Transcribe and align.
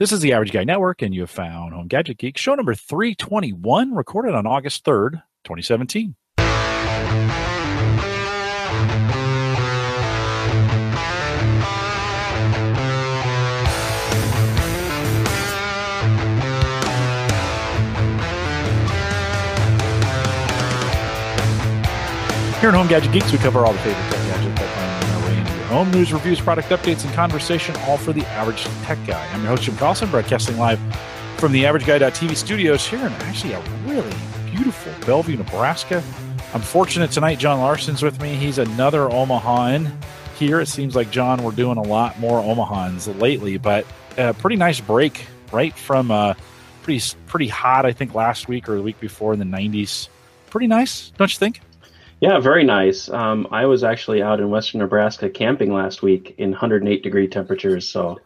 This 0.00 0.12
is 0.12 0.20
the 0.20 0.32
Average 0.32 0.52
Guy 0.52 0.62
Network, 0.62 1.02
and 1.02 1.12
you 1.12 1.22
have 1.22 1.30
found 1.30 1.74
Home 1.74 1.88
Gadget 1.88 2.18
Geek, 2.18 2.38
show 2.38 2.54
number 2.54 2.72
321, 2.72 3.92
recorded 3.92 4.32
on 4.32 4.46
August 4.46 4.84
3rd, 4.84 5.24
2017. 5.42 6.14
Here 22.60 22.68
at 22.68 22.74
Home 22.76 22.86
Gadget 22.86 23.10
Geeks, 23.10 23.32
we 23.32 23.38
cover 23.38 23.66
all 23.66 23.72
the 23.72 23.78
favorite 23.80 24.12
tech 24.12 24.27
home. 25.68 25.90
News, 25.90 26.12
reviews, 26.12 26.40
product 26.40 26.68
updates, 26.70 27.04
and 27.04 27.12
conversation, 27.14 27.76
all 27.82 27.98
for 27.98 28.12
the 28.12 28.24
average 28.26 28.64
tech 28.82 28.98
guy. 29.06 29.24
I'm 29.32 29.40
your 29.42 29.50
host, 29.50 29.64
Jim 29.64 29.74
Collison, 29.74 30.10
broadcasting 30.10 30.56
live 30.56 30.80
from 31.36 31.52
the 31.52 31.64
AverageGuy.tv 31.64 32.36
studios 32.36 32.86
here 32.86 32.98
in 32.98 33.12
actually 33.12 33.52
a 33.52 33.60
really 33.86 34.14
beautiful 34.50 34.92
Bellevue, 35.06 35.36
Nebraska. 35.36 36.02
I'm 36.54 36.62
fortunate 36.62 37.10
tonight. 37.10 37.38
Jon 37.38 37.60
Larsen's 37.60 38.02
with 38.02 38.20
me. 38.22 38.34
He's 38.34 38.56
another 38.56 39.00
Omahan 39.00 39.92
here. 40.38 40.60
It 40.60 40.66
seems 40.66 40.96
like, 40.96 41.10
John, 41.10 41.42
we're 41.42 41.52
doing 41.52 41.76
a 41.76 41.82
lot 41.82 42.18
more 42.18 42.42
Omahans 42.42 43.20
lately, 43.20 43.58
but 43.58 43.84
a 44.16 44.32
pretty 44.32 44.56
nice 44.56 44.80
break 44.80 45.26
right 45.52 45.74
from 45.74 46.10
uh, 46.10 46.32
pretty, 46.82 47.04
pretty 47.26 47.48
hot, 47.48 47.84
I 47.84 47.92
think, 47.92 48.14
last 48.14 48.48
week 48.48 48.68
or 48.68 48.76
the 48.76 48.82
week 48.82 48.98
before 49.00 49.34
in 49.34 49.38
the 49.38 49.44
90s. 49.44 50.08
Pretty 50.48 50.66
nice, 50.66 51.10
don't 51.18 51.30
you 51.30 51.38
think? 51.38 51.60
Yeah, 52.20 52.40
very 52.40 52.64
nice. 52.64 53.08
Um, 53.08 53.46
I 53.50 53.66
was 53.66 53.84
actually 53.84 54.22
out 54.22 54.40
in 54.40 54.50
western 54.50 54.80
Nebraska 54.80 55.30
camping 55.30 55.72
last 55.72 56.02
week 56.02 56.34
in 56.38 56.50
108 56.50 57.02
degree 57.02 57.28
temperatures, 57.28 57.88
so 57.88 58.18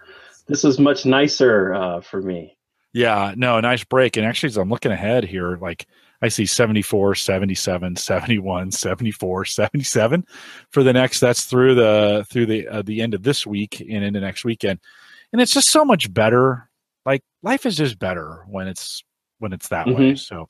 this 0.47 0.65
is 0.65 0.79
much 0.79 1.05
nicer 1.05 1.75
uh, 1.75 2.01
for 2.01 2.23
me. 2.23 2.57
Yeah, 2.95 3.35
no, 3.37 3.59
nice 3.61 3.85
break. 3.85 4.17
And 4.17 4.27
actually, 4.27 4.49
as 4.49 4.57
I'm 4.57 4.71
looking 4.71 4.93
ahead 4.93 5.25
here, 5.25 5.57
like 5.57 5.87
I 6.21 6.29
see 6.29 6.47
74, 6.47 7.15
77, 7.15 7.97
71, 7.97 8.71
74, 8.71 9.45
77 9.45 10.27
for 10.71 10.83
the 10.83 10.93
next. 10.93 11.21
That's 11.21 11.45
through 11.45 11.75
the 11.75 12.27
through 12.31 12.47
the 12.47 12.69
uh, 12.69 12.83
the 12.83 13.03
end 13.03 13.15
of 13.15 13.23
this 13.23 13.47
week 13.47 13.81
and 13.81 14.05
into 14.05 14.21
next 14.21 14.45
weekend, 14.45 14.79
and 15.33 15.41
it's 15.41 15.53
just 15.53 15.71
so 15.71 15.85
much 15.85 16.13
better. 16.13 16.69
Like 17.05 17.23
life 17.43 17.67
is 17.67 17.77
just 17.77 17.99
better 17.99 18.45
when 18.49 18.69
it's 18.69 19.03
when 19.43 19.53
it's 19.53 19.69
that 19.69 19.87
mm-hmm. 19.87 20.01
way. 20.01 20.15
So 20.15 20.49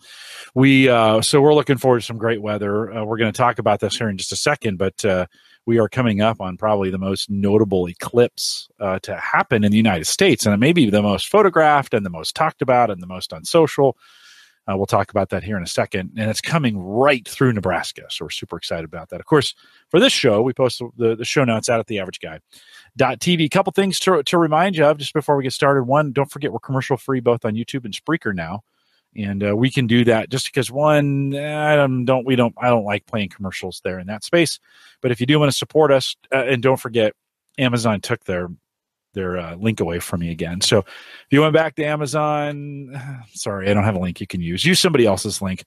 we 0.54 0.88
uh, 0.88 1.22
so 1.22 1.40
we're 1.40 1.54
looking 1.54 1.78
forward 1.78 2.00
to 2.00 2.06
some 2.06 2.18
great 2.18 2.42
weather. 2.42 2.92
Uh, 2.92 3.04
we're 3.04 3.16
going 3.16 3.32
to 3.32 3.36
talk 3.36 3.58
about 3.58 3.80
this 3.80 3.96
here 3.96 4.08
in 4.08 4.18
just 4.18 4.32
a 4.32 4.36
second, 4.36 4.76
but 4.76 5.04
uh, 5.04 5.26
we 5.64 5.78
are 5.78 5.88
coming 5.88 6.20
up 6.20 6.40
on 6.40 6.56
probably 6.56 6.90
the 6.90 6.98
most 6.98 7.30
notable 7.30 7.88
eclipse 7.88 8.68
uh, 8.78 8.98
to 9.00 9.16
happen 9.16 9.64
in 9.64 9.70
the 9.70 9.76
United 9.76 10.06
States, 10.06 10.44
and 10.44 10.54
it 10.54 10.58
may 10.58 10.72
be 10.72 10.90
the 10.90 11.02
most 11.02 11.28
photographed 11.28 11.94
and 11.94 12.04
the 12.04 12.10
most 12.10 12.36
talked 12.36 12.62
about 12.62 12.90
and 12.90 13.02
the 13.02 13.06
most 13.06 13.32
on 13.32 13.44
social. 13.44 13.96
Uh, 14.70 14.76
we'll 14.76 14.86
talk 14.86 15.10
about 15.10 15.30
that 15.30 15.42
here 15.42 15.56
in 15.56 15.62
a 15.62 15.68
second, 15.68 16.12
and 16.16 16.30
it's 16.30 16.40
coming 16.40 16.78
right 16.78 17.26
through 17.26 17.52
Nebraska, 17.52 18.02
so 18.10 18.24
we're 18.24 18.30
super 18.30 18.56
excited 18.56 18.84
about 18.84 19.08
that. 19.08 19.18
Of 19.18 19.26
course, 19.26 19.54
for 19.88 19.98
this 19.98 20.12
show, 20.12 20.40
we 20.40 20.52
post 20.52 20.80
the, 20.96 21.16
the 21.16 21.24
show 21.24 21.42
notes 21.44 21.68
out 21.68 21.80
at 21.80 21.88
the 21.88 21.98
Average 21.98 22.20
Guy. 22.20 22.38
TV. 22.98 23.46
A 23.46 23.48
couple 23.48 23.72
things 23.72 23.98
to, 24.00 24.22
to 24.22 24.38
remind 24.38 24.76
you 24.76 24.84
of 24.84 24.98
just 24.98 25.14
before 25.14 25.36
we 25.36 25.42
get 25.42 25.52
started. 25.52 25.84
One, 25.84 26.12
don't 26.12 26.30
forget 26.30 26.52
we're 26.52 26.60
commercial 26.60 26.96
free 26.96 27.20
both 27.20 27.44
on 27.44 27.54
YouTube 27.54 27.84
and 27.84 27.94
Spreaker 27.94 28.34
now 28.34 28.62
and 29.16 29.46
uh, 29.46 29.56
we 29.56 29.70
can 29.70 29.86
do 29.86 30.04
that 30.04 30.30
just 30.30 30.46
because 30.46 30.70
one 30.70 31.34
I 31.36 31.76
don't, 31.76 32.26
we 32.26 32.36
don't 32.36 32.54
I 32.58 32.68
don't 32.68 32.84
like 32.84 33.06
playing 33.06 33.28
commercials 33.28 33.80
there 33.84 33.98
in 33.98 34.06
that 34.06 34.24
space. 34.24 34.58
But 35.00 35.10
if 35.10 35.20
you 35.20 35.26
do 35.26 35.38
want 35.38 35.50
to 35.50 35.56
support 35.56 35.92
us, 35.92 36.16
uh, 36.32 36.44
and 36.44 36.62
don't 36.62 36.80
forget, 36.80 37.12
Amazon 37.58 38.00
took 38.00 38.24
their 38.24 38.48
their 39.14 39.38
uh, 39.38 39.54
link 39.56 39.80
away 39.80 39.98
from 39.98 40.20
me 40.20 40.30
again. 40.30 40.60
So 40.62 40.78
if 40.78 41.26
you 41.30 41.42
went 41.42 41.52
back 41.52 41.74
to 41.76 41.84
Amazon, 41.84 42.98
sorry, 43.34 43.68
I 43.70 43.74
don't 43.74 43.84
have 43.84 43.96
a 43.96 44.00
link 44.00 44.20
you 44.20 44.26
can 44.26 44.40
use. 44.40 44.64
Use 44.64 44.80
somebody 44.80 45.06
else's 45.06 45.42
link. 45.42 45.64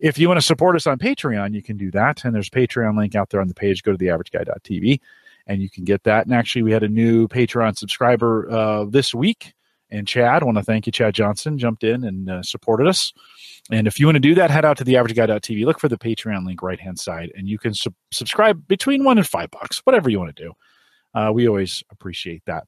If 0.00 0.18
you 0.18 0.28
want 0.28 0.38
to 0.38 0.46
support 0.46 0.76
us 0.76 0.86
on 0.86 0.98
Patreon, 0.98 1.54
you 1.54 1.62
can 1.62 1.76
do 1.76 1.90
that. 1.92 2.24
And 2.24 2.34
there's 2.34 2.48
a 2.48 2.50
Patreon 2.50 2.96
link 2.96 3.14
out 3.14 3.30
there 3.30 3.40
on 3.40 3.48
the 3.48 3.54
page. 3.54 3.82
Go 3.82 3.92
to 3.92 3.98
theaverageguy.tv 3.98 5.00
and 5.46 5.60
you 5.60 5.68
can 5.68 5.84
get 5.84 6.04
that. 6.04 6.26
And 6.26 6.34
actually, 6.34 6.62
we 6.62 6.72
had 6.72 6.82
a 6.82 6.88
new 6.88 7.28
Patreon 7.28 7.76
subscriber 7.76 8.50
uh, 8.50 8.84
this 8.84 9.14
week 9.14 9.54
and 9.90 10.06
Chad. 10.06 10.42
I 10.42 10.44
want 10.44 10.58
to 10.58 10.64
thank 10.64 10.86
you, 10.86 10.92
Chad 10.92 11.14
Johnson, 11.14 11.58
jumped 11.58 11.84
in 11.84 12.04
and 12.04 12.30
uh, 12.30 12.42
supported 12.42 12.86
us. 12.86 13.12
And 13.70 13.86
if 13.86 13.98
you 13.98 14.06
want 14.06 14.16
to 14.16 14.20
do 14.20 14.34
that, 14.34 14.50
head 14.50 14.64
out 14.64 14.76
to 14.78 14.84
theaverageguy.tv, 14.84 15.64
look 15.64 15.80
for 15.80 15.88
the 15.88 15.96
Patreon 15.96 16.44
link 16.44 16.62
right 16.62 16.80
hand 16.80 16.98
side, 16.98 17.32
and 17.34 17.48
you 17.48 17.58
can 17.58 17.72
sub- 17.74 17.94
subscribe 18.12 18.66
between 18.68 19.04
one 19.04 19.16
and 19.16 19.26
five 19.26 19.50
bucks, 19.50 19.78
whatever 19.84 20.10
you 20.10 20.18
want 20.18 20.34
to 20.36 20.42
do. 20.44 20.52
Uh, 21.14 21.30
we 21.32 21.48
always 21.48 21.82
appreciate 21.90 22.42
that. 22.46 22.64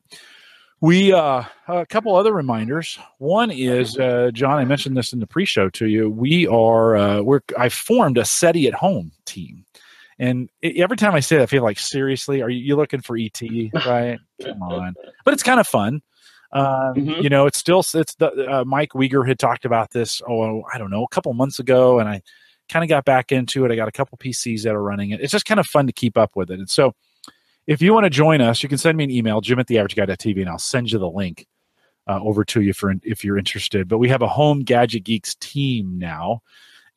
We 0.81 1.12
uh, 1.12 1.43
a 1.69 1.87
couple 1.87 2.15
other 2.15 2.32
reminders. 2.32 2.99
One 3.19 3.50
is 3.50 3.98
uh, 3.98 4.31
Jon. 4.33 4.59
I 4.59 4.65
mentioned 4.66 4.97
this 4.97 5.12
in 5.12 5.21
the 5.21 5.27
pre-show 5.27 5.71
to 5.71 5.87
you. 5.87 6.10
We 6.10 6.47
are 6.47 6.97
uh, 6.97 7.22
we're 7.22 7.41
I 7.59 7.71
formed 7.71 8.19
a 8.19 8.25
SETI 8.27 8.69
at 8.69 8.75
home 8.75 9.10
team, 9.25 9.65
and 10.19 10.50
it, 10.60 10.77
every 10.77 10.98
time 10.98 11.15
I 11.15 11.21
say 11.21 11.37
that, 11.37 11.44
I 11.44 11.47
feel 11.47 11.62
like 11.62 11.78
seriously, 11.78 12.43
are 12.43 12.50
you, 12.50 12.62
you 12.62 12.77
looking 12.77 13.00
for 13.00 13.16
ET? 13.16 13.41
Right? 13.87 14.19
Come 14.43 14.62
on, 14.62 14.94
but 15.25 15.33
it's 15.33 15.43
kind 15.43 15.60
of 15.60 15.66
fun. 15.66 16.03
Um, 16.52 16.64
mm-hmm. 16.94 17.22
You 17.22 17.28
know, 17.28 17.46
it's 17.46 17.58
still 17.58 17.80
it's 17.80 18.14
the 18.14 18.46
uh, 18.50 18.64
Mike 18.64 18.90
Wieger 18.92 19.26
had 19.26 19.38
talked 19.38 19.64
about 19.64 19.90
this. 19.90 20.22
Oh, 20.28 20.62
I 20.72 20.78
don't 20.78 20.90
know, 20.90 21.04
a 21.04 21.08
couple 21.08 21.32
months 21.34 21.58
ago, 21.58 21.98
and 21.98 22.08
I 22.08 22.22
kind 22.68 22.84
of 22.84 22.88
got 22.88 23.04
back 23.04 23.32
into 23.32 23.64
it. 23.64 23.72
I 23.72 23.76
got 23.76 23.88
a 23.88 23.92
couple 23.92 24.18
PCs 24.18 24.62
that 24.62 24.74
are 24.74 24.82
running 24.82 25.10
it. 25.10 25.20
It's 25.20 25.32
just 25.32 25.46
kind 25.46 25.60
of 25.60 25.66
fun 25.66 25.86
to 25.86 25.92
keep 25.92 26.16
up 26.16 26.36
with 26.36 26.50
it. 26.50 26.58
And 26.58 26.70
so, 26.70 26.94
if 27.66 27.82
you 27.82 27.92
want 27.92 28.04
to 28.04 28.10
join 28.10 28.40
us, 28.40 28.62
you 28.62 28.68
can 28.68 28.78
send 28.78 28.96
me 28.96 29.04
an 29.04 29.10
email, 29.10 29.40
Jim 29.40 29.58
at 29.58 29.66
the 29.66 29.78
Average 29.78 29.96
TV, 29.96 30.40
and 30.40 30.48
I'll 30.48 30.58
send 30.58 30.90
you 30.92 30.98
the 30.98 31.10
link 31.10 31.46
uh, 32.06 32.20
over 32.22 32.44
to 32.44 32.60
you 32.60 32.72
for 32.72 32.92
if 33.02 33.24
you're 33.24 33.38
interested. 33.38 33.88
But 33.88 33.98
we 33.98 34.08
have 34.08 34.22
a 34.22 34.28
Home 34.28 34.60
Gadget 34.60 35.04
Geeks 35.04 35.34
team 35.36 35.98
now, 35.98 36.42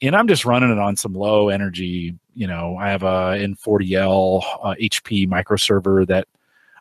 and 0.02 0.16
I'm 0.16 0.28
just 0.28 0.46
running 0.46 0.72
it 0.72 0.80
on 0.80 0.96
some 0.96 1.14
low 1.14 1.50
energy. 1.50 2.16
You 2.36 2.48
know, 2.48 2.78
I 2.78 2.90
have 2.90 3.04
a 3.04 3.36
N40L 3.38 4.44
uh, 4.64 4.76
HP 4.80 5.28
microserver 5.28 6.08
that 6.08 6.28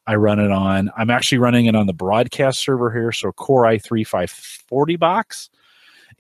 I 0.09 0.15
run 0.15 0.41
it 0.41 0.51
on. 0.51 0.91
I'm 0.97 1.11
actually 1.11 1.37
running 1.37 1.67
it 1.67 1.77
on 1.77 1.87
the 1.87 1.93
broadcast 1.93 2.65
server 2.65 2.91
here, 2.91 3.13
so 3.13 3.31
Core 3.31 3.65
i3 3.65 4.07
540 4.07 4.97
box, 4.97 5.51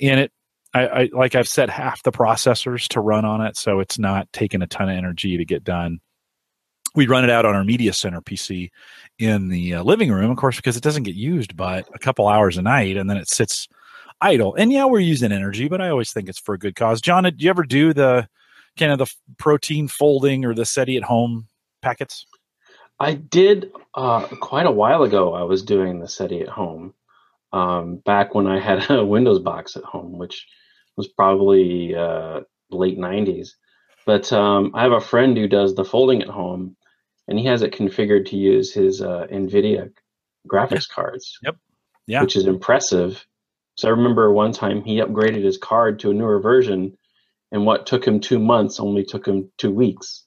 and 0.00 0.20
it. 0.20 0.32
I, 0.74 0.86
I 0.86 1.08
like 1.14 1.34
I've 1.34 1.48
set 1.48 1.70
half 1.70 2.02
the 2.02 2.12
processors 2.12 2.88
to 2.88 3.00
run 3.00 3.24
on 3.24 3.40
it, 3.40 3.56
so 3.56 3.80
it's 3.80 3.98
not 3.98 4.30
taking 4.34 4.60
a 4.60 4.66
ton 4.66 4.90
of 4.90 4.96
energy 4.98 5.38
to 5.38 5.44
get 5.46 5.64
done. 5.64 6.00
We 6.94 7.06
run 7.06 7.24
it 7.24 7.30
out 7.30 7.46
on 7.46 7.54
our 7.54 7.64
media 7.64 7.94
center 7.94 8.20
PC 8.20 8.68
in 9.18 9.48
the 9.48 9.76
uh, 9.76 9.82
living 9.82 10.12
room, 10.12 10.30
of 10.30 10.36
course, 10.36 10.56
because 10.56 10.76
it 10.76 10.82
doesn't 10.82 11.04
get 11.04 11.14
used 11.14 11.56
but 11.56 11.88
a 11.94 11.98
couple 11.98 12.28
hours 12.28 12.58
a 12.58 12.62
night, 12.62 12.98
and 12.98 13.08
then 13.08 13.16
it 13.16 13.30
sits 13.30 13.66
idle. 14.20 14.54
And 14.54 14.70
yeah, 14.70 14.84
we're 14.84 15.00
using 15.00 15.32
energy, 15.32 15.66
but 15.66 15.80
I 15.80 15.88
always 15.88 16.12
think 16.12 16.28
it's 16.28 16.38
for 16.38 16.54
a 16.54 16.58
good 16.58 16.76
cause. 16.76 17.00
Jon, 17.00 17.24
did 17.24 17.42
you 17.42 17.48
ever 17.48 17.62
do 17.62 17.94
the 17.94 18.28
kind 18.76 18.92
of 18.92 18.98
the 18.98 19.10
protein 19.38 19.88
folding 19.88 20.44
or 20.44 20.54
the 20.54 20.66
SETI 20.66 20.98
at 20.98 21.04
home 21.04 21.48
packets? 21.80 22.26
I 23.00 23.14
did 23.14 23.72
uh, 23.94 24.26
quite 24.40 24.66
a 24.66 24.72
while 24.72 25.02
ago. 25.02 25.34
I 25.34 25.44
was 25.44 25.62
doing 25.62 26.00
the 26.00 26.08
SETI 26.08 26.42
at 26.42 26.48
home 26.48 26.94
um, 27.52 27.96
back 27.96 28.34
when 28.34 28.46
I 28.46 28.60
had 28.60 28.90
a 28.90 29.04
Windows 29.04 29.38
box 29.38 29.76
at 29.76 29.84
home, 29.84 30.18
which 30.18 30.46
was 30.96 31.08
probably 31.08 31.94
uh, 31.94 32.40
late 32.70 32.98
90s. 32.98 33.50
But 34.04 34.32
um, 34.32 34.72
I 34.74 34.82
have 34.82 34.92
a 34.92 35.00
friend 35.00 35.36
who 35.36 35.48
does 35.48 35.74
the 35.74 35.84
folding 35.84 36.22
at 36.22 36.28
home, 36.28 36.76
and 37.28 37.38
he 37.38 37.44
has 37.44 37.62
it 37.62 37.74
configured 37.74 38.26
to 38.30 38.36
use 38.36 38.72
his 38.72 39.02
uh, 39.02 39.26
NVIDIA 39.30 39.92
graphics 40.50 40.88
cards. 40.88 41.38
Yep. 41.42 41.56
Yeah. 42.06 42.22
Which 42.22 42.36
is 42.36 42.46
impressive. 42.46 43.24
So 43.76 43.88
I 43.88 43.90
remember 43.92 44.32
one 44.32 44.52
time 44.52 44.82
he 44.82 45.00
upgraded 45.00 45.44
his 45.44 45.58
card 45.58 46.00
to 46.00 46.10
a 46.10 46.14
newer 46.14 46.40
version, 46.40 46.96
and 47.52 47.66
what 47.66 47.86
took 47.86 48.06
him 48.06 48.20
two 48.20 48.38
months 48.38 48.80
only 48.80 49.04
took 49.04 49.26
him 49.26 49.52
two 49.58 49.70
weeks. 49.70 50.24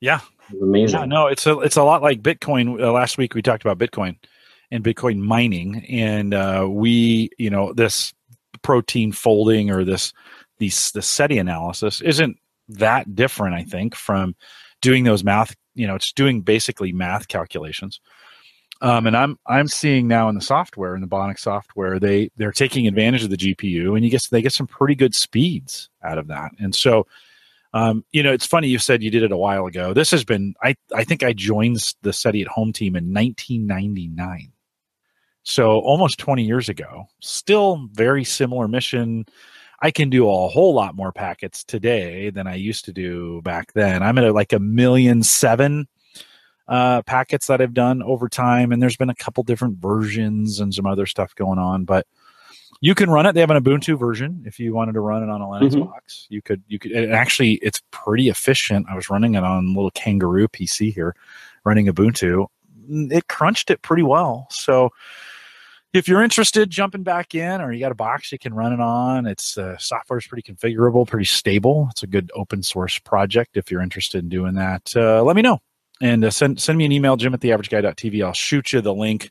Yeah, 0.00 0.20
amazing. 0.60 1.00
Yeah, 1.00 1.06
no, 1.06 1.26
it's 1.26 1.46
a 1.46 1.58
it's 1.60 1.76
a 1.76 1.82
lot 1.82 2.02
like 2.02 2.22
Bitcoin. 2.22 2.80
Uh, 2.80 2.92
last 2.92 3.18
week 3.18 3.34
we 3.34 3.42
talked 3.42 3.64
about 3.64 3.78
Bitcoin 3.78 4.16
and 4.70 4.84
Bitcoin 4.84 5.18
mining, 5.18 5.84
and 5.88 6.34
uh, 6.34 6.66
we, 6.68 7.30
you 7.38 7.50
know, 7.50 7.72
this 7.72 8.12
protein 8.62 9.12
folding 9.12 9.70
or 9.70 9.84
this 9.84 10.12
these 10.58 10.90
the 10.92 11.02
SETI 11.02 11.38
analysis 11.38 12.00
isn't 12.00 12.36
that 12.68 13.14
different. 13.14 13.54
I 13.54 13.64
think 13.64 13.94
from 13.94 14.34
doing 14.80 15.04
those 15.04 15.24
math. 15.24 15.54
You 15.74 15.86
know, 15.86 15.94
it's 15.94 16.12
doing 16.12 16.42
basically 16.42 16.92
math 16.92 17.28
calculations. 17.28 18.00
Um, 18.82 19.06
and 19.06 19.16
I'm 19.16 19.38
I'm 19.46 19.68
seeing 19.68 20.08
now 20.08 20.28
in 20.28 20.34
the 20.34 20.40
software 20.40 20.94
in 20.94 21.00
the 21.00 21.06
BOINC 21.06 21.38
software 21.38 21.98
they 21.98 22.30
they're 22.36 22.52
taking 22.52 22.86
advantage 22.86 23.22
of 23.22 23.30
the 23.30 23.36
GPU 23.36 23.94
and 23.94 24.04
you 24.04 24.10
get 24.10 24.26
they 24.30 24.40
get 24.40 24.52
some 24.52 24.66
pretty 24.66 24.94
good 24.94 25.14
speeds 25.14 25.90
out 26.02 26.18
of 26.18 26.28
that. 26.28 26.52
And 26.58 26.74
so 26.74 27.06
um, 27.72 28.04
you 28.12 28.22
know, 28.22 28.32
it's 28.32 28.46
funny 28.46 28.68
you 28.68 28.78
said 28.78 29.02
you 29.02 29.10
did 29.10 29.22
it 29.22 29.32
a 29.32 29.36
while 29.36 29.66
ago. 29.66 29.92
This 29.92 30.10
has 30.10 30.24
been 30.24 30.54
I 30.62 30.74
I 30.94 31.04
think 31.04 31.22
I 31.22 31.32
joined 31.32 31.94
the 32.02 32.12
SETI 32.12 32.42
at 32.42 32.48
Home 32.48 32.72
team 32.72 32.96
in 32.96 33.12
1999. 33.12 34.52
So 35.42 35.78
almost 35.80 36.18
20 36.18 36.44
years 36.44 36.68
ago. 36.68 37.06
Still 37.20 37.88
very 37.92 38.24
similar 38.24 38.68
mission. 38.68 39.24
I 39.82 39.90
can 39.90 40.10
do 40.10 40.28
a 40.28 40.48
whole 40.48 40.74
lot 40.74 40.94
more 40.94 41.12
packets 41.12 41.64
today 41.64 42.30
than 42.30 42.46
I 42.46 42.56
used 42.56 42.84
to 42.84 42.92
do 42.92 43.40
back 43.42 43.72
then. 43.72 44.02
I'm 44.02 44.18
at 44.18 44.34
like 44.34 44.52
a 44.52 44.58
million 44.58 45.22
seven 45.22 45.88
uh, 46.68 47.02
packets 47.02 47.46
that 47.46 47.62
I've 47.62 47.74
done 47.74 48.02
over 48.02 48.28
time, 48.28 48.72
and 48.72 48.82
there's 48.82 48.96
been 48.96 49.10
a 49.10 49.14
couple 49.14 49.42
different 49.42 49.78
versions 49.78 50.60
and 50.60 50.74
some 50.74 50.86
other 50.86 51.06
stuff 51.06 51.34
going 51.34 51.58
on, 51.58 51.84
but 51.84 52.06
you 52.80 52.94
can 52.94 53.10
run 53.10 53.26
it. 53.26 53.32
They 53.32 53.40
have 53.40 53.50
an 53.50 53.62
Ubuntu 53.62 53.98
version 53.98 54.42
if 54.46 54.58
you 54.58 54.74
wanted 54.74 54.92
to 54.92 55.00
run 55.00 55.22
it 55.22 55.28
on 55.28 55.40
a 55.40 55.46
Linux 55.46 55.72
mm-hmm. 55.72 55.90
box. 55.90 56.26
You 56.30 56.42
could 56.42 56.62
you 56.68 56.78
could 56.78 56.92
and 56.92 57.12
actually 57.12 57.54
it's 57.54 57.82
pretty 57.90 58.28
efficient. 58.28 58.86
I 58.90 58.94
was 58.94 59.10
running 59.10 59.34
it 59.34 59.44
on 59.44 59.64
a 59.64 59.68
little 59.68 59.90
Kangaroo 59.92 60.48
PC 60.48 60.92
here, 60.92 61.14
running 61.64 61.86
Ubuntu. 61.86 62.46
It 62.88 63.28
crunched 63.28 63.70
it 63.70 63.82
pretty 63.82 64.02
well. 64.02 64.46
So 64.50 64.90
if 65.92 66.08
you're 66.08 66.22
interested 66.22 66.70
jumping 66.70 67.02
back 67.02 67.34
in 67.34 67.60
or 67.60 67.72
you 67.72 67.80
got 67.80 67.92
a 67.92 67.96
box 67.96 68.30
you 68.30 68.38
can 68.38 68.54
run 68.54 68.72
it 68.72 68.80
on 68.80 69.26
it's 69.26 69.58
uh, 69.58 69.76
software 69.78 70.18
is 70.18 70.26
pretty 70.26 70.52
configurable 70.52 71.06
pretty 71.06 71.24
stable 71.24 71.88
it's 71.90 72.02
a 72.02 72.06
good 72.06 72.30
open 72.34 72.62
source 72.62 72.98
project 73.00 73.56
if 73.56 73.70
you're 73.70 73.82
interested 73.82 74.22
in 74.22 74.28
doing 74.28 74.54
that 74.54 74.92
uh, 74.96 75.22
let 75.22 75.34
me 75.34 75.42
know 75.42 75.58
and 76.00 76.24
uh, 76.24 76.30
send 76.30 76.60
send 76.60 76.78
me 76.78 76.84
an 76.84 76.92
email 76.92 77.16
jim 77.16 77.34
at 77.34 77.40
theaverageguy.tv 77.40 78.24
i'll 78.24 78.32
shoot 78.32 78.72
you 78.72 78.80
the 78.80 78.94
link 78.94 79.30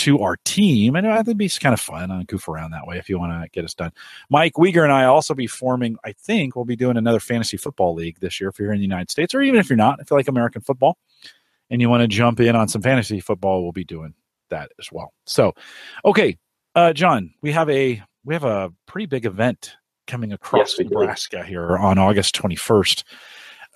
to 0.00 0.20
our 0.20 0.36
team 0.44 0.96
and 0.96 1.06
that'd 1.06 1.38
be 1.38 1.48
kind 1.48 1.72
of 1.72 1.80
fun 1.80 2.10
and 2.10 2.26
goof 2.26 2.48
around 2.48 2.70
that 2.70 2.86
way 2.86 2.98
if 2.98 3.08
you 3.08 3.18
want 3.18 3.32
to 3.32 3.48
get 3.50 3.64
us 3.64 3.74
done 3.74 3.92
mike 4.28 4.54
Wieger 4.54 4.82
and 4.82 4.92
i 4.92 5.04
also 5.04 5.34
be 5.34 5.46
forming 5.46 5.96
i 6.04 6.12
think 6.12 6.56
we'll 6.56 6.64
be 6.64 6.76
doing 6.76 6.96
another 6.96 7.20
fantasy 7.20 7.56
football 7.56 7.94
league 7.94 8.18
this 8.20 8.40
year 8.40 8.50
if 8.50 8.58
you're 8.58 8.72
in 8.72 8.78
the 8.78 8.84
united 8.84 9.10
states 9.10 9.34
or 9.34 9.42
even 9.42 9.60
if 9.60 9.68
you're 9.68 9.76
not 9.76 10.00
if 10.00 10.10
you 10.10 10.16
like 10.16 10.28
american 10.28 10.62
football 10.62 10.98
and 11.70 11.80
you 11.80 11.88
want 11.88 12.00
to 12.02 12.08
jump 12.08 12.40
in 12.40 12.56
on 12.56 12.68
some 12.68 12.82
fantasy 12.82 13.20
football 13.20 13.62
we'll 13.62 13.72
be 13.72 13.84
doing 13.84 14.14
that 14.50 14.70
as 14.78 14.92
well. 14.92 15.14
So, 15.24 15.54
okay, 16.04 16.36
uh, 16.74 16.92
Jon, 16.92 17.32
we 17.40 17.50
have 17.52 17.70
a 17.70 18.02
we 18.24 18.34
have 18.34 18.44
a 18.44 18.70
pretty 18.86 19.06
big 19.06 19.24
event 19.24 19.72
coming 20.06 20.32
across 20.32 20.78
yes, 20.78 20.90
Nebraska 20.90 21.38
do. 21.38 21.42
here 21.44 21.78
on 21.78 21.96
August 21.96 22.34
21st. 22.36 23.04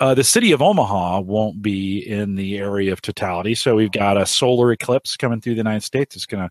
Uh, 0.00 0.14
the 0.14 0.25
city 0.25 0.50
of 0.52 0.61
Omaha 0.61 1.20
won't 1.20 1.62
be 1.62 1.99
in 1.99 2.35
the 2.35 2.58
area 2.58 2.93
of 2.93 3.00
totality, 3.00 3.55
so 3.55 3.76
we've 3.76 3.93
got 3.93 4.17
a 4.17 4.26
solar 4.26 4.73
eclipse 4.73 5.17
coming 5.17 5.41
through 5.41 5.55
the 5.55 5.58
United 5.58 5.85
States. 5.85 6.17
It's 6.17 6.26
going 6.26 6.49
to 6.49 6.50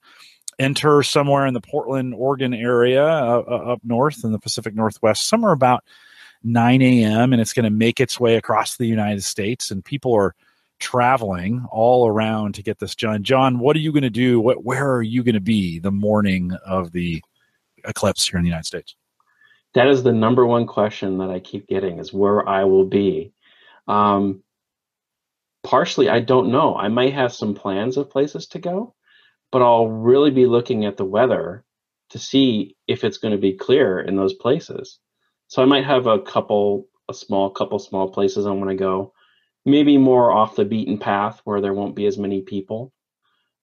enter 0.59 1.03
somewhere 1.03 1.45
in 1.45 1.53
the 1.53 1.61
Portland, 1.61 2.13
Oregon 2.13 2.53
area, 2.53 3.05
uh, 3.05 3.43
uh, 3.45 3.73
up 3.73 3.79
north 3.83 4.23
in 4.23 4.31
the 4.31 4.39
Pacific 4.39 4.73
Northwest, 4.75 5.27
somewhere 5.27 5.51
about 5.51 5.83
9 6.43 6.81
a.m., 6.81 7.33
and 7.33 7.41
it's 7.41 7.53
going 7.53 7.65
to 7.65 7.69
make 7.69 7.99
its 7.99 8.19
way 8.19 8.35
across 8.35 8.77
the 8.77 8.85
United 8.85 9.23
States, 9.23 9.71
and 9.71 9.83
people 9.83 10.13
are 10.13 10.35
traveling 10.79 11.65
all 11.69 12.07
around 12.07 12.55
to 12.55 12.63
get 12.63 12.79
this 12.79 12.95
done. 12.95 13.23
Jon, 13.23 13.59
what 13.59 13.75
are 13.75 13.79
you 13.79 13.91
going 13.91 14.03
to 14.03 14.09
do? 14.09 14.39
What, 14.39 14.63
where 14.63 14.93
are 14.93 15.01
you 15.01 15.23
going 15.23 15.35
to 15.35 15.41
be 15.41 15.79
the 15.79 15.91
morning 15.91 16.53
of 16.65 16.91
the 16.91 17.21
eclipse 17.85 18.27
here 18.27 18.37
in 18.37 18.43
the 18.43 18.49
United 18.49 18.65
States? 18.65 18.95
That 19.73 19.87
is 19.87 20.03
the 20.03 20.13
number 20.13 20.45
one 20.45 20.67
question 20.67 21.17
that 21.17 21.29
I 21.29 21.39
keep 21.39 21.67
getting 21.67 21.99
is 21.99 22.13
where 22.13 22.47
I 22.47 22.63
will 22.63 22.85
be. 22.85 23.32
Um, 23.87 24.43
partially, 25.63 26.09
I 26.09 26.19
don't 26.19 26.51
know. 26.51 26.75
I 26.75 26.87
might 26.87 27.13
have 27.13 27.33
some 27.33 27.55
plans 27.55 27.97
of 27.97 28.09
places 28.09 28.47
to 28.47 28.59
go, 28.59 28.95
but 29.51 29.61
I'll 29.61 29.87
really 29.87 30.31
be 30.31 30.45
looking 30.45 30.85
at 30.85 30.97
the 30.97 31.05
weather 31.05 31.63
to 32.09 32.19
see 32.19 32.75
if 32.87 33.03
it's 33.03 33.17
going 33.17 33.33
to 33.33 33.41
be 33.41 33.53
clear 33.53 33.99
in 33.99 34.15
those 34.15 34.33
places. 34.33 34.99
So 35.47 35.61
I 35.61 35.65
might 35.65 35.85
have 35.85 36.07
a 36.07 36.21
couple, 36.21 36.87
a 37.09 37.13
small 37.13 37.49
couple 37.49 37.79
small 37.79 38.09
places 38.09 38.45
I 38.45 38.51
want 38.51 38.69
to 38.69 38.75
go 38.75 39.13
maybe 39.65 39.97
more 39.97 40.31
off 40.31 40.55
the 40.55 40.65
beaten 40.65 40.97
path 40.97 41.41
where 41.43 41.61
there 41.61 41.73
won't 41.73 41.95
be 41.95 42.05
as 42.05 42.17
many 42.17 42.41
people. 42.41 42.91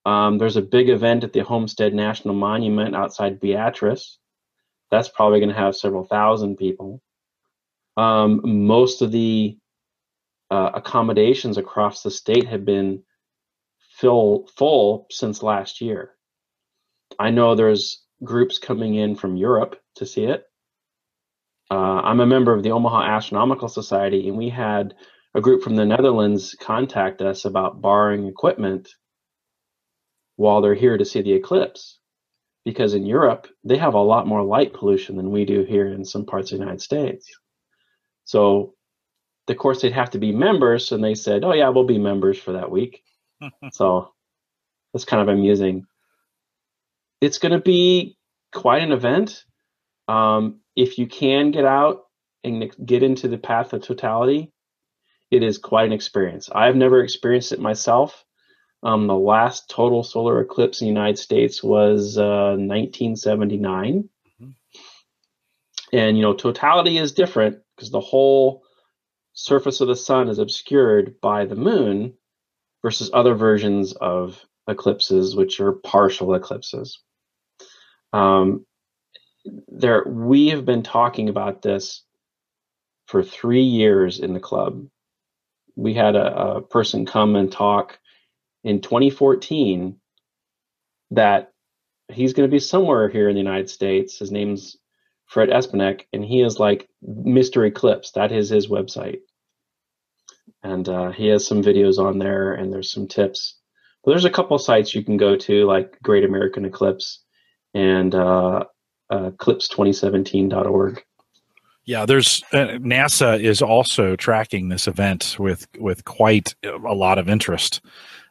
Um, 0.07 0.39
there's 0.39 0.57
a 0.57 0.63
big 0.63 0.89
event 0.89 1.25
at 1.25 1.33
the 1.33 1.41
Homestead 1.41 1.93
National 1.93 2.35
Monument 2.35 2.97
outside 2.97 3.41
Beatrice. 3.41 4.19
That's 4.91 5.09
probably 5.09 5.41
going 5.41 5.55
to 5.55 5.61
have 5.61 5.77
several 5.77 6.05
thousand 6.05 6.57
people. 6.57 7.03
Um, 7.97 8.41
most 8.67 9.03
of 9.03 9.13
the 9.13 9.59
uh, 10.51 10.71
accommodations 10.75 11.59
across 11.59 12.03
the 12.03 12.11
state 12.11 12.47
have 12.49 12.65
been 12.65 13.03
fill, 13.99 14.49
full 14.57 15.07
since 15.11 15.43
last 15.43 15.81
year. 15.81 16.13
I 17.19 17.31
know 17.31 17.55
there's 17.55 18.03
groups 18.23 18.59
coming 18.59 18.95
in 18.95 19.17
from 19.17 19.37
Europe 19.37 19.81
to 19.97 20.07
see 20.07 20.25
it. 20.25 20.45
Uh, 21.71 22.01
I'm 22.03 22.21
a 22.21 22.27
member 22.27 22.53
of 22.53 22.63
the 22.63 22.73
Omaha 22.73 23.03
Astronomical 23.03 23.69
Society, 23.69 24.29
and 24.29 24.37
we 24.37 24.49
had 24.49 24.95
a 25.35 25.41
group 25.41 25.63
from 25.63 25.77
the 25.77 25.87
Netherlands 25.87 26.57
contact 26.61 27.23
us 27.23 27.45
about 27.45 27.81
borrowing 27.81 28.27
equipment 28.27 28.89
while 30.37 30.61
they're 30.61 30.75
here 30.75 30.99
to 30.99 31.05
see 31.05 31.23
the 31.23 31.33
eclipse. 31.33 31.99
Because 32.65 32.95
in 32.95 33.07
Europe, 33.07 33.47
they 33.65 33.79
have 33.79 33.95
a 33.95 34.01
lot 34.01 34.27
more 34.27 34.43
light 34.43 34.75
pollution 34.75 35.17
than 35.17 35.31
we 35.31 35.45
do 35.45 35.63
here 35.63 35.87
in 35.87 36.05
some 36.05 36.27
parts 36.27 36.51
of 36.51 36.59
the 36.59 36.65
United 36.65 36.83
States. 36.83 37.27
So, 38.25 38.75
of 39.51 39.59
course, 39.59 39.83
they'd 39.83 39.93
have 39.93 40.11
to 40.11 40.19
be 40.19 40.33
members, 40.33 40.93
and 40.93 41.03
they 41.03 41.15
said, 41.15 41.45
"Oh 41.45 41.53
yeah, 41.53 41.69
we'll 41.69 41.85
be 41.85 41.99
members 41.99 42.39
for 42.39 42.53
that 42.53 42.71
week." 42.71 43.03
so 43.73 44.13
that's 44.93 45.05
kind 45.05 45.23
of 45.23 45.29
amusing. 45.29 45.87
It's 47.21 47.39
going 47.39 47.53
to 47.53 47.61
be 47.61 48.17
quite 48.53 48.83
an 48.83 48.93
event. 48.93 49.45
Um, 50.09 50.61
if 50.75 50.99
you 50.99 51.07
can 51.07 51.51
get 51.51 51.65
out 51.65 52.07
and 52.43 52.73
get 52.85 53.03
into 53.03 53.29
the 53.29 53.39
path 53.39 53.73
of 53.73 53.83
totality, 53.83 54.53
it 55.31 55.43
is 55.43 55.59
quite 55.59 55.87
an 55.87 55.93
experience. 55.93 56.49
I've 56.51 56.77
never 56.77 57.03
experienced 57.03 57.53
it 57.53 57.61
myself. 57.61 58.25
Um, 58.83 59.07
the 59.07 59.15
last 59.15 59.69
total 59.69 60.03
solar 60.03 60.41
eclipse 60.41 60.81
in 60.81 60.87
the 60.87 60.93
United 60.93 61.19
States 61.19 61.63
was 61.63 62.17
uh, 62.17 62.57
1979. 62.57 64.09
Mm-hmm. 64.41 64.51
And, 65.93 66.17
you 66.17 66.23
know, 66.23 66.33
totality 66.33 66.97
is 66.97 67.13
different 67.13 67.59
because 67.77 67.91
the 67.91 68.01
whole 68.01 68.63
surface 69.33 69.81
of 69.81 69.89
the 69.89 69.97
sun 69.97 70.29
is 70.29 70.39
obscured 70.39 71.21
by 71.21 71.45
the 71.45 71.57
moon 71.57 72.15
versus 72.83 73.11
other 73.13 73.35
versions 73.35 73.93
of 73.93 74.45
eclipses, 74.69 75.37
which 75.37 75.61
are 75.61 75.73
partial 75.73 76.35
eclipses. 76.35 77.01
Um, 78.13 78.67
there, 79.69 80.05
we 80.07 80.49
have 80.49 80.65
been 80.65 80.83
talking 80.83 81.29
about 81.29 81.63
this 81.63 82.05
for 83.07 83.23
three 83.23 83.63
years 83.63 84.21
in 84.21 84.35
the 84.35 84.41
club 84.41 84.87
we 85.81 85.95
had 85.95 86.17
a, 86.17 86.57
a 86.57 86.63
person 86.63 87.07
come 87.07 87.37
and 87.37 87.51
talk 87.51 87.99
in 88.65 88.81
2014 88.81 89.97
that 91.13 91.53
he's 92.13 92.33
going 92.33 92.49
to 92.49 92.53
be 92.53 92.61
somewhere 92.61 93.09
here 93.09 93.29
in 93.29 93.35
the 93.35 93.41
United 93.41 93.71
States. 93.71 94.19
His 94.19 94.31
name's 94.31 94.77
Fred 95.31 95.49
Espenak, 95.49 96.03
and 96.13 96.25
he 96.25 96.43
is 96.43 96.59
like 96.59 96.89
Mr. 97.09 97.67
Eclipse. 97.67 98.11
That 98.13 98.33
is 98.33 98.51
his 98.51 98.67
website. 98.67 99.21
And 100.65 100.89
uh, 100.89 101.13
he 101.13 101.29
has 101.29 101.47
some 101.47 101.63
videos 101.63 101.99
on 101.99 102.19
there, 102.19 102.53
and 102.53 102.73
there's 102.73 102.91
some 102.91 103.07
tips. 103.07 103.57
But 104.05 104.11
there's 104.11 104.25
a 104.25 104.31
couple 104.31 104.59
sites 104.59 104.93
you 104.93 105.05
can 105.05 105.17
go 105.17 105.37
to, 105.37 105.67
like 105.67 105.97
Great 106.03 106.25
American 106.25 106.65
Eclipse 106.65 107.23
and 107.75 108.13
uh, 108.13 108.65
uh, 109.09 109.31
eclipse2017.org. 109.31 111.05
Yeah, 111.85 112.07
there's 112.07 112.43
uh, 112.53 112.79
NASA 112.79 113.41
is 113.41 113.63
also 113.63 114.17
tracking 114.17 114.69
this 114.69 114.89
event 114.89 115.37
with 115.39 115.67
with 115.79 116.05
quite 116.05 116.55
a 116.65 116.95
lot 116.95 117.19
of 117.19 117.29
interest. 117.29 117.81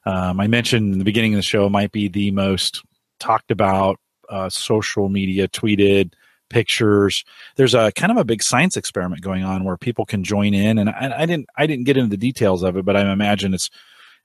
Um, 0.06 0.40
I 0.40 0.48
mentioned 0.48 0.94
in 0.94 1.00
the 1.00 1.06
beginning 1.06 1.34
of 1.34 1.38
the 1.38 1.44
show, 1.44 1.66
it 1.66 1.72
might 1.72 1.92
be 1.92 2.10
the 2.10 2.32
most 2.32 2.84
talked 3.20 3.52
about 3.52 4.00
uh, 4.30 4.50
social 4.50 5.10
media 5.10 5.48
tweeted 5.48 6.14
pictures. 6.50 7.24
There's 7.56 7.74
a 7.74 7.92
kind 7.92 8.12
of 8.12 8.18
a 8.18 8.26
big 8.26 8.44
science 8.44 8.78
experiment 8.78 9.22
going 9.22 9.44
on 9.44 9.64
where 9.64 9.78
people 9.78 10.06
can 10.06 10.24
join 10.24 10.54
in, 10.54 10.78
and 10.78 10.90
I, 10.90 11.14
I 11.20 11.26
didn't 11.26 11.48
I 11.58 11.68
didn't 11.68 11.86
get 11.86 11.98
into 11.98 12.10
the 12.10 12.18
details 12.18 12.64
of 12.64 12.78
it, 12.78 12.86
but 12.86 12.96
I 12.96 13.12
imagine 13.12 13.54
it's 13.54 13.70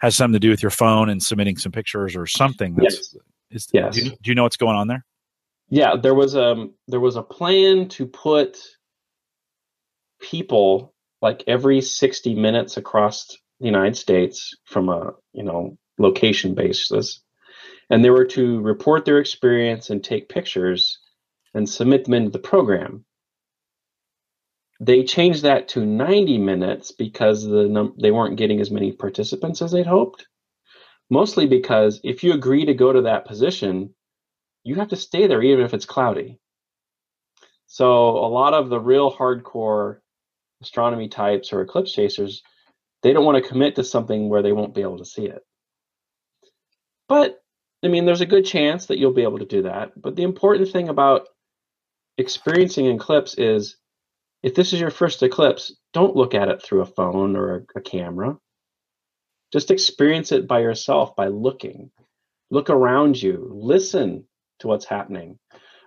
has 0.00 0.16
something 0.16 0.34
to 0.34 0.40
do 0.40 0.50
with 0.50 0.62
your 0.62 0.70
phone 0.70 1.08
and 1.08 1.22
submitting 1.22 1.56
some 1.56 1.72
pictures 1.72 2.16
or 2.16 2.26
something. 2.26 2.74
That's, 2.74 3.14
yes. 3.14 3.16
Is, 3.50 3.68
yes. 3.72 3.94
Do 3.94 4.04
you, 4.04 4.10
do 4.10 4.30
you 4.30 4.34
know 4.34 4.42
what's 4.42 4.56
going 4.56 4.76
on 4.76 4.88
there? 4.88 5.04
Yeah, 5.70 5.96
there 5.96 6.14
was 6.14 6.34
a 6.34 6.52
um, 6.52 6.74
there 6.88 7.00
was 7.00 7.16
a 7.16 7.22
plan 7.22 7.88
to 7.90 8.06
put 8.06 8.58
people 10.20 10.94
like 11.22 11.42
every 11.46 11.80
60 11.80 12.34
minutes 12.34 12.76
across 12.76 13.26
the 13.60 13.66
United 13.66 13.96
States 13.96 14.54
from 14.64 14.88
a 14.88 15.12
you 15.32 15.42
know 15.42 15.78
location 15.98 16.54
basis, 16.54 17.20
and 17.88 18.04
they 18.04 18.10
were 18.10 18.26
to 18.26 18.60
report 18.60 19.04
their 19.04 19.18
experience 19.18 19.90
and 19.90 20.02
take 20.02 20.28
pictures 20.28 20.98
and 21.54 21.68
submit 21.68 22.04
them 22.04 22.14
into 22.14 22.30
the 22.30 22.38
program. 22.38 23.04
They 24.80 25.04
changed 25.04 25.42
that 25.44 25.68
to 25.68 25.86
90 25.86 26.38
minutes 26.38 26.90
because 26.92 27.44
the 27.44 27.92
they 28.00 28.10
weren't 28.10 28.36
getting 28.36 28.60
as 28.60 28.70
many 28.70 28.92
participants 28.92 29.62
as 29.62 29.70
they'd 29.70 29.86
hoped. 29.86 30.26
Mostly 31.10 31.46
because 31.46 32.00
if 32.02 32.24
you 32.24 32.32
agree 32.32 32.64
to 32.64 32.74
go 32.74 32.92
to 32.92 33.02
that 33.02 33.26
position, 33.26 33.94
you 34.64 34.74
have 34.76 34.88
to 34.88 34.96
stay 34.96 35.26
there 35.26 35.42
even 35.42 35.64
if 35.64 35.74
it's 35.74 35.86
cloudy. 35.86 36.40
So 37.66 38.10
a 38.10 38.28
lot 38.28 38.54
of 38.54 38.68
the 38.68 38.80
real 38.80 39.12
hardcore 39.12 39.98
astronomy 40.62 41.08
types 41.08 41.52
or 41.52 41.60
eclipse 41.60 41.92
chasers, 41.92 42.42
they 43.02 43.12
don't 43.12 43.24
want 43.24 43.42
to 43.42 43.48
commit 43.48 43.76
to 43.76 43.84
something 43.84 44.28
where 44.28 44.42
they 44.42 44.52
won't 44.52 44.74
be 44.74 44.82
able 44.82 44.98
to 44.98 45.04
see 45.04 45.26
it. 45.26 45.42
But 47.08 47.38
I 47.84 47.88
mean, 47.88 48.06
there's 48.06 48.22
a 48.22 48.26
good 48.26 48.46
chance 48.46 48.86
that 48.86 48.98
you'll 48.98 49.12
be 49.12 49.24
able 49.24 49.38
to 49.38 49.44
do 49.44 49.62
that. 49.62 49.92
But 50.00 50.16
the 50.16 50.22
important 50.22 50.70
thing 50.70 50.88
about 50.88 51.28
experiencing 52.18 52.86
an 52.86 52.96
eclipse 52.96 53.34
is 53.34 53.76
if 54.42 54.54
this 54.54 54.72
is 54.72 54.80
your 54.80 54.90
first 54.90 55.22
eclipse, 55.22 55.74
don't 55.92 56.16
look 56.16 56.34
at 56.34 56.48
it 56.48 56.62
through 56.62 56.82
a 56.82 56.86
phone 56.86 57.36
or 57.36 57.56
a, 57.56 57.78
a 57.78 57.80
camera. 57.80 58.36
Just 59.52 59.70
experience 59.70 60.32
it 60.32 60.46
by 60.46 60.60
yourself 60.60 61.16
by 61.16 61.28
looking. 61.28 61.90
Look 62.50 62.70
around 62.70 63.20
you. 63.20 63.50
Listen 63.54 64.26
to 64.58 64.68
what's 64.68 64.84
happening. 64.84 65.38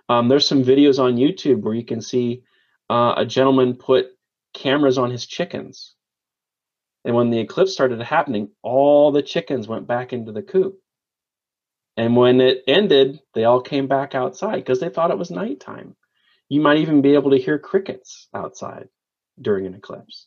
Um, 0.08 0.28
there's 0.28 0.48
some 0.48 0.64
videos 0.64 0.98
on 0.98 1.16
YouTube 1.16 1.60
where 1.60 1.74
you 1.74 1.84
can 1.84 2.00
see 2.00 2.42
uh, 2.90 3.14
a 3.16 3.26
gentleman 3.26 3.74
put 3.74 4.06
cameras 4.54 4.98
on 4.98 5.10
his 5.10 5.26
chickens. 5.26 5.94
And 7.04 7.14
when 7.14 7.30
the 7.30 7.38
eclipse 7.38 7.72
started 7.72 8.00
happening, 8.02 8.50
all 8.62 9.12
the 9.12 9.22
chickens 9.22 9.68
went 9.68 9.86
back 9.86 10.12
into 10.12 10.32
the 10.32 10.42
coop. 10.42 10.78
And 11.96 12.16
when 12.16 12.40
it 12.40 12.64
ended, 12.66 13.20
they 13.34 13.44
all 13.44 13.60
came 13.60 13.86
back 13.86 14.14
outside 14.14 14.56
because 14.56 14.80
they 14.80 14.88
thought 14.88 15.10
it 15.10 15.18
was 15.18 15.30
nighttime. 15.30 15.96
You 16.48 16.60
might 16.60 16.78
even 16.78 17.02
be 17.02 17.14
able 17.14 17.30
to 17.30 17.38
hear 17.38 17.58
crickets 17.58 18.28
outside 18.34 18.88
during 19.40 19.66
an 19.66 19.74
eclipse. 19.74 20.26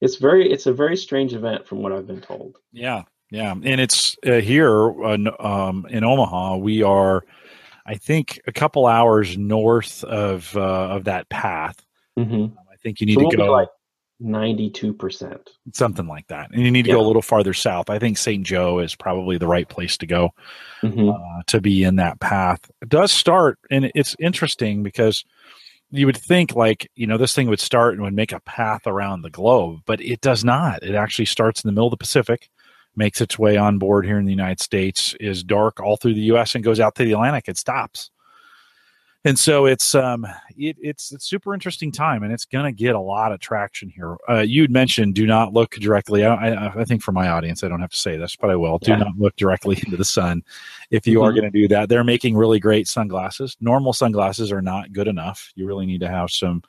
It's 0.00 0.16
very 0.16 0.50
it's 0.50 0.66
a 0.66 0.72
very 0.72 0.96
strange 0.96 1.34
event 1.34 1.66
from 1.66 1.82
what 1.82 1.92
I've 1.92 2.06
been 2.06 2.20
told. 2.20 2.56
Yeah. 2.72 3.02
Yeah, 3.32 3.52
and 3.52 3.80
it's 3.80 4.14
uh, 4.26 4.42
here 4.42 4.90
uh, 5.02 5.16
um, 5.40 5.86
in 5.88 6.04
Omaha. 6.04 6.56
We 6.56 6.82
are, 6.82 7.24
I 7.86 7.94
think, 7.94 8.38
a 8.46 8.52
couple 8.52 8.86
hours 8.86 9.38
north 9.38 10.04
of 10.04 10.54
uh, 10.54 10.60
of 10.60 11.04
that 11.04 11.30
path. 11.30 11.82
Mm-hmm. 12.18 12.54
I 12.70 12.76
think 12.76 13.00
you 13.00 13.06
need 13.06 13.14
So 13.14 13.20
to 13.20 13.36
we'll 13.38 13.46
go 13.46 13.52
like 13.52 13.68
ninety-two 14.22 14.92
percent. 14.94 15.50
something 15.72 16.06
like 16.06 16.26
that, 16.28 16.50
and 16.52 16.62
you 16.62 16.70
need 16.70 16.84
to 16.84 16.88
Yeah. 16.90 16.96
go 16.96 17.02
a 17.02 17.06
little 17.06 17.22
farther 17.22 17.52
south. 17.54 17.90
I 17.90 17.98
think 17.98 18.16
St. 18.18 18.44
Joe 18.46 18.78
is 18.78 18.94
probably 18.94 19.38
the 19.38 19.46
right 19.46 19.68
place 19.68 19.96
to 19.98 20.06
go. 20.06 20.30
Mm-hmm. 20.82 21.10
uh, 21.10 21.42
to 21.46 21.60
be 21.60 21.84
in 21.84 21.94
that 21.96 22.18
path. 22.18 22.58
It 22.82 22.88
does 22.88 23.12
start, 23.12 23.58
and 23.70 23.92
it's 23.94 24.16
interesting 24.18 24.82
because 24.82 25.24
you 25.92 26.06
would 26.06 26.16
think 26.16 26.56
like 26.56 26.90
you 26.96 27.06
know 27.06 27.16
this 27.18 27.34
thing 27.34 27.48
would 27.48 27.60
start 27.60 27.94
and 27.94 28.02
would 28.02 28.14
make 28.14 28.32
a 28.32 28.40
path 28.40 28.86
around 28.86 29.22
the 29.22 29.30
globe, 29.30 29.80
but 29.86 30.00
it 30.00 30.20
does 30.20 30.42
not. 30.44 30.82
It 30.82 30.94
actually 30.96 31.26
starts 31.26 31.62
in 31.62 31.68
the 31.68 31.72
middle 31.72 31.86
of 31.86 31.92
the 31.92 31.96
Pacific, 31.98 32.48
makes 32.96 33.20
its 33.20 33.38
way 33.38 33.56
on 33.56 33.78
board 33.78 34.04
here 34.06 34.18
in 34.18 34.24
the 34.24 34.32
United 34.32 34.60
States, 34.60 35.14
is 35.20 35.44
dark 35.44 35.78
all 35.80 35.96
through 35.96 36.14
the 36.14 36.20
U.S. 36.32 36.54
and 36.54 36.64
goes 36.64 36.80
out 36.80 36.94
to 36.96 37.04
the 37.04 37.12
Atlantic. 37.12 37.44
It 37.48 37.58
stops. 37.58 38.10
And 39.24 39.38
so 39.38 39.66
it's 39.66 39.94
um 39.94 40.26
it, 40.56 40.76
it's 40.80 41.12
it's 41.12 41.24
super 41.26 41.54
interesting 41.54 41.92
time, 41.92 42.24
and 42.24 42.32
it's 42.32 42.44
going 42.44 42.64
to 42.64 42.72
get 42.72 42.96
a 42.96 43.00
lot 43.00 43.30
of 43.30 43.38
traction 43.38 43.88
here. 43.88 44.16
Uh, 44.28 44.40
you'd 44.40 44.70
mentioned 44.72 45.14
do 45.14 45.26
not 45.26 45.52
look 45.52 45.72
directly. 45.76 46.24
I, 46.24 46.50
I, 46.66 46.80
I 46.80 46.84
think 46.84 47.02
for 47.02 47.12
my 47.12 47.28
audience, 47.28 47.62
I 47.62 47.68
don't 47.68 47.80
have 47.80 47.90
to 47.92 47.96
say 47.96 48.16
this, 48.16 48.34
but 48.34 48.50
I 48.50 48.56
will. 48.56 48.78
Do 48.78 48.90
Yeah. 48.90 48.96
not 48.98 49.16
look 49.16 49.36
directly 49.36 49.76
into 49.84 49.96
the 49.96 50.04
sun 50.04 50.42
if 50.90 51.06
you 51.06 51.22
are 51.22 51.30
Mhm. 51.30 51.36
going 51.36 51.52
to 51.52 51.60
do 51.60 51.68
that. 51.68 51.88
They're 51.88 52.02
making 52.02 52.36
really 52.36 52.58
great 52.58 52.88
sunglasses. 52.88 53.56
Normal 53.60 53.92
sunglasses 53.92 54.50
are 54.50 54.62
not 54.62 54.92
good 54.92 55.06
enough. 55.06 55.52
You 55.54 55.66
really 55.66 55.86
need 55.86 56.00
to 56.00 56.08
have 56.08 56.30
some 56.30 56.62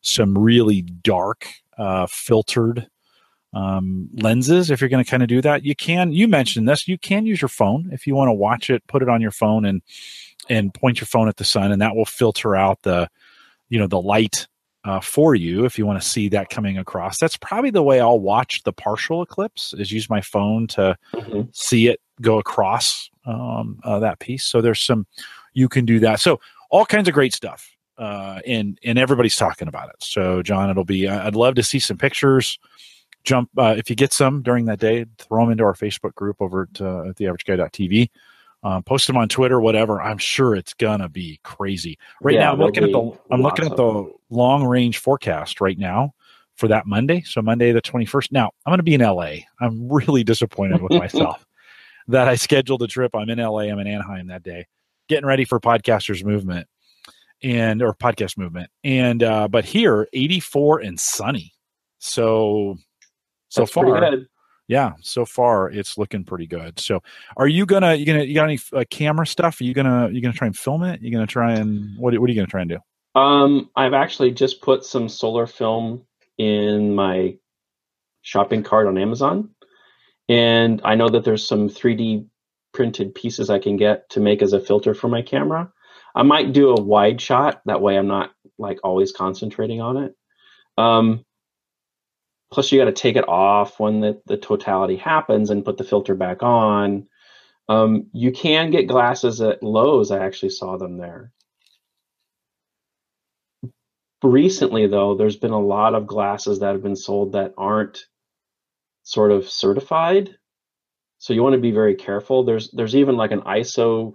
some 0.00 0.36
really 0.36 0.82
dark 0.82 1.46
uh, 1.78 2.06
filtered 2.08 2.88
um, 3.52 4.08
lenses 4.14 4.70
if 4.70 4.80
you're 4.80 4.90
going 4.90 5.04
to 5.04 5.10
kind 5.10 5.22
of 5.22 5.28
do 5.28 5.40
that. 5.42 5.64
You 5.64 5.74
can. 5.76 6.12
You 6.12 6.26
mentioned 6.28 6.68
this. 6.68 6.88
You 6.88 6.98
can 6.98 7.24
use 7.26 7.40
your 7.40 7.48
phone 7.48 7.88
if 7.92 8.06
you 8.06 8.14
want 8.16 8.28
to 8.28 8.32
watch 8.32 8.68
it. 8.70 8.84
Put 8.88 9.02
it 9.02 9.08
on 9.08 9.20
your 9.20 9.30
phone 9.32 9.64
and 9.64 9.82
and 10.48 10.72
point 10.74 11.00
your 11.00 11.06
phone 11.06 11.28
at 11.28 11.36
the 11.36 11.44
sun, 11.44 11.72
and 11.72 11.80
that 11.82 11.94
will 11.94 12.04
filter 12.06 12.56
out 12.56 12.82
the 12.82 13.08
you 13.68 13.78
know 13.78 13.86
the 13.86 14.00
light 14.00 14.46
uh, 14.84 15.00
for 15.00 15.34
you 15.34 15.64
if 15.66 15.78
you 15.78 15.84
want 15.84 16.00
to 16.00 16.08
see 16.08 16.28
that 16.30 16.48
coming 16.48 16.78
across. 16.78 17.18
That's 17.18 17.36
probably 17.36 17.70
the 17.70 17.82
way 17.82 18.00
I'll 18.00 18.18
watch 18.18 18.62
the 18.62 18.72
partial 18.72 19.22
eclipse. 19.22 19.74
Is 19.74 19.92
use 19.92 20.08
my 20.08 20.20
phone 20.20 20.66
to 20.68 20.96
Mm-hmm. 21.14 21.42
see 21.52 21.88
it 21.88 22.00
go 22.22 22.38
across 22.38 23.10
um, 23.24 23.78
uh, 23.84 23.98
that 24.00 24.18
piece. 24.18 24.44
So 24.44 24.60
there's 24.60 24.80
some 24.80 25.06
you 25.54 25.68
can 25.68 25.84
do 25.84 25.98
that. 26.00 26.20
So 26.20 26.40
all 26.70 26.86
kinds 26.86 27.08
of 27.08 27.14
great 27.14 27.34
stuff, 27.34 27.70
uh, 27.98 28.40
and 28.46 28.78
and 28.84 28.98
everybody's 28.98 29.36
talking 29.36 29.68
about 29.68 29.88
it. 29.90 29.96
So 30.00 30.42
Jon, 30.42 30.70
it'll 30.70 30.84
be. 30.84 31.08
I'd 31.08 31.36
love 31.36 31.54
to 31.56 31.62
see 31.62 31.78
some 31.78 31.98
pictures. 31.98 32.58
Jump 33.22 33.50
uh, 33.58 33.74
if 33.76 33.90
you 33.90 33.96
get 33.96 34.12
some 34.14 34.40
during 34.42 34.64
that 34.66 34.78
day. 34.78 35.04
Throw 35.18 35.42
them 35.44 35.52
into 35.52 35.64
our 35.64 35.74
Facebook 35.74 36.14
group 36.14 36.36
over 36.40 36.68
at, 36.72 36.80
uh, 36.80 37.08
at 37.10 37.16
theaverageguy.tv. 37.16 38.08
Uh, 38.62 38.80
post 38.82 39.06
them 39.06 39.16
on 39.16 39.28
Twitter, 39.28 39.60
whatever. 39.60 40.02
I'm 40.02 40.18
sure 40.18 40.54
it's 40.54 40.74
gonna 40.74 41.08
be 41.08 41.40
crazy. 41.42 41.98
Right 42.20 42.34
Yeah, 42.34 42.40
now, 42.40 42.52
I'm 42.52 42.58
looking 42.58 42.84
at 42.84 42.92
the 42.92 43.18
I'm 43.30 43.42
looking 43.42 43.64
at 43.64 43.76
the 43.76 44.12
long 44.28 44.64
range 44.64 44.98
forecast 44.98 45.60
right 45.60 45.78
now 45.78 46.14
for 46.56 46.68
that 46.68 46.86
Monday. 46.86 47.22
So 47.22 47.40
Monday 47.40 47.72
the 47.72 47.80
21st. 47.80 48.32
Now 48.32 48.50
I'm 48.66 48.76
to 48.76 48.82
be 48.82 48.94
in 48.94 49.00
LA. 49.00 49.32
I'm 49.60 49.88
really 49.92 50.24
disappointed 50.24 50.82
with 50.82 50.92
myself 50.98 51.46
that 52.08 52.28
I 52.28 52.34
scheduled 52.34 52.82
a 52.82 52.86
trip. 52.86 53.14
I'm 53.14 53.30
in 53.30 53.38
LA. 53.38 53.60
I'm 53.60 53.78
in 53.78 53.86
Anaheim 53.86 54.26
that 54.26 54.42
day, 54.42 54.66
getting 55.08 55.26
ready 55.26 55.44
for 55.44 55.58
Podcasters 55.58 56.22
Movement 56.22 56.68
and 57.42 57.82
or 57.82 57.94
podcast 57.94 58.36
movement. 58.36 58.70
And 58.84 59.22
uh, 59.22 59.48
but 59.48 59.64
here 59.64 60.06
84 60.12 60.80
and 60.80 61.00
sunny. 61.00 61.52
So 61.98 62.76
so 63.48 63.62
That's 63.62 63.72
far. 63.72 64.26
Yeah, 64.70 64.92
so 65.00 65.26
far 65.26 65.68
it's 65.68 65.98
looking 65.98 66.22
pretty 66.22 66.46
good. 66.46 66.78
So, 66.78 67.02
are 67.36 67.48
you 67.48 67.66
gonna 67.66 67.96
you 67.96 68.06
gonna 68.06 68.22
you 68.22 68.36
got 68.36 68.44
any 68.44 68.60
uh, 68.72 68.84
camera 68.88 69.26
stuff? 69.26 69.60
Are 69.60 69.64
you 69.64 69.74
gonna 69.74 70.08
you 70.12 70.20
gonna 70.22 70.32
try 70.32 70.46
and 70.46 70.56
film 70.56 70.84
it? 70.84 71.02
You 71.02 71.10
gonna 71.10 71.26
try 71.26 71.54
and 71.54 71.98
what 71.98 72.16
what 72.16 72.30
are 72.30 72.32
you 72.32 72.36
gonna 72.36 72.46
try 72.46 72.60
and 72.60 72.70
do? 72.70 72.78
Um, 73.20 73.68
I've 73.74 73.94
actually 73.94 74.30
just 74.30 74.62
put 74.62 74.84
some 74.84 75.08
solar 75.08 75.48
film 75.48 76.06
in 76.38 76.94
my 76.94 77.36
shopping 78.22 78.62
cart 78.62 78.86
on 78.86 78.96
Amazon, 78.96 79.50
and 80.28 80.80
I 80.84 80.94
know 80.94 81.08
that 81.08 81.24
there's 81.24 81.46
some 81.46 81.68
3D 81.68 82.26
printed 82.72 83.12
pieces 83.12 83.50
I 83.50 83.58
can 83.58 83.76
get 83.76 84.08
to 84.10 84.20
make 84.20 84.40
as 84.40 84.52
a 84.52 84.60
filter 84.60 84.94
for 84.94 85.08
my 85.08 85.20
camera. 85.20 85.72
I 86.14 86.22
might 86.22 86.52
do 86.52 86.70
a 86.70 86.80
wide 86.80 87.20
shot 87.20 87.60
that 87.66 87.80
way 87.80 87.98
I'm 87.98 88.06
not 88.06 88.30
like 88.56 88.78
always 88.84 89.10
concentrating 89.10 89.80
on 89.80 89.96
it. 89.96 90.14
Um, 90.78 91.24
plus, 92.50 92.70
you 92.70 92.78
got 92.78 92.86
to 92.86 92.92
take 92.92 93.16
it 93.16 93.28
off 93.28 93.78
when 93.78 94.00
the, 94.00 94.20
the 94.26 94.36
totality 94.36 94.96
happens 94.96 95.50
and 95.50 95.64
put 95.64 95.76
the 95.76 95.84
filter 95.84 96.14
back 96.14 96.42
on. 96.42 97.06
Um, 97.68 98.06
you 98.12 98.32
can 98.32 98.70
get 98.70 98.88
glasses 98.88 99.40
at 99.40 99.62
Lowe's. 99.62 100.10
I 100.10 100.24
actually 100.24 100.50
saw 100.50 100.76
them 100.76 100.96
there 100.98 101.32
recently 104.22 104.86
though 104.86 105.14
there's 105.14 105.36
been 105.36 105.50
a 105.50 105.60
lot 105.60 105.94
of 105.94 106.06
glasses 106.06 106.60
that 106.60 106.72
have 106.72 106.82
been 106.82 106.96
sold 106.96 107.32
that 107.32 107.54
aren't 107.56 108.04
sort 109.02 109.30
of 109.30 109.48
certified 109.48 110.36
so 111.18 111.32
you 111.32 111.42
want 111.42 111.54
to 111.54 111.60
be 111.60 111.70
very 111.70 111.94
careful 111.94 112.44
there's 112.44 112.70
there's 112.72 112.94
even 112.94 113.16
like 113.16 113.30
an 113.30 113.40
iso 113.42 114.12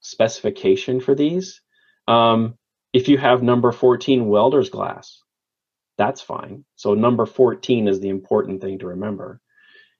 specification 0.00 1.00
for 1.00 1.14
these 1.14 1.60
um, 2.08 2.58
if 2.92 3.08
you 3.08 3.16
have 3.16 3.42
number 3.42 3.72
14 3.72 4.26
welder's 4.26 4.68
glass 4.68 5.22
that's 5.98 6.20
fine 6.20 6.64
so 6.76 6.94
number 6.94 7.26
14 7.26 7.88
is 7.88 8.00
the 8.00 8.08
important 8.08 8.60
thing 8.60 8.78
to 8.78 8.86
remember 8.88 9.40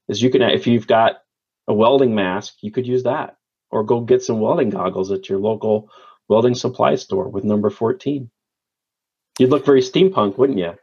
is 0.09 0.23
you 0.23 0.31
can 0.31 0.43
if 0.43 0.67
you've 0.67 0.87
got 0.87 1.23
a 1.69 1.75
welding 1.75 2.15
mask 2.15 2.55
you 2.63 2.71
could 2.71 2.87
use 2.87 3.03
that 3.05 3.37
or 3.71 3.85
go 3.85 4.01
get 4.01 4.23
some 4.23 4.41
welding 4.41 4.71
goggles 4.71 5.11
at 5.13 5.29
your 5.29 5.39
local 5.39 5.89
welding 6.29 6.55
supply 6.55 6.95
store 6.95 7.29
with 7.29 7.45
number 7.45 7.71
14 7.71 8.31
You'd 9.39 9.51
look 9.51 9.65
very 9.65 9.81
steampunk, 9.81 10.37
wouldn't 10.37 10.59
you? 10.59 10.75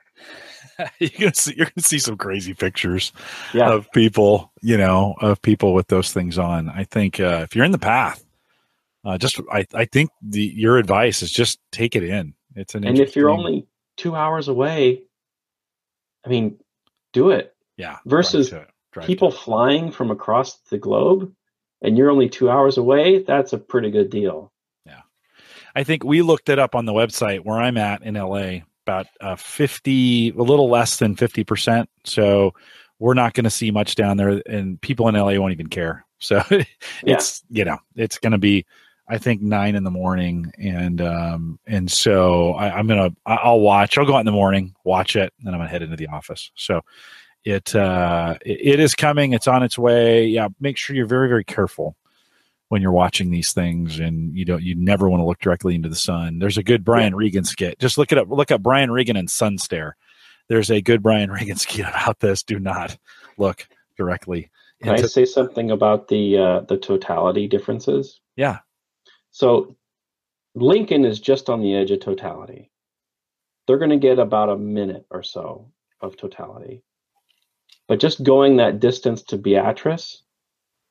you're 1.00 1.10
gonna 1.20 1.36
see 1.36 1.54
you're 1.56 1.68
gonna 1.68 1.84
see 1.86 2.00
some 2.00 2.18
crazy 2.18 2.54
pictures 2.54 3.14
Yeah. 3.54 3.72
of 3.72 3.92
people, 3.92 4.52
you 4.62 4.78
know, 4.78 5.16
of 5.22 5.42
people 5.42 5.74
with 5.74 5.88
those 5.88 6.12
things 6.12 6.38
on. 6.38 6.68
I 6.70 6.84
think 6.84 7.20
uh, 7.20 7.42
if 7.44 7.56
you're 7.56 7.66
in 7.66 7.72
the 7.72 7.78
path, 7.78 8.26
uh, 9.06 9.18
just 9.18 9.40
I 9.52 9.66
I 9.74 9.86
think 9.86 10.10
the 10.22 10.42
your 10.44 10.78
advice 10.78 11.22
is 11.22 11.32
just 11.32 11.60
take 11.72 11.96
it 11.96 12.04
in. 12.04 12.34
It's 12.56 12.76
an 12.76 12.86
and 12.86 12.98
if 13.00 13.16
you're 13.16 13.30
only 13.30 13.68
two 14.00 14.16
hours 14.16 14.48
away, 14.48 15.04
I 16.26 16.30
mean, 16.30 16.58
do 17.14 17.30
it. 17.32 17.54
yeah 17.78 17.92
drive 17.92 18.02
versus 18.06 18.50
to 18.50 18.66
drive 18.92 19.06
People 19.08 19.30
it. 19.30 19.36
flying 19.36 19.92
from 19.92 20.10
across 20.12 20.58
the 20.72 20.78
globe, 20.78 21.32
and 21.82 21.98
you're 21.98 22.10
only 22.10 22.30
two 22.30 22.50
hours 22.50 22.78
away. 22.78 23.24
That's 23.24 23.54
a 23.54 23.58
pretty 23.58 23.92
good 23.92 24.10
deal. 24.10 24.52
Yeah. 24.86 25.02
I 25.76 25.84
think 25.84 26.04
we 26.04 26.22
looked 26.22 26.50
it 26.50 26.60
up 26.60 26.76
on 26.76 26.86
the 26.86 26.94
website 26.94 27.46
where 27.46 27.58
I'm 27.60 27.78
at 27.78 28.02
in 28.02 28.16
LA, 28.16 28.62
about 28.86 29.06
uh, 29.22 29.36
50, 29.36 30.30
a 30.30 30.34
little 30.42 30.70
less 30.70 30.98
than 30.98 31.16
50%. 31.16 31.86
So 32.06 32.54
we're 32.98 33.14
not 33.14 33.34
going 33.34 33.44
to 33.44 33.50
see 33.50 33.70
much 33.72 33.96
down 33.96 34.18
there, 34.18 34.42
and 34.48 34.82
people 34.82 35.08
in 35.08 35.16
LA 35.16 35.40
won't 35.40 35.54
even 35.54 35.68
care. 35.68 36.06
So 36.20 36.42
it's, 37.04 37.44
you 37.50 37.64
know, 37.66 37.78
it's 37.96 38.18
going 38.18 38.32
to 38.34 38.38
be, 38.40 38.66
I 39.10 39.18
think, 39.18 39.42
nine 39.42 39.76
in 39.76 39.84
the 39.84 39.92
morning. 39.92 40.52
And, 40.58 41.02
um, 41.02 41.60
and 41.66 41.92
so 41.92 42.54
I, 42.54 42.78
I'm 42.78 42.88
going 42.88 43.10
to, 43.10 43.16
I'll 43.26 43.60
watch, 43.60 43.98
I'll 43.98 44.06
go 44.06 44.16
out 44.16 44.20
in 44.20 44.26
the 44.26 44.32
morning, 44.32 44.76
watch 44.84 45.16
it, 45.16 45.34
and 45.38 45.48
then 45.48 45.54
I'm 45.54 45.60
going 45.60 45.68
to 45.68 45.72
head 45.72 45.82
into 45.82 45.96
the 45.96 46.08
office. 46.08 46.52
So 46.56 46.82
it, 47.44 47.76
uh, 47.76 48.36
it, 48.46 48.76
it 48.76 48.80
is 48.80 48.94
coming, 48.94 49.34
it's 49.34 49.48
on 49.48 49.64
its 49.64 49.78
way. 49.78 50.28
Yeah. 50.28 50.50
Make 50.60 50.78
sure 50.78 50.96
you're 50.96 51.08
very, 51.08 51.28
very 51.28 51.44
careful 51.44 51.96
when 52.70 52.84
you're 52.84 52.92
watching 52.92 53.32
these 53.32 53.52
things 53.52 54.00
and 54.00 54.36
you 54.36 54.46
don't 54.46 54.64
you 54.64 54.76
never 54.76 55.10
want 55.10 55.22
to 55.22 55.26
look 55.26 55.40
directly 55.40 55.76
into 55.76 55.90
the 55.90 55.96
sun. 55.96 56.40
There's 56.40 56.58
a 56.58 56.64
good 56.64 56.86
Brian 56.86 57.16
Regan 57.16 57.44
skit. 57.44 57.80
Just 57.80 57.98
look 57.98 58.12
it 58.12 58.18
up 58.18 58.30
look 58.30 58.52
up 58.52 58.62
Brian 58.62 58.92
Regan 58.92 59.18
and 59.18 59.30
sun 59.30 59.58
stare. 59.58 59.98
There's 60.48 60.70
a 60.70 60.82
good 60.82 61.04
Brian 61.04 61.32
Regan 61.32 61.58
skit 61.58 61.88
about 61.88 62.20
this. 62.20 62.44
Do 62.44 62.60
not 62.60 62.98
look 63.38 63.68
directly 63.98 64.50
Can 64.82 64.94
I 64.94 65.02
say 65.02 65.26
something 65.26 65.72
about 65.72 66.08
the 66.08 66.38
uh, 66.38 66.60
the 66.62 66.78
totality 66.78 67.48
differences? 67.48 68.22
Yeah. 68.36 68.60
So 69.32 69.76
Lincoln 70.56 71.06
is 71.06 71.20
just 71.20 71.50
on 71.50 71.62
the 71.62 71.76
edge 71.76 71.92
of 71.92 72.00
totality. 72.00 72.72
They're 73.68 73.78
going 73.78 73.92
to 73.92 73.98
get 73.98 74.20
about 74.20 74.50
a 74.50 74.58
minute 74.58 75.06
or 75.12 75.24
so 75.24 75.72
of 76.02 76.18
totality. 76.18 76.82
But 77.88 78.00
just 78.00 78.24
going 78.24 78.58
that 78.58 78.80
distance 78.80 79.24
to 79.24 79.38
Beatrice, 79.38 80.24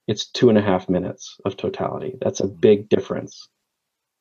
it's 0.06 0.26
two 0.26 0.48
and 0.48 0.58
a 0.58 0.62
half 0.62 0.88
minutes 0.88 1.36
of 1.44 1.56
totality. 1.56 2.16
That's 2.20 2.40
a 2.40 2.46
big 2.46 2.88
difference 2.88 3.48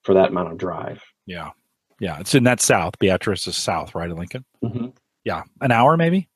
for 0.04 0.14
that 0.16 0.30
amount 0.30 0.52
of 0.52 0.58
drive. 0.58 1.04
Yeah. 1.26 1.52
Yeah. 2.00 2.20
It's 2.20 2.36
in 2.36 2.44
that 2.44 2.62
south. 2.62 3.00
Beatrice 3.00 3.48
is 3.48 3.56
south, 3.56 3.96
right, 3.96 4.10
of 4.10 4.18
Lincoln? 4.18 4.46
Mm-hmm. 4.64 4.88
Yeah. 5.24 5.44
An 5.62 5.72
hour, 5.72 5.98
maybe? 5.98 6.30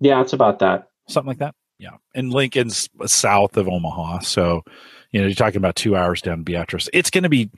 Yeah, 0.00 0.20
it's 0.20 0.32
about 0.32 0.58
that. 0.60 0.88
Something 1.08 1.28
like 1.28 1.38
that. 1.38 1.54
Yeah. 1.78 1.96
And 2.14 2.32
Lincoln's 2.32 2.88
south 3.04 3.56
of 3.56 3.68
Omaha. 3.68 4.20
So, 4.20 4.62
you 5.10 5.20
know, 5.20 5.26
you're 5.26 5.34
talking 5.34 5.58
about 5.58 5.76
two 5.76 5.94
hours 5.94 6.22
down 6.22 6.42
Beatrice. 6.42 6.88
It's 6.92 7.10
going 7.10 7.24
to 7.24 7.28
be, 7.28 7.50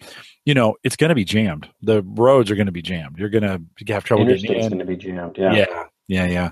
you 0.44 0.54
know, 0.54 0.76
it's 0.82 0.96
going 0.96 1.10
to 1.10 1.14
be 1.14 1.24
jammed. 1.24 1.68
The 1.82 2.02
roads 2.02 2.50
are 2.50 2.56
going 2.56 2.66
to 2.66 2.72
be 2.72 2.82
jammed. 2.82 3.18
You're 3.18 3.28
going 3.28 3.42
to 3.42 3.92
have 3.92 4.04
trouble 4.04 4.24
getting 4.24 4.54
in. 4.54 4.68
going 4.68 4.78
to 4.80 4.84
be 4.84 4.96
jammed. 4.96 5.36
Yeah. 5.38 5.52
Yeah. 5.52 5.84
Yeah. 6.08 6.26
Yeah. 6.26 6.50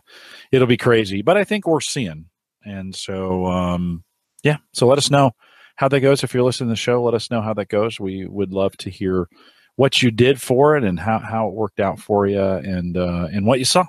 It'll 0.53 0.69
be 0.69 0.77
crazy. 0.77 1.23
But 1.23 1.37
I 1.37 1.45
think 1.45 1.67
we're 1.67 1.81
seeing. 1.81 2.27
And 2.65 2.95
so, 2.95 3.47
um, 3.47 4.05
yeah. 4.45 4.59
So 4.73 4.87
let 4.87 4.99
us 4.99 5.11
know 5.11 5.33
how 5.75 5.89
that 5.89 6.01
goes. 6.01 6.23
If 6.23 6.35
you're 6.35 6.45
listening 6.45 6.69
to 6.69 6.73
the 6.73 6.77
show, 6.77 7.03
let 7.03 7.15
us 7.15 7.31
know 7.31 7.43
how 7.43 7.55
that 7.55 7.69
goes. 7.69 7.99
We 7.99 8.27
would 8.27 8.53
love 8.53 8.77
to 8.79 8.91
hear 8.91 9.29
what 9.75 10.03
you 10.03 10.11
did 10.11 10.41
for 10.41 10.77
it 10.77 10.85
and 10.85 10.99
how, 10.99 11.19
how 11.19 11.49
it 11.49 11.55
worked 11.55 11.81
out 11.81 11.99
for 11.99 12.27
you 12.27 12.41
and, 12.41 12.97
uh, 12.97 13.29
and 13.33 13.45
what 13.45 13.59
you 13.59 13.65
saw. 13.65 13.87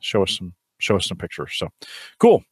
Show 0.00 0.22
us 0.22 0.36
some, 0.36 0.54
show 0.78 0.96
us 0.96 1.06
some 1.06 1.16
pictures. 1.16 1.54
So 1.56 1.68
cool. 2.18 2.44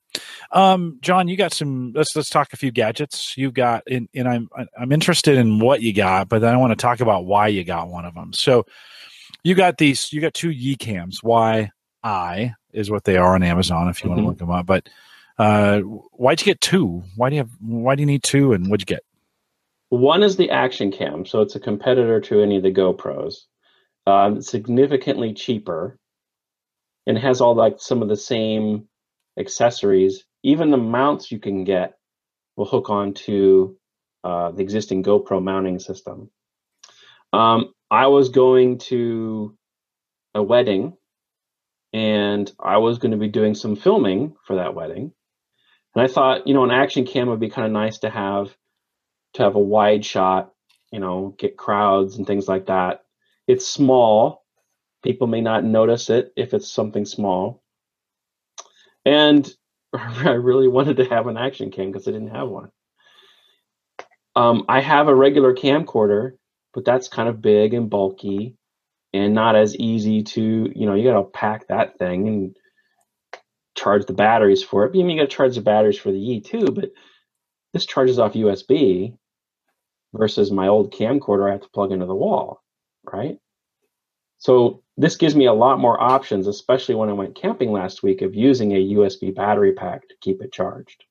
Um, 0.53 0.99
Jon, 1.01 1.29
you 1.29 1.37
got 1.37 1.53
some. 1.53 1.93
Let's 1.95 2.15
let's 2.15 2.31
talk 2.31 2.53
a 2.53 2.57
few 2.57 2.71
gadgets 2.71 3.37
you've 3.37 3.55
got, 3.55 3.83
and, 3.91 4.09
and 4.15 4.29
I'm 4.29 4.49
I'm 4.79 4.93
interested 4.93 5.37
in 5.37 5.59
what 5.59 5.83
you 5.83 5.93
got, 5.93 6.29
but 6.29 6.41
then 6.41 6.55
I 6.55 6.57
want 6.57 6.71
to 6.73 6.77
talk 6.77 7.01
about 7.01 7.27
why 7.27 7.49
you 7.49 7.65
got 7.65 7.89
one 7.89 8.05
of 8.05 8.15
them. 8.15 8.33
So, 8.33 8.67
you 9.43 9.55
got 9.55 9.79
these. 9.79 10.13
You 10.13 10.21
got 10.21 10.35
two 10.35 10.51
Yicams. 10.51 11.23
Why 11.23 11.71
I 12.03 12.55
is 12.73 12.91
what 12.91 13.05
they 13.05 13.17
are 13.17 13.35
on 13.35 13.43
Amazon 13.43 13.89
if 13.89 14.03
you 14.03 14.11
mm-hmm. 14.11 14.25
want 14.25 14.25
to 14.25 14.29
look 14.29 14.39
them 14.39 14.51
up. 14.51 14.67
But 14.67 14.89
uh, 15.39 15.81
why'd 15.81 16.41
you 16.41 16.45
get 16.45 16.61
two? 16.61 17.03
Why 17.17 17.31
do 17.31 17.37
you 17.37 17.41
have? 17.41 17.51
Why 17.61 17.95
do 17.95 18.03
you 18.03 18.07
need 18.07 18.23
two? 18.23 18.53
And 18.53 18.69
what'd 18.69 18.89
you 18.89 18.95
get? 18.95 19.05
One 19.89 20.23
is 20.23 20.37
the 20.37 20.51
Action 20.51 20.91
Cam, 20.91 21.25
so 21.25 21.41
it's 21.41 21.55
a 21.55 21.61
competitor 21.61 22.21
to 22.21 22.41
any 22.41 22.57
of 22.57 22.63
the 22.63 22.73
GoPros. 22.73 23.45
Um, 24.07 24.43
significantly 24.43 25.33
cheaper, 25.33 25.99
and 27.07 27.17
has 27.19 27.41
all 27.41 27.55
like 27.55 27.77
some 27.79 28.03
of 28.03 28.09
the 28.09 28.17
same 28.17 28.89
accessories, 29.39 30.25
even 30.43 30.71
the 30.71 30.77
mounts 30.77 31.33
you 31.33 31.39
can 31.39 31.65
get 31.65 31.95
will 32.57 32.67
hook 32.67 32.91
onto 32.91 33.77
uh, 34.23 34.51
the 34.53 34.63
existing 34.63 35.03
GoPro 35.03 35.43
mounting 35.43 35.79
system. 35.79 36.31
Um, 37.33 37.75
I 37.91 38.07
was 38.07 38.29
going 38.29 38.79
to 38.91 39.57
a 40.35 40.43
wedding 40.43 40.97
and 41.93 42.51
I 42.59 42.79
was 42.79 42.99
going 42.99 43.13
to 43.13 43.19
be 43.19 43.29
doing 43.29 43.55
some 43.55 43.77
filming 43.77 44.35
for 44.47 44.57
that 44.57 44.75
wedding. 44.75 45.13
And 45.95 46.05
I 46.05 46.09
thought, 46.09 46.47
you 46.47 46.55
know, 46.55 46.65
an 46.65 46.71
action 46.71 47.07
cam 47.07 47.29
would 47.29 47.41
be 47.41 47.51
kind 47.51 47.67
of 47.67 47.73
nice 47.73 47.99
to 47.99 48.11
have 48.11 48.57
to 49.35 49.43
have 49.43 49.57
a 49.57 49.61
wide 49.61 50.05
shot, 50.05 50.53
you 50.93 51.01
know, 51.01 51.35
get 51.39 51.57
crowds 51.57 52.17
and 52.17 52.27
things 52.27 52.49
like 52.49 52.67
that. 52.67 53.03
It's 53.47 53.67
small. 53.67 54.45
People 55.03 55.27
may 55.27 55.41
not 55.41 55.65
notice 55.65 56.09
it 56.09 56.33
if 56.37 56.55
it's 56.55 56.71
something 56.73 57.05
small. 57.05 57.64
And 59.05 59.51
I 59.95 60.31
really 60.31 60.69
wanted 60.69 60.97
to 60.99 61.05
have 61.07 61.27
an 61.27 61.37
action 61.37 61.71
cam 61.71 61.93
because 61.93 62.09
I 62.09 62.13
didn't 62.13 62.35
have 62.35 62.49
one. 62.49 62.71
Um, 64.37 64.65
I 64.69 64.81
have 64.81 65.09
a 65.09 65.15
regular 65.15 65.55
camcorder, 65.55 66.33
but 66.73 66.85
that's 66.85 67.09
kind 67.09 67.29
of 67.29 67.41
big 67.41 67.75
and 67.75 67.89
bulky 67.89 68.57
and 69.13 69.35
not 69.35 69.55
as 69.57 69.77
easy 69.77 70.25
to, 70.25 70.73
you 70.75 70.87
know, 70.87 70.95
you 70.95 71.05
got 71.05 71.19
to 71.19 71.25
pack 71.25 71.69
that 71.69 71.99
thing 71.99 72.27
and 72.29 72.57
charge 73.77 74.07
the 74.07 74.13
batteries 74.13 74.63
for 74.63 74.85
it. 74.85 74.91
I 74.91 74.93
mean, 74.93 75.11
you 75.11 75.23
got 75.23 75.31
to 75.31 75.37
charge 75.37 75.55
the 75.55 75.61
batteries 75.61 75.99
for 75.99 76.11
the 76.11 76.19
E 76.19 76.41
too, 76.41 76.67
but 76.67 76.91
this 77.73 77.87
charges 77.87 78.19
off 78.19 78.35
USB 78.35 79.17
versus 80.15 80.51
my 80.51 80.69
old 80.69 80.93
camcorder 80.93 81.49
I 81.49 81.53
have 81.53 81.63
to 81.63 81.71
plug 81.71 81.93
into 81.93 82.07
the 82.07 82.15
wall, 82.15 82.63
right? 83.05 83.39
So 84.45 84.83
this 84.99 85.17
gives 85.17 85.35
me 85.35 85.47
a 85.47 85.55
lot 85.55 85.79
more 85.79 85.99
options, 85.99 86.47
especially 86.49 86.95
when 86.95 87.09
I 87.09 87.15
went 87.15 87.35
camping 87.35 87.73
last 87.73 88.03
week, 88.03 88.21
of 88.21 88.35
using 88.35 88.73
a 88.73 88.89
USB 88.91 89.35
battery 89.35 89.73
pack 89.73 90.07
to 90.07 90.15
keep 90.21 90.43
it 90.43 90.53
charged. 90.53 91.05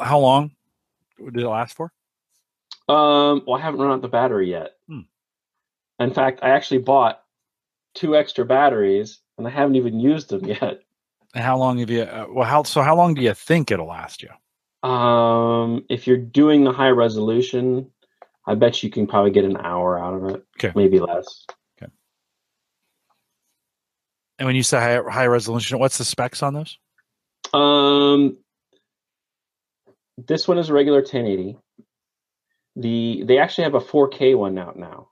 How 0.00 0.18
long 0.18 0.52
did 1.22 1.42
it 1.42 1.46
last 1.46 1.76
for? 1.76 1.92
Um, 2.88 3.42
well, 3.46 3.58
I 3.58 3.60
haven't 3.60 3.80
run 3.80 3.90
out 3.90 4.00
the 4.00 4.08
battery 4.08 4.48
yet. 4.48 4.76
Hmm. 4.88 5.00
In 5.98 6.14
fact, 6.14 6.40
I 6.42 6.48
actually 6.48 6.78
bought 6.78 7.24
two 7.92 8.16
extra 8.16 8.46
batteries, 8.46 9.20
and 9.36 9.46
I 9.46 9.50
haven't 9.50 9.76
even 9.76 10.00
used 10.00 10.30
them 10.30 10.46
yet. 10.46 10.80
And 11.34 11.44
how 11.44 11.58
long 11.58 11.76
have 11.80 11.90
you? 11.90 12.04
Uh, 12.04 12.24
well, 12.30 12.48
how 12.48 12.62
so? 12.62 12.80
How 12.80 12.96
long 12.96 13.12
do 13.12 13.20
you 13.20 13.34
think 13.34 13.70
it'll 13.70 13.88
last 13.88 14.22
you? 14.22 14.88
Um, 14.88 15.84
if 15.90 16.06
you're 16.06 16.16
doing 16.16 16.64
the 16.64 16.72
high 16.72 16.88
resolution, 16.88 17.90
I 18.46 18.54
bet 18.54 18.82
you 18.82 18.88
can 18.88 19.06
probably 19.06 19.30
get 19.30 19.44
an 19.44 19.58
hour 19.58 19.98
out 19.98 20.14
of 20.14 20.24
it. 20.34 20.42
Okay, 20.56 20.72
maybe 20.74 20.98
less. 20.98 21.44
And 24.42 24.48
when 24.48 24.56
you 24.56 24.64
say 24.64 24.78
high, 24.78 25.00
high 25.08 25.26
resolution, 25.26 25.78
what's 25.78 25.98
the 25.98 26.04
specs 26.04 26.42
on 26.42 26.52
those? 26.52 26.76
Um, 27.54 28.38
this 30.18 30.48
one 30.48 30.58
is 30.58 30.68
a 30.68 30.72
regular 30.72 30.98
1080. 30.98 31.58
The 32.74 33.22
they 33.24 33.38
actually 33.38 33.62
have 33.62 33.74
a 33.74 33.80
4K 33.80 34.36
one 34.36 34.58
out 34.58 34.76
now. 34.76 35.10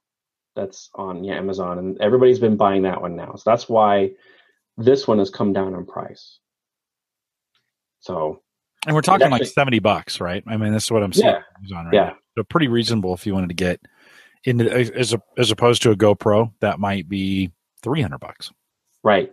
That's 0.57 0.91
on 0.97 1.23
yeah, 1.23 1.35
Amazon, 1.35 1.79
and 1.79 2.01
everybody's 2.01 2.41
been 2.41 2.57
buying 2.57 2.83
that 2.83 3.01
one 3.01 3.15
now. 3.15 3.37
So 3.37 3.49
that's 3.49 3.69
why 3.69 4.11
this 4.77 5.07
one 5.07 5.21
has 5.21 5.31
come 5.31 5.53
down 5.53 5.75
in 5.75 5.87
price. 5.87 6.41
So, 8.01 8.43
and 8.85 8.97
we're 8.97 9.01
talking 9.01 9.29
actually, 9.29 9.45
like 9.45 9.55
70 9.55 9.79
bucks, 9.79 10.21
right? 10.21 10.43
I 10.49 10.57
mean, 10.57 10.73
this 10.73 10.87
is 10.87 10.91
what 10.91 11.05
I'm 11.05 11.13
seeing 11.13 11.29
yeah, 11.29 11.43
Amazon 11.57 11.85
right 11.85 11.95
yeah. 11.95 12.05
Now. 12.07 12.17
So 12.37 12.43
pretty 12.43 12.67
reasonable 12.67 13.15
if 13.15 13.25
you 13.29 13.35
wanted 13.35 13.51
to 13.51 13.55
get 13.55 13.81
into 14.43 14.69
as 14.73 15.13
a, 15.13 15.23
as 15.39 15.53
opposed 15.53 15.83
to 15.83 15.93
a 15.93 15.97
GoPro 15.97 16.53
that 16.63 16.81
might 16.81 17.09
be 17.09 17.53
300 17.85 18.19
bucks. 18.19 18.51
Right. 19.03 19.33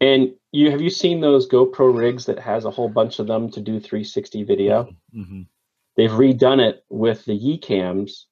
And 0.00 0.34
you 0.52 0.70
have 0.70 0.80
you 0.80 0.90
seen 0.90 1.20
those 1.20 1.48
GoPro 1.48 1.96
rigs 1.96 2.26
that 2.26 2.38
has 2.38 2.64
a 2.64 2.70
whole 2.70 2.88
bunch 2.88 3.18
of 3.18 3.26
them 3.26 3.50
to 3.52 3.60
do 3.60 3.80
360 3.80 4.42
video? 4.44 4.84
Mm-hmm. 4.84 5.20
mm-hmm. 5.20 5.42
They've 5.96 6.10
redone 6.10 6.60
it 6.60 6.84
with 6.90 7.24
the 7.24 7.32
Yicams, 7.32 8.24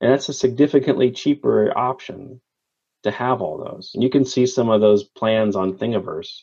and 0.00 0.12
that's 0.12 0.28
a 0.28 0.32
significantly 0.32 1.10
cheaper 1.10 1.76
option 1.76 2.40
to 3.02 3.10
have 3.10 3.42
all 3.42 3.58
those. 3.58 3.90
And 3.94 4.02
you 4.04 4.10
can 4.10 4.24
see 4.24 4.46
some 4.46 4.68
of 4.68 4.80
those 4.80 5.02
plans 5.02 5.56
on 5.56 5.76
Thingiverse 5.76 6.42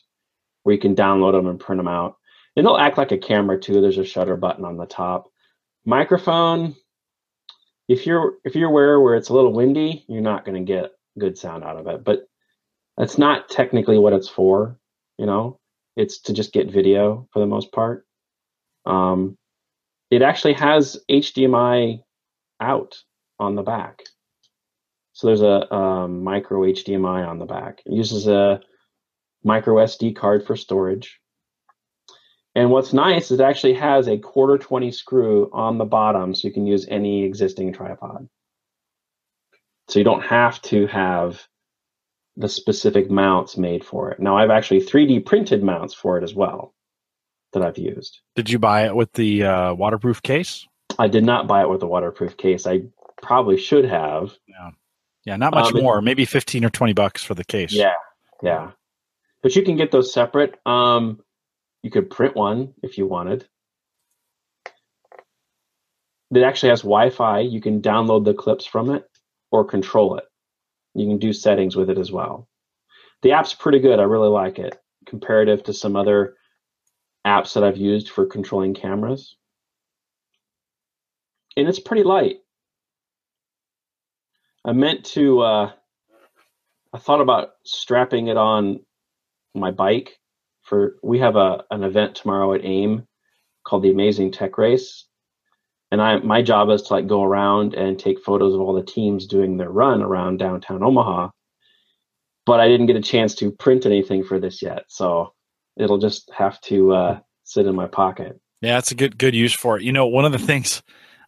where 0.62 0.74
you 0.74 0.80
can 0.80 0.94
download 0.94 1.32
them 1.32 1.46
and 1.46 1.58
print 1.58 1.78
them 1.78 1.88
out. 1.88 2.16
And 2.54 2.66
they'll 2.66 2.76
act 2.76 2.98
like 2.98 3.12
a 3.12 3.18
camera 3.18 3.58
too. 3.58 3.80
There's 3.80 3.98
a 3.98 4.04
shutter 4.04 4.36
button 4.36 4.64
on 4.64 4.76
the 4.76 4.84
top. 4.84 5.30
Microphone, 5.86 6.76
if 7.88 8.04
you're 8.04 8.34
if 8.44 8.54
you're 8.54 8.68
aware 8.68 9.00
where 9.00 9.14
it's 9.14 9.30
a 9.30 9.34
little 9.34 9.52
windy, 9.52 10.04
you're 10.08 10.20
not 10.20 10.44
going 10.44 10.66
to 10.66 10.72
get 10.72 10.90
good 11.18 11.38
sound 11.38 11.64
out 11.64 11.78
of 11.78 11.86
it. 11.86 12.04
But 12.04 12.27
that's 12.98 13.16
not 13.16 13.48
technically 13.48 13.96
what 13.96 14.12
it's 14.12 14.28
for, 14.28 14.76
you 15.18 15.24
know. 15.24 15.58
It's 15.96 16.20
to 16.22 16.32
just 16.32 16.52
get 16.52 16.70
video 16.70 17.28
for 17.32 17.38
the 17.38 17.46
most 17.46 17.72
part. 17.72 18.04
Um, 18.84 19.38
it 20.10 20.22
actually 20.22 20.54
has 20.54 20.98
HDMI 21.10 22.02
out 22.60 22.98
on 23.38 23.54
the 23.54 23.62
back. 23.62 24.02
So 25.12 25.28
there's 25.28 25.42
a, 25.42 25.66
a 25.74 26.08
micro 26.08 26.62
HDMI 26.62 27.26
on 27.26 27.38
the 27.38 27.46
back. 27.46 27.82
It 27.86 27.92
uses 27.92 28.26
a 28.26 28.60
micro 29.44 29.76
SD 29.76 30.16
card 30.16 30.46
for 30.46 30.56
storage. 30.56 31.20
And 32.54 32.70
what's 32.70 32.92
nice 32.92 33.30
is 33.30 33.38
it 33.38 33.44
actually 33.44 33.74
has 33.74 34.08
a 34.08 34.18
quarter 34.18 34.58
20 34.58 34.90
screw 34.90 35.50
on 35.52 35.78
the 35.78 35.84
bottom 35.84 36.34
so 36.34 36.48
you 36.48 36.54
can 36.54 36.66
use 36.66 36.86
any 36.88 37.24
existing 37.24 37.72
tripod. 37.72 38.28
So 39.88 39.98
you 40.00 40.04
don't 40.04 40.24
have 40.24 40.60
to 40.62 40.86
have 40.88 41.46
the 42.38 42.48
specific 42.48 43.10
mounts 43.10 43.56
made 43.56 43.84
for 43.84 44.10
it. 44.10 44.20
Now 44.20 44.38
I've 44.38 44.50
actually 44.50 44.80
3D 44.80 45.26
printed 45.26 45.62
mounts 45.62 45.92
for 45.92 46.16
it 46.16 46.24
as 46.24 46.34
well 46.34 46.72
that 47.52 47.62
I've 47.62 47.76
used. 47.76 48.20
Did 48.36 48.48
you 48.48 48.58
buy 48.58 48.86
it 48.86 48.94
with 48.94 49.12
the 49.12 49.44
uh, 49.44 49.74
waterproof 49.74 50.22
case? 50.22 50.66
I 50.98 51.08
did 51.08 51.24
not 51.24 51.48
buy 51.48 51.62
it 51.62 51.68
with 51.68 51.82
a 51.82 51.86
waterproof 51.86 52.36
case. 52.36 52.66
I 52.66 52.82
probably 53.20 53.58
should 53.58 53.84
have. 53.84 54.32
Yeah, 54.46 54.70
yeah, 55.26 55.36
not 55.36 55.52
much 55.52 55.74
um, 55.74 55.82
more. 55.82 56.00
Maybe 56.00 56.24
fifteen 56.24 56.64
or 56.64 56.70
twenty 56.70 56.92
bucks 56.92 57.24
for 57.24 57.34
the 57.34 57.44
case. 57.44 57.72
Yeah, 57.72 57.94
yeah, 58.42 58.70
but 59.42 59.54
you 59.56 59.62
can 59.62 59.76
get 59.76 59.90
those 59.90 60.12
separate. 60.12 60.58
Um, 60.64 61.20
you 61.82 61.90
could 61.90 62.08
print 62.08 62.36
one 62.36 62.74
if 62.82 62.98
you 62.98 63.06
wanted. 63.06 63.46
It 66.34 66.42
actually 66.42 66.70
has 66.70 66.82
Wi-Fi. 66.82 67.40
You 67.40 67.60
can 67.60 67.80
download 67.80 68.24
the 68.24 68.34
clips 68.34 68.66
from 68.66 68.90
it 68.90 69.04
or 69.50 69.64
control 69.64 70.18
it. 70.18 70.24
You 70.94 71.06
can 71.06 71.18
do 71.18 71.32
settings 71.32 71.76
with 71.76 71.90
it 71.90 71.98
as 71.98 72.10
well. 72.10 72.48
The 73.22 73.32
app's 73.32 73.54
pretty 73.54 73.78
good. 73.80 73.98
I 73.98 74.04
really 74.04 74.28
like 74.28 74.58
it 74.58 74.78
comparative 75.06 75.62
to 75.64 75.72
some 75.72 75.96
other 75.96 76.36
apps 77.26 77.54
that 77.54 77.64
I've 77.64 77.76
used 77.76 78.10
for 78.10 78.26
controlling 78.26 78.74
cameras. 78.74 79.36
And 81.56 81.68
it's 81.68 81.80
pretty 81.80 82.04
light. 82.04 82.36
I 84.64 84.72
meant 84.72 85.04
to, 85.06 85.40
uh, 85.40 85.72
I 86.92 86.98
thought 86.98 87.20
about 87.20 87.50
strapping 87.64 88.28
it 88.28 88.36
on 88.36 88.80
my 89.54 89.70
bike 89.70 90.18
for 90.62 90.96
we 91.02 91.18
have 91.18 91.36
a 91.36 91.64
an 91.70 91.82
event 91.82 92.14
tomorrow 92.14 92.52
at 92.52 92.64
AIM 92.64 93.06
called 93.64 93.82
the 93.82 93.90
Amazing 93.90 94.32
Tech 94.32 94.58
Race, 94.58 95.06
and 95.90 96.02
I 96.02 96.18
my 96.18 96.42
job 96.42 96.70
is 96.70 96.82
to 96.82 96.92
like 96.92 97.06
go 97.06 97.22
around 97.22 97.74
and 97.74 97.98
take 97.98 98.22
photos 98.22 98.54
of 98.54 98.60
all 98.60 98.74
the 98.74 98.82
teams 98.82 99.26
doing 99.26 99.56
their 99.56 99.70
run 99.70 100.02
around 100.02 100.38
downtown 100.38 100.82
Omaha. 100.82 101.30
But 102.46 102.60
I 102.60 102.68
didn't 102.68 102.86
get 102.86 102.96
a 102.96 103.02
chance 103.02 103.34
to 103.36 103.50
print 103.50 103.84
anything 103.84 104.24
for 104.24 104.40
this 104.40 104.62
yet, 104.62 104.84
so 104.88 105.34
it'll 105.76 105.98
just 105.98 106.30
have 106.36 106.60
to 106.62 106.92
uh, 106.92 107.20
sit 107.44 107.66
in 107.66 107.74
my 107.74 107.86
pocket. 107.86 108.40
Yeah, 108.60 108.74
that's 108.74 108.90
a 108.90 108.94
good 108.94 109.18
good 109.18 109.34
use 109.34 109.52
for 109.52 109.78
it. 109.78 109.82
You 109.82 109.92
know, 109.92 110.06
one 110.06 110.24
of 110.24 110.32
the 110.32 110.38
things 110.38 110.82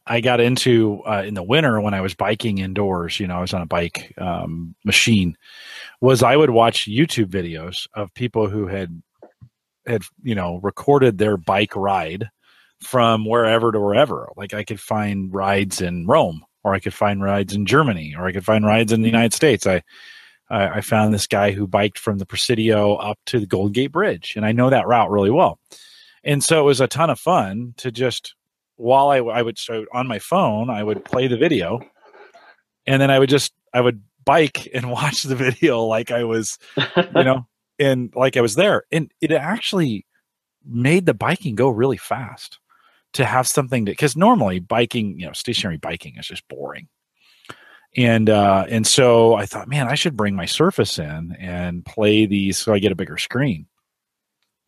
I 0.07 0.21
got 0.21 0.41
into 0.41 1.03
uh, 1.07 1.23
in 1.27 1.35
the 1.35 1.43
winter 1.43 1.81
when 1.81 1.95
I 1.95 2.01
was 2.01 2.15
biking 2.15 2.59
indoors, 2.59 3.21
you 3.21 3.27
know, 3.27 3.37
I 3.37 3.41
was 3.41 3.55
on 3.55 3.63
a 3.63 3.67
bike 3.67 4.15
um, 4.19 4.75
machine, 4.85 5.37
was 6.01 6.23
I 6.23 6.37
would 6.37 6.51
watch 6.51 6.89
YouTube 6.89 7.27
videos 7.27 7.87
of 7.95 8.13
people 8.15 8.49
who 8.49 8.67
had 8.67 9.03
had 9.87 10.03
you 10.23 10.35
know 10.35 10.61
recorded 10.63 11.19
their 11.19 11.37
bike 11.37 11.75
ride 11.77 12.29
from 12.83 13.25
wherever 13.25 13.73
to 13.73 13.81
wherever. 13.81 14.29
Like 14.37 14.55
I 14.55 14.65
could 14.65 14.81
find 14.81 15.33
rides 15.33 15.81
in 15.81 16.07
Rome, 16.07 16.45
or 16.65 16.75
I 16.75 16.81
could 16.81 16.95
find 16.95 17.23
rides 17.23 17.55
in 17.55 17.67
Germany, 17.67 18.15
or 18.17 18.27
I 18.27 18.33
could 18.33 18.45
find 18.45 18.65
rides 18.65 18.93
in 18.93 19.03
the 19.03 19.09
United 19.09 19.35
States. 19.35 19.67
I 19.67 19.83
I, 20.51 20.69
I 20.69 20.81
found 20.81 21.15
this 21.15 21.27
guy 21.27 21.53
who 21.53 21.67
biked 21.67 21.99
from 21.99 22.19
the 22.19 22.27
Presidio 22.27 22.97
up 22.97 23.19
to 23.27 23.41
the 23.41 23.47
Golden 23.47 23.73
Gate 23.73 23.93
Bridge, 23.93 24.35
and 24.37 24.45
I 24.45 24.53
know 24.53 24.71
that 24.71 24.87
route 24.87 25.11
really 25.11 25.31
well. 25.31 25.59
And 26.25 26.45
so 26.45 26.61
it 26.61 26.65
was 26.65 26.81
a 26.81 26.89
ton 26.89 27.09
of 27.09 27.19
fun 27.19 27.75
to 27.79 27.91
just 27.91 28.35
while 28.77 29.09
I, 29.09 29.19
I 29.19 29.43
would 29.43 29.59
so 29.59 29.87
on 29.93 30.07
my 30.07 30.19
phone 30.19 30.71
I 30.71 30.83
would 30.83 31.05
play 31.05 31.29
the 31.29 31.37
video, 31.37 31.81
and 32.87 33.01
then 33.01 33.11
I 33.11 33.19
would 33.19 33.31
just 33.31 33.53
I 33.73 33.81
would 33.81 34.03
bike 34.25 34.69
and 34.75 34.91
watch 34.93 35.23
the 35.23 35.37
video 35.37 35.85
like 35.85 36.11
I 36.11 36.25
was, 36.25 36.59
you 36.77 37.25
know, 37.25 37.47
and 37.79 38.13
like 38.15 38.37
I 38.37 38.41
was 38.41 38.55
there, 38.55 38.85
and 38.91 39.13
it 39.21 39.33
actually 39.33 40.07
made 40.67 41.07
the 41.07 41.15
biking 41.15 41.55
go 41.55 41.71
really 41.71 41.97
fast 41.97 42.60
to 43.13 43.25
have 43.25 43.47
something 43.47 43.87
to 43.87 43.93
because 43.93 44.17
normally 44.17 44.61
biking 44.61 45.19
you 45.19 45.27
know 45.27 45.33
stationary 45.33 45.77
biking 45.77 46.17
is 46.17 46.27
just 46.27 46.47
boring. 46.49 46.89
And 47.97 48.31
uh 48.31 48.67
and 48.69 48.87
so 48.87 49.35
i 49.35 49.47
thought 49.47 49.67
man 49.67 49.89
i 49.89 49.97
should 49.97 50.17
bring 50.17 50.37
my 50.37 50.47
surface 50.47 50.99
in 50.99 51.37
and 51.41 51.85
play 51.85 52.25
these 52.25 52.57
so 52.57 52.73
i 52.73 52.79
get 52.79 52.93
a 52.93 52.97
bigger 52.97 53.19
screen. 53.19 53.67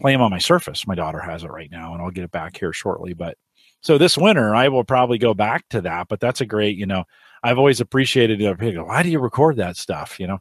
Play 0.00 0.12
them 0.12 0.22
on 0.22 0.32
my 0.32 0.38
surface. 0.38 0.86
My 0.86 0.96
daughter 0.96 1.20
has 1.20 1.44
it 1.44 1.50
right 1.50 1.70
now 1.70 1.92
and 1.92 2.02
i'll 2.02 2.10
get 2.10 2.24
it 2.24 2.32
back 2.32 2.56
here 2.56 2.72
shortly 2.72 3.14
but 3.14 3.36
so 3.80 3.96
this 3.96 4.18
winter 4.18 4.54
i 4.54 4.68
will 4.68 4.84
probably 4.84 5.18
go 5.18 5.34
back 5.34 5.68
to 5.70 5.80
that 5.82 6.08
but 6.08 6.18
that's 6.18 6.40
a 6.40 6.46
great 6.46 6.76
you 6.76 6.86
know 6.86 7.04
i've 7.44 7.58
always 7.58 7.80
appreciated 7.80 8.40
it. 8.40 8.84
Why 8.84 9.02
do 9.04 9.08
you 9.08 9.20
record 9.20 9.56
that 9.56 9.76
stuff? 9.76 10.18
You 10.18 10.26
know 10.26 10.38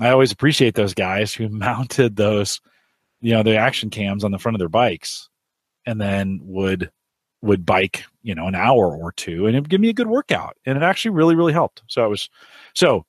i 0.00 0.10
always 0.10 0.32
appreciate 0.32 0.74
those 0.74 0.94
guys 0.94 1.32
who 1.32 1.48
mounted 1.50 2.16
those 2.16 2.60
you 3.20 3.32
know 3.32 3.44
the 3.44 3.56
action 3.56 3.88
cams 3.88 4.24
on 4.24 4.32
the 4.32 4.38
front 4.38 4.56
of 4.56 4.58
their 4.58 4.68
bikes 4.68 5.28
and 5.86 6.00
then 6.00 6.40
would 6.42 6.90
would 7.42 7.66
bike 7.66 8.04
you 8.22 8.34
know 8.34 8.46
an 8.46 8.54
hour 8.54 8.96
or 8.96 9.12
two 9.12 9.46
and 9.46 9.56
it 9.56 9.60
would 9.60 9.70
give 9.70 9.80
me 9.80 9.88
a 9.88 9.94
good 9.94 10.08
workout 10.08 10.56
and 10.64 10.76
it 10.76 10.82
actually 10.82 11.12
really 11.12 11.34
really 11.34 11.52
helped. 11.52 11.82
So 11.88 12.02
I 12.02 12.06
was 12.06 12.28
so 12.74 13.04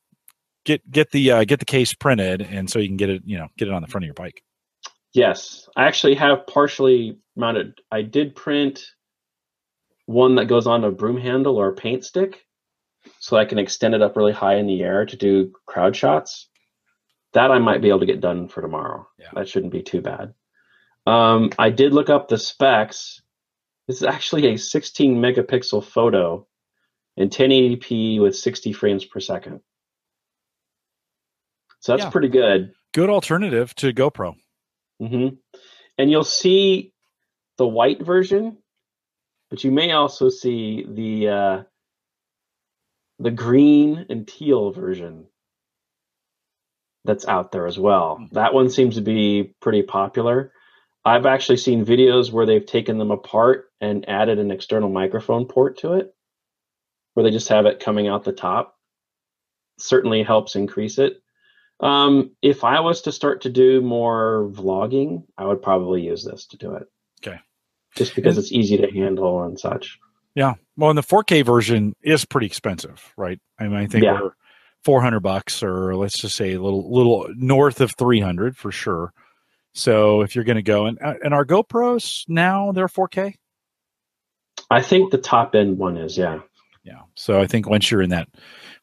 get 0.65 0.89
get 0.91 1.11
the 1.11 1.31
uh, 1.31 1.43
get 1.45 1.59
the 1.59 1.65
case 1.65 1.93
printed 1.93 2.41
and 2.41 2.69
so 2.69 2.79
you 2.79 2.87
can 2.87 2.97
get 2.97 3.09
it 3.09 3.23
you 3.25 3.37
know 3.37 3.47
get 3.57 3.67
it 3.67 3.73
on 3.73 3.81
the 3.81 3.87
front 3.87 4.03
of 4.03 4.07
your 4.07 4.13
bike. 4.13 4.43
Yes. 5.13 5.67
I 5.75 5.85
actually 5.85 6.15
have 6.15 6.45
partially 6.47 7.17
mounted 7.37 7.79
i 7.91 8.01
did 8.01 8.35
print 8.35 8.83
one 10.07 10.35
that 10.35 10.45
goes 10.45 10.67
on 10.67 10.83
a 10.83 10.91
broom 10.91 11.17
handle 11.17 11.55
or 11.55 11.69
a 11.69 11.75
paint 11.75 12.03
stick 12.03 12.43
so 13.19 13.37
i 13.37 13.45
can 13.45 13.59
extend 13.59 13.93
it 13.93 14.01
up 14.01 14.17
really 14.17 14.33
high 14.33 14.55
in 14.55 14.67
the 14.67 14.81
air 14.81 15.05
to 15.05 15.15
do 15.15 15.53
crowd 15.65 15.95
shots. 15.95 16.49
That 17.33 17.51
i 17.51 17.59
might 17.59 17.81
be 17.81 17.89
able 17.89 17.99
to 17.99 18.05
get 18.05 18.21
done 18.21 18.47
for 18.47 18.61
tomorrow. 18.61 19.07
Yeah. 19.19 19.29
that 19.35 19.47
shouldn't 19.47 19.71
be 19.71 19.83
too 19.83 20.01
bad. 20.01 20.33
Um, 21.05 21.51
i 21.57 21.69
did 21.69 21.93
look 21.93 22.09
up 22.09 22.27
the 22.27 22.37
specs 22.37 23.21
this 23.87 23.97
is 23.97 24.03
actually 24.03 24.53
a 24.53 24.57
16 24.57 25.17
megapixel 25.17 25.83
photo 25.83 26.45
in 27.15 27.29
1080p 27.29 28.21
with 28.21 28.35
60 28.35 28.73
frames 28.73 29.05
per 29.05 29.19
second. 29.19 29.61
So 31.79 31.93
that's 31.93 32.05
yeah. 32.05 32.09
pretty 32.09 32.29
good. 32.29 32.73
Good 32.93 33.09
alternative 33.09 33.73
to 33.75 33.93
GoPro. 33.93 34.35
Mm-hmm. 35.01 35.35
And 35.97 36.11
you'll 36.11 36.23
see 36.23 36.93
the 37.57 37.67
white 37.67 38.01
version, 38.01 38.57
but 39.49 39.63
you 39.63 39.71
may 39.71 39.91
also 39.91 40.29
see 40.29 40.85
the 40.87 41.29
uh, 41.29 41.63
the 43.19 43.31
green 43.31 44.05
and 44.09 44.27
teal 44.27 44.71
version 44.71 45.27
that's 47.03 47.27
out 47.27 47.51
there 47.51 47.67
as 47.67 47.79
well. 47.79 48.17
Mm-hmm. 48.19 48.35
That 48.35 48.53
one 48.53 48.69
seems 48.69 48.95
to 48.95 49.01
be 49.01 49.55
pretty 49.61 49.83
popular. 49.83 50.51
I've 51.07 51.25
actually 51.25 51.55
seen 51.55 51.85
videos 51.85 52.33
where 52.33 52.45
they've 52.45 52.65
taken 52.65 52.97
them 52.97 53.11
apart 53.11 53.71
and 53.79 54.07
added 54.09 54.39
an 54.39 54.51
external 54.51 54.89
microphone 54.89 55.45
port 55.45 55.77
to 55.79 55.93
it, 55.93 56.13
where 57.13 57.23
they 57.23 57.31
just 57.31 57.47
have 57.47 57.65
it 57.65 57.79
coming 57.79 58.09
out 58.09 58.25
the 58.25 58.33
top. 58.33 58.75
Certainly 59.79 60.23
helps 60.23 60.57
increase 60.57 60.97
it. 60.97 61.21
Um, 61.79 62.31
if 62.41 62.65
I 62.65 62.81
was 62.81 63.01
to 63.03 63.13
start 63.13 63.41
to 63.43 63.49
do 63.49 63.79
more 63.79 64.49
vlogging, 64.51 65.23
I 65.37 65.45
would 65.45 65.61
probably 65.61 66.01
use 66.01 66.25
this 66.25 66.45
to 66.47 66.57
do 66.57 66.73
it. 66.73 66.87
Okay. 67.25 67.39
Just 67.95 68.13
because 68.13 68.35
and, 68.35 68.43
it's 68.43 68.51
easy 68.51 68.75
to 68.75 68.91
handle 68.91 69.43
and 69.43 69.57
such. 69.57 69.97
Yeah. 70.35 70.55
Well, 70.75 70.89
and 70.89 70.97
the 70.97 71.03
4K 71.03 71.45
version 71.45 71.95
is 72.01 72.25
pretty 72.25 72.47
expensive, 72.47 73.13
right? 73.15 73.39
I 73.57 73.63
mean, 73.63 73.75
I 73.75 73.85
think 73.85 74.03
yeah. 74.03 74.19
we're 74.19 74.31
400 74.83 75.21
bucks 75.21 75.63
or 75.63 75.95
let's 75.95 76.19
just 76.19 76.35
say 76.35 76.53
a 76.53 76.61
little 76.61 76.91
little 76.93 77.29
north 77.37 77.79
of 77.79 77.93
300 77.97 78.57
for 78.57 78.73
sure. 78.73 79.13
So 79.77 80.21
if 80.21 80.35
you're 80.35 80.43
going 80.43 80.57
to 80.57 80.63
go 80.63 80.87
and 80.87 80.99
uh, 81.01 81.13
and 81.23 81.33
our 81.33 81.45
GoPros 81.45 82.25
now 82.27 82.71
they're 82.71 82.87
4K. 82.87 83.35
I 84.69 84.81
think 84.81 85.11
the 85.11 85.17
top 85.17 85.55
end 85.55 85.77
one 85.77 85.97
is 85.97 86.17
yeah. 86.17 86.39
Yeah. 86.83 87.01
So 87.15 87.39
I 87.39 87.47
think 87.47 87.69
once 87.69 87.91
you're 87.91 88.01
in 88.01 88.09
that 88.09 88.27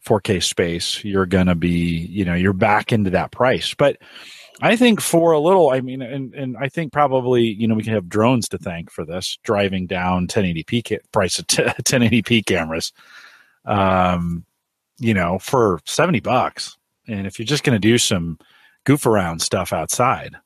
4K 0.07 0.43
space, 0.43 1.03
you're 1.05 1.27
going 1.27 1.47
to 1.47 1.55
be 1.55 2.07
you 2.11 2.25
know 2.25 2.35
you're 2.35 2.53
back 2.53 2.93
into 2.93 3.11
that 3.11 3.33
price. 3.33 3.75
But 3.75 3.99
I 4.63 4.77
think 4.77 5.01
for 5.01 5.33
a 5.33 5.41
little, 5.41 5.71
I 5.71 5.81
mean, 5.81 6.01
and 6.01 6.33
and 6.35 6.57
I 6.57 6.69
think 6.69 6.93
probably 6.93 7.43
you 7.43 7.67
know 7.67 7.75
we 7.75 7.83
can 7.83 7.95
have 7.95 8.09
drones 8.09 8.49
to 8.51 8.59
thank 8.59 8.91
for 8.91 9.05
this 9.05 9.37
driving 9.43 9.87
down 9.87 10.29
1080p 10.29 10.89
ca- 10.89 11.05
price 11.13 11.39
of 11.39 11.47
t- 11.47 11.63
1080p 11.83 12.47
cameras. 12.47 12.93
Um, 13.65 14.45
you 14.99 15.13
know, 15.13 15.41
for 15.41 15.81
70 15.87 16.21
bucks, 16.21 16.77
and 17.09 17.27
if 17.27 17.39
you're 17.39 17.47
just 17.47 17.65
going 17.65 17.75
to 17.75 17.81
do 17.81 17.99
some 17.99 18.39
goof 18.85 19.07
around 19.07 19.41
stuff 19.41 19.73
outside, 19.73 20.37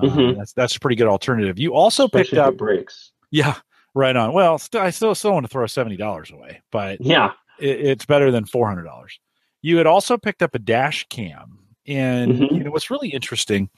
Mm-hmm. 0.00 0.18
Um, 0.18 0.34
that's 0.36 0.52
that's 0.52 0.76
a 0.76 0.80
pretty 0.80 0.96
good 0.96 1.08
alternative. 1.08 1.58
You 1.58 1.74
also 1.74 2.04
Especially 2.04 2.30
picked 2.30 2.38
up 2.38 2.56
brakes. 2.56 3.12
Yeah, 3.30 3.56
right 3.94 4.14
on. 4.14 4.32
Well, 4.32 4.58
st- 4.58 4.82
I 4.82 4.90
still 4.90 5.14
still 5.14 5.32
want 5.32 5.44
to 5.44 5.48
throw 5.48 5.66
seventy 5.66 5.96
dollars 5.96 6.30
away, 6.30 6.62
but 6.70 7.00
yeah, 7.00 7.32
it, 7.58 7.80
it's 7.80 8.06
better 8.06 8.30
than 8.30 8.44
four 8.44 8.68
hundred 8.68 8.84
dollars. 8.84 9.18
You 9.62 9.76
had 9.76 9.86
also 9.86 10.16
picked 10.16 10.42
up 10.42 10.54
a 10.54 10.58
dash 10.58 11.06
cam, 11.08 11.58
and 11.86 12.32
mm-hmm. 12.32 12.54
you 12.54 12.64
know 12.64 12.70
what's 12.70 12.90
really 12.90 13.08
interesting. 13.08 13.70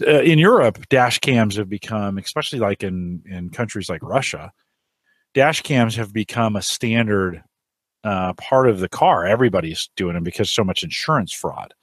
Uh, 0.00 0.20
in 0.20 0.38
Europe, 0.38 0.78
dash 0.90 1.18
cams 1.18 1.56
have 1.56 1.68
become, 1.68 2.18
especially 2.18 2.60
like 2.60 2.84
in 2.84 3.22
in 3.26 3.50
countries 3.50 3.88
like 3.88 4.02
Russia, 4.02 4.52
dash 5.34 5.62
cams 5.62 5.96
have 5.96 6.12
become 6.12 6.54
a 6.54 6.62
standard 6.62 7.42
uh, 8.04 8.32
part 8.34 8.68
of 8.68 8.78
the 8.78 8.88
car. 8.88 9.26
Everybody's 9.26 9.90
doing 9.96 10.14
them 10.14 10.22
because 10.22 10.50
so 10.50 10.62
much 10.62 10.84
insurance 10.84 11.32
fraud. 11.32 11.74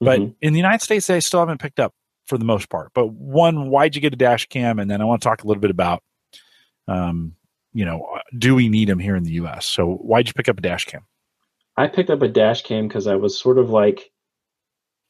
But 0.00 0.20
mm-hmm. 0.20 0.32
in 0.42 0.52
the 0.52 0.58
United 0.58 0.82
States, 0.82 1.06
they 1.06 1.20
still 1.20 1.40
haven't 1.40 1.60
picked 1.60 1.80
up 1.80 1.92
for 2.26 2.38
the 2.38 2.44
most 2.44 2.68
part. 2.68 2.90
But 2.94 3.12
one, 3.12 3.70
why'd 3.70 3.94
you 3.94 4.00
get 4.00 4.12
a 4.12 4.16
dash 4.16 4.46
cam? 4.46 4.78
And 4.78 4.90
then 4.90 5.00
I 5.00 5.04
want 5.04 5.22
to 5.22 5.28
talk 5.28 5.44
a 5.44 5.46
little 5.46 5.60
bit 5.60 5.70
about, 5.70 6.02
um, 6.88 7.34
you 7.72 7.84
know, 7.84 8.18
do 8.36 8.54
we 8.54 8.68
need 8.68 8.88
them 8.88 8.98
here 8.98 9.16
in 9.16 9.22
the 9.22 9.32
U.S.? 9.32 9.66
So 9.66 9.94
why'd 9.94 10.26
you 10.26 10.34
pick 10.34 10.48
up 10.48 10.58
a 10.58 10.62
dash 10.62 10.84
cam? 10.84 11.04
I 11.76 11.88
picked 11.88 12.10
up 12.10 12.22
a 12.22 12.28
dash 12.28 12.62
cam 12.62 12.88
because 12.88 13.06
I 13.06 13.16
was 13.16 13.38
sort 13.38 13.58
of 13.58 13.70
like 13.70 14.10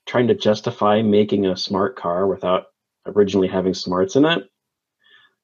trying 0.06 0.28
to 0.28 0.34
justify 0.34 1.02
making 1.02 1.46
a 1.46 1.56
smart 1.56 1.96
car 1.96 2.26
without 2.26 2.66
originally 3.06 3.48
having 3.48 3.74
smarts 3.74 4.16
in 4.16 4.24
it. 4.24 4.48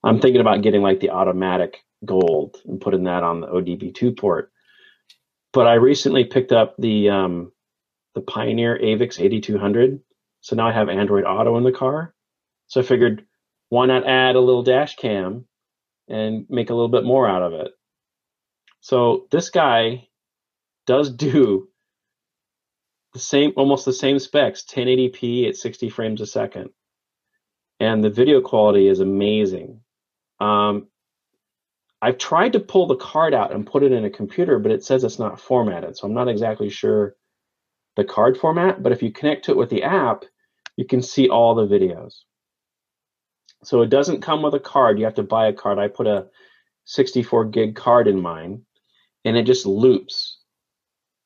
I'm 0.04 0.20
thinking 0.20 0.40
about 0.40 0.62
getting 0.62 0.82
like 0.82 1.00
the 1.00 1.10
automatic 1.10 1.84
gold 2.04 2.56
and 2.66 2.80
putting 2.80 3.04
that 3.04 3.22
on 3.22 3.40
the 3.40 3.46
ODB2 3.46 4.18
port. 4.18 4.50
But 5.52 5.66
I 5.66 5.74
recently 5.74 6.24
picked 6.24 6.50
up 6.50 6.74
the 6.78 7.10
um, 7.10 7.52
the 8.14 8.20
Pioneer 8.20 8.78
AVIC 8.78 9.20
8200 9.20 10.00
so 10.42 10.56
now 10.56 10.68
I 10.68 10.72
have 10.72 10.88
Android 10.88 11.24
Auto 11.24 11.56
in 11.56 11.64
the 11.64 11.72
car. 11.72 12.14
So 12.66 12.80
I 12.80 12.84
figured, 12.84 13.24
why 13.68 13.86
not 13.86 14.06
add 14.06 14.34
a 14.34 14.40
little 14.40 14.64
dash 14.64 14.96
cam 14.96 15.46
and 16.08 16.46
make 16.50 16.70
a 16.70 16.74
little 16.74 16.88
bit 16.88 17.04
more 17.04 17.28
out 17.28 17.42
of 17.42 17.52
it? 17.52 17.72
So 18.80 19.28
this 19.30 19.50
guy 19.50 20.08
does 20.86 21.10
do 21.10 21.68
the 23.14 23.20
same, 23.20 23.52
almost 23.56 23.84
the 23.84 23.92
same 23.92 24.18
specs, 24.18 24.64
1080p 24.64 25.48
at 25.48 25.56
60 25.56 25.88
frames 25.90 26.20
a 26.20 26.26
second. 26.26 26.70
And 27.78 28.02
the 28.02 28.10
video 28.10 28.40
quality 28.40 28.88
is 28.88 28.98
amazing. 28.98 29.80
Um, 30.40 30.88
I've 32.00 32.18
tried 32.18 32.54
to 32.54 32.60
pull 32.60 32.88
the 32.88 32.96
card 32.96 33.32
out 33.32 33.52
and 33.52 33.64
put 33.64 33.84
it 33.84 33.92
in 33.92 34.04
a 34.04 34.10
computer, 34.10 34.58
but 34.58 34.72
it 34.72 34.84
says 34.84 35.04
it's 35.04 35.20
not 35.20 35.40
formatted. 35.40 35.96
So 35.96 36.08
I'm 36.08 36.14
not 36.14 36.28
exactly 36.28 36.68
sure 36.68 37.14
the 37.94 38.04
card 38.04 38.36
format. 38.36 38.82
But 38.82 38.90
if 38.90 39.04
you 39.04 39.12
connect 39.12 39.44
to 39.44 39.52
it 39.52 39.56
with 39.56 39.70
the 39.70 39.84
app, 39.84 40.24
you 40.76 40.84
can 40.86 41.02
see 41.02 41.28
all 41.28 41.54
the 41.54 41.66
videos. 41.66 42.14
So 43.64 43.82
it 43.82 43.90
doesn't 43.90 44.22
come 44.22 44.42
with 44.42 44.54
a 44.54 44.60
card. 44.60 44.98
You 44.98 45.04
have 45.04 45.14
to 45.14 45.22
buy 45.22 45.46
a 45.46 45.52
card. 45.52 45.78
I 45.78 45.88
put 45.88 46.06
a 46.06 46.26
64 46.84 47.46
gig 47.46 47.76
card 47.76 48.08
in 48.08 48.20
mine, 48.20 48.62
and 49.24 49.36
it 49.36 49.44
just 49.44 49.66
loops, 49.66 50.38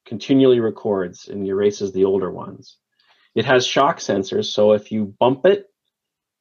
continually 0.04 0.60
records, 0.60 1.28
and 1.28 1.46
erases 1.46 1.92
the 1.92 2.04
older 2.04 2.30
ones. 2.30 2.76
It 3.34 3.44
has 3.44 3.66
shock 3.66 3.98
sensors, 3.98 4.46
so 4.46 4.72
if 4.72 4.92
you 4.92 5.14
bump 5.18 5.46
it 5.46 5.66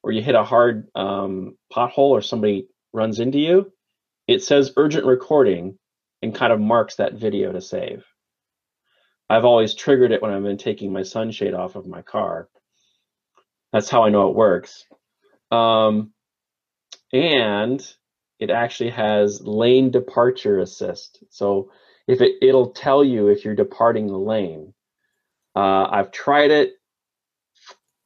or 0.02 0.12
you 0.12 0.22
hit 0.22 0.34
a 0.34 0.44
hard 0.44 0.88
um, 0.94 1.56
pothole 1.72 2.10
or 2.10 2.22
somebody 2.22 2.68
runs 2.92 3.20
into 3.20 3.38
you, 3.38 3.72
it 4.26 4.42
says 4.42 4.72
urgent 4.76 5.06
recording 5.06 5.78
and 6.22 6.34
kind 6.34 6.52
of 6.52 6.60
marks 6.60 6.96
that 6.96 7.14
video 7.14 7.52
to 7.52 7.60
save. 7.60 8.04
I've 9.28 9.44
always 9.44 9.74
triggered 9.74 10.12
it 10.12 10.22
when 10.22 10.30
I've 10.30 10.42
been 10.42 10.56
taking 10.56 10.92
my 10.92 11.02
sunshade 11.02 11.54
off 11.54 11.76
of 11.76 11.86
my 11.86 12.02
car. 12.02 12.48
That's 13.76 13.90
how 13.90 14.04
I 14.04 14.08
know 14.08 14.30
it 14.30 14.34
works. 14.34 14.86
Um, 15.50 16.14
and 17.12 17.86
it 18.40 18.48
actually 18.48 18.88
has 18.88 19.42
lane 19.42 19.90
departure 19.90 20.60
assist. 20.60 21.22
So 21.28 21.70
if 22.08 22.22
it 22.22 22.36
it'll 22.40 22.70
tell 22.70 23.04
you 23.04 23.28
if 23.28 23.44
you're 23.44 23.54
departing 23.54 24.06
the 24.06 24.16
lane. 24.16 24.72
Uh, 25.54 25.88
I've 25.90 26.10
tried 26.10 26.52
it. 26.52 26.72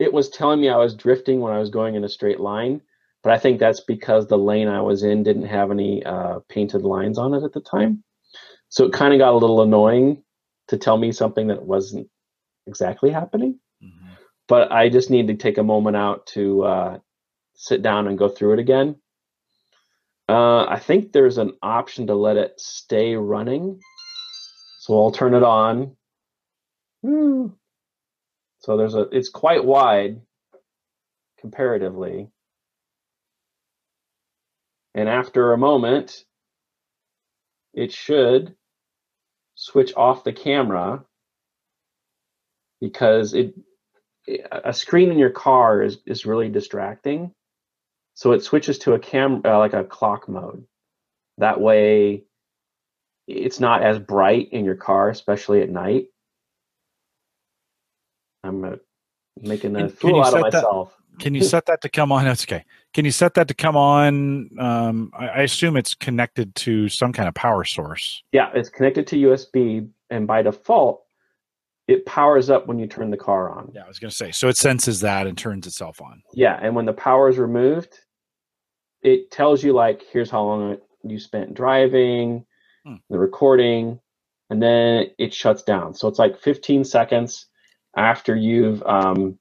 It 0.00 0.12
was 0.12 0.28
telling 0.28 0.60
me 0.60 0.70
I 0.70 0.76
was 0.76 0.96
drifting 0.96 1.38
when 1.38 1.52
I 1.52 1.60
was 1.60 1.70
going 1.70 1.94
in 1.94 2.02
a 2.02 2.08
straight 2.08 2.40
line, 2.40 2.80
but 3.22 3.32
I 3.32 3.38
think 3.38 3.60
that's 3.60 3.82
because 3.82 4.26
the 4.26 4.38
lane 4.38 4.66
I 4.66 4.80
was 4.80 5.04
in 5.04 5.22
didn't 5.22 5.46
have 5.46 5.70
any 5.70 6.04
uh, 6.04 6.40
painted 6.48 6.82
lines 6.82 7.16
on 7.16 7.32
it 7.32 7.44
at 7.44 7.52
the 7.52 7.60
time. 7.60 8.02
So 8.70 8.86
it 8.86 8.92
kind 8.92 9.14
of 9.14 9.20
got 9.20 9.34
a 9.34 9.38
little 9.38 9.62
annoying 9.62 10.24
to 10.66 10.78
tell 10.78 10.96
me 10.96 11.12
something 11.12 11.46
that 11.46 11.62
wasn't 11.62 12.08
exactly 12.66 13.10
happening. 13.10 13.60
But 14.50 14.72
I 14.72 14.90
just 14.90 15.10
need 15.10 15.28
to 15.28 15.36
take 15.36 15.58
a 15.58 15.64
moment 15.64 15.96
out 15.96 16.26
to 16.34 16.64
uh, 16.64 16.98
sit 17.56 17.82
down 17.82 18.08
and 18.08 18.18
go 18.18 18.28
through 18.28 18.54
it 18.54 18.60
again 18.60 18.96
uh, 20.30 20.64
I 20.66 20.78
think 20.78 21.12
there's 21.12 21.38
an 21.38 21.54
option 21.60 22.06
to 22.06 22.14
let 22.14 22.36
it 22.36 22.60
stay 22.60 23.16
running. 23.16 23.80
So 24.78 24.96
I'll 24.96 25.10
turn 25.10 25.34
it 25.34 25.42
on. 25.42 25.96
So 28.60 28.76
there's 28.76 28.94
a, 28.94 29.08
it's 29.10 29.28
quite 29.28 29.64
wide 29.64 30.20
comparatively. 31.40 32.30
And 34.94 35.08
after 35.08 35.52
a 35.52 35.58
moment, 35.58 36.24
it 37.74 37.92
should 37.92 38.54
switch 39.56 39.92
off 39.96 40.22
the 40.22 40.32
camera 40.32 41.04
because 42.80 43.34
it 43.34 43.54
a 44.28 44.72
screen 44.72 45.10
in 45.10 45.18
your 45.18 45.30
car 45.30 45.82
is, 45.82 45.98
is 46.06 46.26
really 46.26 46.48
distracting. 46.48 47.32
So 48.14 48.32
it 48.32 48.42
switches 48.42 48.78
to 48.80 48.94
a 48.94 48.98
camera, 48.98 49.40
uh, 49.44 49.58
like 49.58 49.72
a 49.72 49.84
clock 49.84 50.28
mode. 50.28 50.64
That 51.38 51.60
way, 51.60 52.24
it's 53.26 53.60
not 53.60 53.82
as 53.82 53.98
bright 53.98 54.50
in 54.52 54.64
your 54.64 54.74
car, 54.74 55.08
especially 55.08 55.62
at 55.62 55.70
night. 55.70 56.06
I'm 58.44 58.64
uh, 58.64 58.76
making 59.40 59.76
a 59.76 59.88
fool 59.88 60.22
out 60.22 60.34
of 60.34 60.40
myself. 60.40 60.96
That, 60.96 61.20
can 61.20 61.34
you 61.34 61.42
set 61.44 61.66
that 61.66 61.80
to 61.82 61.88
come 61.88 62.12
on? 62.12 62.24
That's 62.24 62.44
okay. 62.44 62.64
Can 62.92 63.04
you 63.04 63.10
set 63.10 63.34
that 63.34 63.48
to 63.48 63.54
come 63.54 63.76
on? 63.76 64.50
Um, 64.58 65.12
I, 65.16 65.28
I 65.28 65.40
assume 65.42 65.76
it's 65.76 65.94
connected 65.94 66.54
to 66.56 66.88
some 66.88 67.12
kind 67.12 67.28
of 67.28 67.34
power 67.34 67.64
source. 67.64 68.22
Yeah, 68.32 68.50
it's 68.54 68.68
connected 68.68 69.06
to 69.08 69.16
USB, 69.16 69.88
and 70.10 70.26
by 70.26 70.42
default, 70.42 71.04
it 71.90 72.06
powers 72.06 72.50
up 72.50 72.68
when 72.68 72.78
you 72.78 72.86
turn 72.86 73.10
the 73.10 73.16
car 73.16 73.50
on. 73.50 73.72
Yeah, 73.74 73.82
I 73.84 73.88
was 73.88 73.98
going 73.98 74.10
to 74.10 74.16
say. 74.16 74.30
So 74.30 74.48
it 74.48 74.56
senses 74.56 75.00
that 75.00 75.26
and 75.26 75.36
turns 75.36 75.66
itself 75.66 76.00
on. 76.00 76.22
Yeah, 76.32 76.56
and 76.62 76.76
when 76.76 76.86
the 76.86 76.92
power 76.92 77.28
is 77.28 77.36
removed, 77.36 77.98
it 79.02 79.32
tells 79.32 79.64
you 79.64 79.72
like 79.72 80.02
here's 80.12 80.30
how 80.30 80.44
long 80.44 80.76
you 81.02 81.18
spent 81.18 81.54
driving, 81.54 82.46
hmm. 82.86 82.94
the 83.08 83.18
recording, 83.18 83.98
and 84.50 84.62
then 84.62 85.06
it 85.18 85.34
shuts 85.34 85.64
down. 85.64 85.94
So 85.94 86.06
it's 86.06 86.18
like 86.20 86.38
15 86.38 86.84
seconds 86.84 87.46
after 87.96 88.36
you've 88.36 88.84
um, 88.84 89.36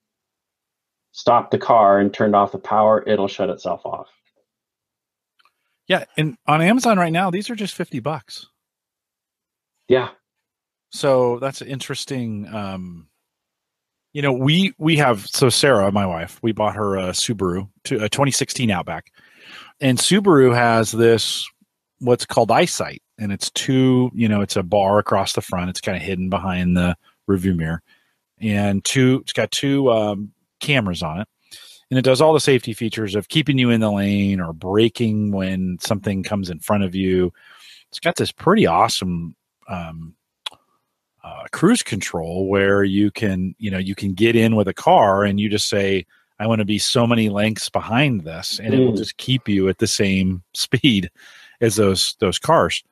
stopped 1.11 1.51
the 1.51 1.59
car 1.59 1.99
and 1.99 2.11
turned 2.11 2.35
off 2.35 2.51
the 2.51 2.57
power, 2.57 3.03
it'll 3.05 3.27
shut 3.27 3.51
itself 3.51 3.85
off. 3.85 4.07
Yeah, 5.87 6.05
and 6.17 6.35
on 6.47 6.61
Amazon 6.61 6.97
right 6.97 7.13
now, 7.13 7.29
these 7.29 7.49
are 7.51 7.55
just 7.55 7.75
50 7.75 7.99
bucks. 7.99 8.47
Yeah. 9.87 10.09
So 10.91 11.39
that's 11.39 11.61
interesting. 11.61 12.47
Um, 12.53 13.07
you 14.13 14.21
know, 14.21 14.33
we 14.33 14.73
we 14.77 14.97
have 14.97 15.27
so 15.27 15.49
Sarah, 15.49 15.91
my 15.91 16.05
wife, 16.05 16.39
we 16.41 16.51
bought 16.51 16.75
her 16.75 16.97
a 16.97 17.09
Subaru, 17.09 17.69
to, 17.85 18.03
a 18.03 18.09
2016 18.09 18.71
Outback, 18.71 19.11
and 19.79 19.97
Subaru 19.97 20.53
has 20.53 20.91
this 20.91 21.47
what's 21.99 22.25
called 22.25 22.51
eyesight, 22.51 23.03
and 23.19 23.31
it's 23.31 23.51
two. 23.51 24.09
You 24.15 24.27
know, 24.27 24.41
it's 24.41 24.55
a 24.55 24.63
bar 24.63 24.97
across 24.97 25.33
the 25.33 25.41
front. 25.41 25.69
It's 25.69 25.81
kind 25.81 25.95
of 25.95 26.01
hidden 26.01 26.29
behind 26.29 26.75
the 26.75 26.95
rearview 27.29 27.55
mirror, 27.55 27.83
and 28.39 28.83
two. 28.83 29.19
It's 29.21 29.33
got 29.33 29.51
two 29.51 29.91
um, 29.91 30.31
cameras 30.59 31.03
on 31.03 31.21
it, 31.21 31.27
and 31.91 31.99
it 31.99 32.03
does 32.03 32.19
all 32.19 32.33
the 32.33 32.39
safety 32.39 32.73
features 32.73 33.13
of 33.13 33.29
keeping 33.29 33.59
you 33.59 33.69
in 33.69 33.81
the 33.81 33.91
lane 33.91 34.39
or 34.39 34.53
braking 34.53 35.31
when 35.31 35.77
something 35.79 36.23
comes 36.23 36.49
in 36.49 36.59
front 36.59 36.83
of 36.83 36.95
you. 36.95 37.31
It's 37.89 37.99
got 37.99 38.15
this 38.15 38.31
pretty 38.31 38.65
awesome 38.65 39.35
um, 39.67 40.15
uh, 41.23 41.43
cruise 41.51 41.83
control 41.83 42.47
where 42.47 42.83
you 42.83 43.11
can, 43.11 43.55
you 43.57 43.69
know, 43.69 43.77
you 43.77 43.95
can 43.95 44.13
get 44.13 44.35
in 44.35 44.55
with 44.55 44.67
a 44.67 44.73
car 44.73 45.23
and 45.23 45.39
you 45.39 45.49
just 45.49 45.69
say, 45.69 46.05
I 46.39 46.47
want 46.47 46.59
to 46.59 46.65
be 46.65 46.79
so 46.79 47.05
many 47.05 47.29
lengths 47.29 47.69
behind 47.69 48.21
this, 48.21 48.59
and 48.59 48.73
mm. 48.73 48.77
it 48.77 48.85
will 48.85 48.93
mm. 48.93 48.97
just 48.97 49.17
keep 49.17 49.49
you 49.49 49.67
at 49.67 49.79
the 49.79 49.87
same 49.87 50.41
speed 50.53 51.11
as 51.61 51.75
those 51.75 52.15
those 52.19 52.39
cars. 52.39 52.83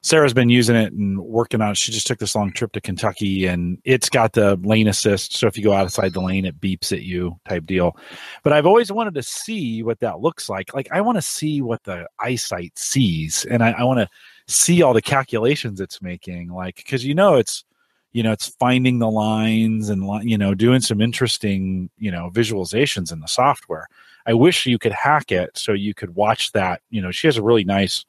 Sarah's 0.00 0.32
been 0.32 0.48
using 0.48 0.76
it 0.76 0.92
and 0.92 1.18
working 1.18 1.60
on 1.60 1.72
it. 1.72 1.76
She 1.76 1.90
just 1.90 2.06
took 2.06 2.20
this 2.20 2.36
long 2.36 2.52
trip 2.52 2.70
to 2.72 2.80
Kentucky 2.80 3.46
and 3.46 3.78
it's 3.84 4.08
got 4.08 4.32
the 4.32 4.54
lane 4.62 4.86
assist. 4.86 5.34
So 5.34 5.48
if 5.48 5.58
you 5.58 5.64
go 5.64 5.72
outside 5.72 6.12
the 6.12 6.20
lane, 6.20 6.44
it 6.44 6.60
beeps 6.60 6.92
at 6.92 7.02
you 7.02 7.36
type 7.48 7.66
deal. 7.66 7.96
But 8.44 8.52
I've 8.52 8.64
always 8.64 8.92
wanted 8.92 9.14
to 9.14 9.24
see 9.24 9.82
what 9.82 9.98
that 9.98 10.20
looks 10.20 10.48
like. 10.48 10.72
Like 10.72 10.88
I 10.92 11.00
want 11.00 11.18
to 11.18 11.22
see 11.22 11.62
what 11.62 11.82
the 11.82 12.08
eyesight 12.20 12.78
sees 12.78 13.44
and 13.44 13.60
I, 13.62 13.72
I 13.72 13.82
want 13.82 13.98
to 13.98 14.08
see 14.48 14.82
all 14.82 14.94
the 14.94 15.02
calculations 15.02 15.80
it's 15.80 16.02
making. 16.02 16.48
Like, 16.48 16.84
cause 16.88 17.04
you 17.04 17.14
know, 17.14 17.36
it's, 17.36 17.64
you 18.12 18.22
know 18.22 18.32
it's 18.32 18.48
finding 18.48 18.98
the 18.98 19.10
lines 19.10 19.88
and 19.88 20.08
you 20.28 20.38
know 20.38 20.54
doing 20.54 20.80
some 20.80 21.00
interesting 21.00 21.90
you 21.98 22.10
know 22.10 22.30
visualizations 22.32 23.12
in 23.12 23.20
the 23.20 23.28
software 23.28 23.88
i 24.26 24.32
wish 24.32 24.66
you 24.66 24.78
could 24.78 24.92
hack 24.92 25.30
it 25.30 25.56
so 25.56 25.72
you 25.72 25.94
could 25.94 26.14
watch 26.14 26.52
that 26.52 26.80
you 26.90 27.00
know 27.00 27.10
she 27.10 27.26
has 27.26 27.36
a 27.36 27.42
really 27.42 27.64
nice 27.64 28.04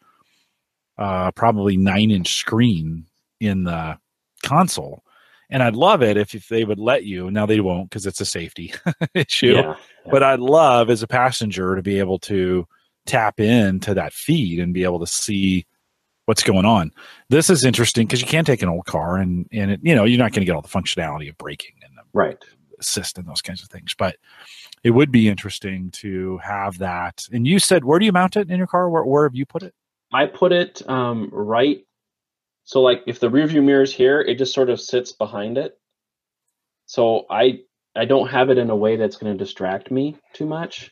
uh 0.97 1.31
probably 1.31 1.77
nine 1.77 2.11
inch 2.11 2.35
screen 2.35 3.05
in 3.39 3.63
the 3.63 3.97
console 4.43 5.03
and 5.49 5.61
i'd 5.61 5.75
love 5.75 6.01
it 6.01 6.17
if, 6.17 6.33
if 6.33 6.47
they 6.47 6.63
would 6.63 6.79
let 6.79 7.03
you 7.03 7.29
now 7.29 7.45
they 7.45 7.59
won't 7.59 7.89
because 7.89 8.05
it's 8.05 8.21
a 8.21 8.25
safety 8.25 8.73
issue 9.13 9.53
yeah, 9.53 9.61
yeah. 9.61 9.75
but 10.11 10.23
i'd 10.23 10.39
love 10.39 10.89
as 10.89 11.03
a 11.03 11.07
passenger 11.07 11.75
to 11.75 11.81
be 11.81 11.99
able 11.99 12.19
to 12.19 12.65
tap 13.05 13.39
into 13.39 13.93
that 13.93 14.13
feed 14.13 14.59
and 14.59 14.73
be 14.73 14.83
able 14.83 14.99
to 14.99 15.07
see 15.07 15.65
what's 16.29 16.43
going 16.43 16.63
on. 16.63 16.91
This 17.29 17.49
is 17.49 17.65
interesting 17.65 18.05
because 18.05 18.21
you 18.21 18.27
can't 18.27 18.45
take 18.45 18.61
an 18.61 18.69
old 18.69 18.85
car 18.85 19.17
and 19.17 19.47
and 19.51 19.71
it, 19.71 19.79
you 19.81 19.95
know 19.95 20.03
you're 20.03 20.19
not 20.19 20.31
going 20.31 20.41
to 20.41 20.45
get 20.45 20.53
all 20.55 20.61
the 20.61 20.67
functionality 20.67 21.27
of 21.27 21.35
braking 21.39 21.73
and 21.83 21.97
the 21.97 22.03
right 22.13 22.37
assist 22.79 23.17
and 23.17 23.27
those 23.27 23.41
kinds 23.41 23.63
of 23.63 23.69
things. 23.69 23.95
But 23.97 24.15
it 24.83 24.91
would 24.91 25.11
be 25.11 25.27
interesting 25.27 25.89
to 25.91 26.37
have 26.37 26.77
that. 26.77 27.25
And 27.33 27.47
you 27.47 27.57
said, 27.57 27.83
where 27.83 27.97
do 27.97 28.05
you 28.05 28.11
mount 28.11 28.37
it 28.37 28.49
in 28.49 28.57
your 28.59 28.67
car? 28.67 28.91
Where, 28.91 29.03
where 29.03 29.23
have 29.23 29.33
you 29.35 29.45
put 29.45 29.63
it? 29.63 29.73
I 30.13 30.27
put 30.27 30.51
it 30.51 30.87
um, 30.87 31.29
right. 31.33 31.83
So 32.63 32.79
like 32.81 33.01
if 33.07 33.19
the 33.19 33.29
rear 33.31 33.47
view 33.47 33.63
mirror 33.63 33.81
is 33.81 33.91
here, 33.91 34.21
it 34.21 34.37
just 34.37 34.53
sort 34.53 34.69
of 34.69 34.79
sits 34.79 35.11
behind 35.11 35.57
it. 35.57 35.79
So 36.85 37.25
I 37.31 37.61
I 37.95 38.05
don't 38.05 38.29
have 38.29 38.51
it 38.51 38.59
in 38.59 38.69
a 38.69 38.75
way 38.75 38.97
that's 38.97 39.17
going 39.17 39.35
to 39.35 39.43
distract 39.43 39.89
me 39.89 40.15
too 40.33 40.45
much 40.45 40.91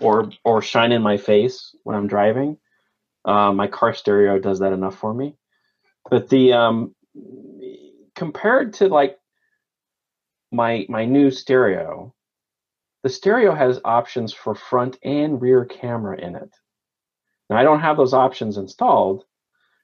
or 0.00 0.30
or 0.44 0.62
shine 0.62 0.92
in 0.92 1.02
my 1.02 1.16
face 1.16 1.74
when 1.82 1.96
I'm 1.96 2.06
driving. 2.06 2.56
Uh, 3.28 3.52
my 3.52 3.66
car 3.66 3.92
stereo 3.92 4.38
does 4.38 4.60
that 4.60 4.72
enough 4.72 4.98
for 4.98 5.12
me. 5.12 5.34
But 6.10 6.30
the 6.30 6.54
um, 6.54 6.94
compared 8.14 8.72
to 8.74 8.88
like 8.88 9.18
my 10.50 10.86
my 10.88 11.04
new 11.04 11.30
stereo, 11.30 12.14
the 13.02 13.10
stereo 13.10 13.54
has 13.54 13.82
options 13.84 14.32
for 14.32 14.54
front 14.54 14.98
and 15.02 15.42
rear 15.42 15.66
camera 15.66 16.18
in 16.18 16.36
it. 16.36 16.48
Now 17.50 17.58
I 17.58 17.64
don't 17.64 17.80
have 17.80 17.98
those 17.98 18.14
options 18.14 18.56
installed, 18.56 19.24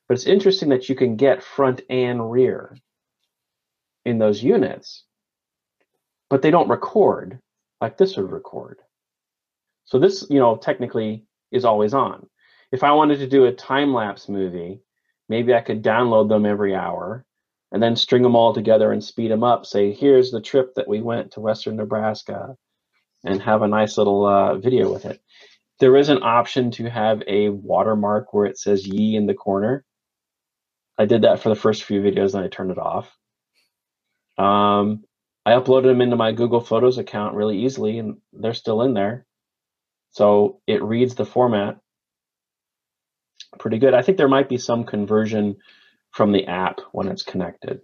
but 0.09 0.15
it's 0.15 0.27
interesting 0.27 0.71
that 0.71 0.89
you 0.89 0.95
can 0.95 1.17
get 1.17 1.43
front 1.43 1.83
and 1.91 2.31
rear 2.31 2.75
in 4.07 4.17
those 4.17 4.43
units, 4.43 5.05
but 6.31 6.41
they 6.41 6.51
don't 6.51 6.71
record 6.71 7.41
like 7.83 7.99
this 7.99 8.17
would 8.17 8.33
record. 8.33 8.79
So 9.85 9.99
this, 9.99 10.27
you 10.31 10.39
know, 10.39 10.57
technically 10.57 11.27
is 11.53 11.67
always 11.67 11.93
on 11.93 12.27
if 12.75 12.85
I 12.85 12.93
wanted 12.93 13.21
to 13.21 13.29
do 13.29 13.47
a 13.47 13.53
time 13.53 13.95
lapse 13.95 14.29
movie, 14.29 14.81
maybe 15.31 15.55
I 15.55 15.63
could 15.63 15.85
download 15.85 16.29
them 16.31 16.47
every 16.47 16.75
hour 16.77 17.27
and 17.73 17.83
then 17.83 17.97
string 17.97 18.23
them 18.23 18.37
all 18.37 18.55
together 18.55 18.93
and 18.93 19.05
speed 19.05 19.33
them 19.33 19.45
up. 19.45 19.67
Say, 19.67 19.93
here's 19.95 20.33
the 20.33 20.43
trip 20.43 20.75
that 20.77 20.89
we 20.89 21.03
went 21.03 21.33
to 21.33 21.41
Western 21.43 21.77
Nebraska. 21.77 22.49
and 23.25 23.43
have 23.43 23.63
a 23.63 23.69
nice 23.69 23.99
little 23.99 24.27
uh, 24.27 24.57
video 24.59 24.93
with 24.93 25.05
it. 25.07 25.21
There 25.81 25.97
is 25.97 26.09
an 26.09 26.23
option 26.23 26.71
to 26.73 26.91
have 26.91 27.23
a 27.27 27.51
watermark 27.51 28.33
where 28.35 28.47
it 28.47 28.59
says 28.59 28.87
"Ye" 28.87 29.17
in 29.17 29.27
the 29.27 29.35
corner. 29.35 29.85
I 30.99 31.07
did 31.07 31.23
that 31.23 31.41
for 31.41 31.51
the 31.51 31.57
first 31.57 31.85
few 31.85 32.01
videos, 32.03 32.35
and 32.35 32.45
I 32.45 32.49
turned 32.49 32.73
it 32.73 32.79
off. 32.79 33.17
Um, 34.39 35.05
I 35.47 35.53
uploaded 35.53 35.85
them 35.85 36.03
into 36.03 36.17
my 36.17 36.33
Google 36.33 36.61
Photos 36.61 36.99
account 36.99 37.37
really 37.37 37.65
easily, 37.65 37.99
and 37.99 38.19
they're 38.33 38.55
still 38.55 38.83
in 38.83 38.95
there. 38.95 39.27
So 40.13 40.61
it 40.67 40.83
reads 40.83 41.15
the 41.17 41.27
format 41.27 41.79
pretty 43.59 43.79
good. 43.79 43.95
I 43.95 44.03
think 44.03 44.19
there 44.19 44.29
might 44.29 44.49
be 44.49 44.59
some 44.59 44.85
conversion 44.85 45.57
from 46.11 46.33
the 46.33 46.47
app 46.47 46.81
when 46.93 47.09
it's 47.09 47.23
connected. 47.23 47.81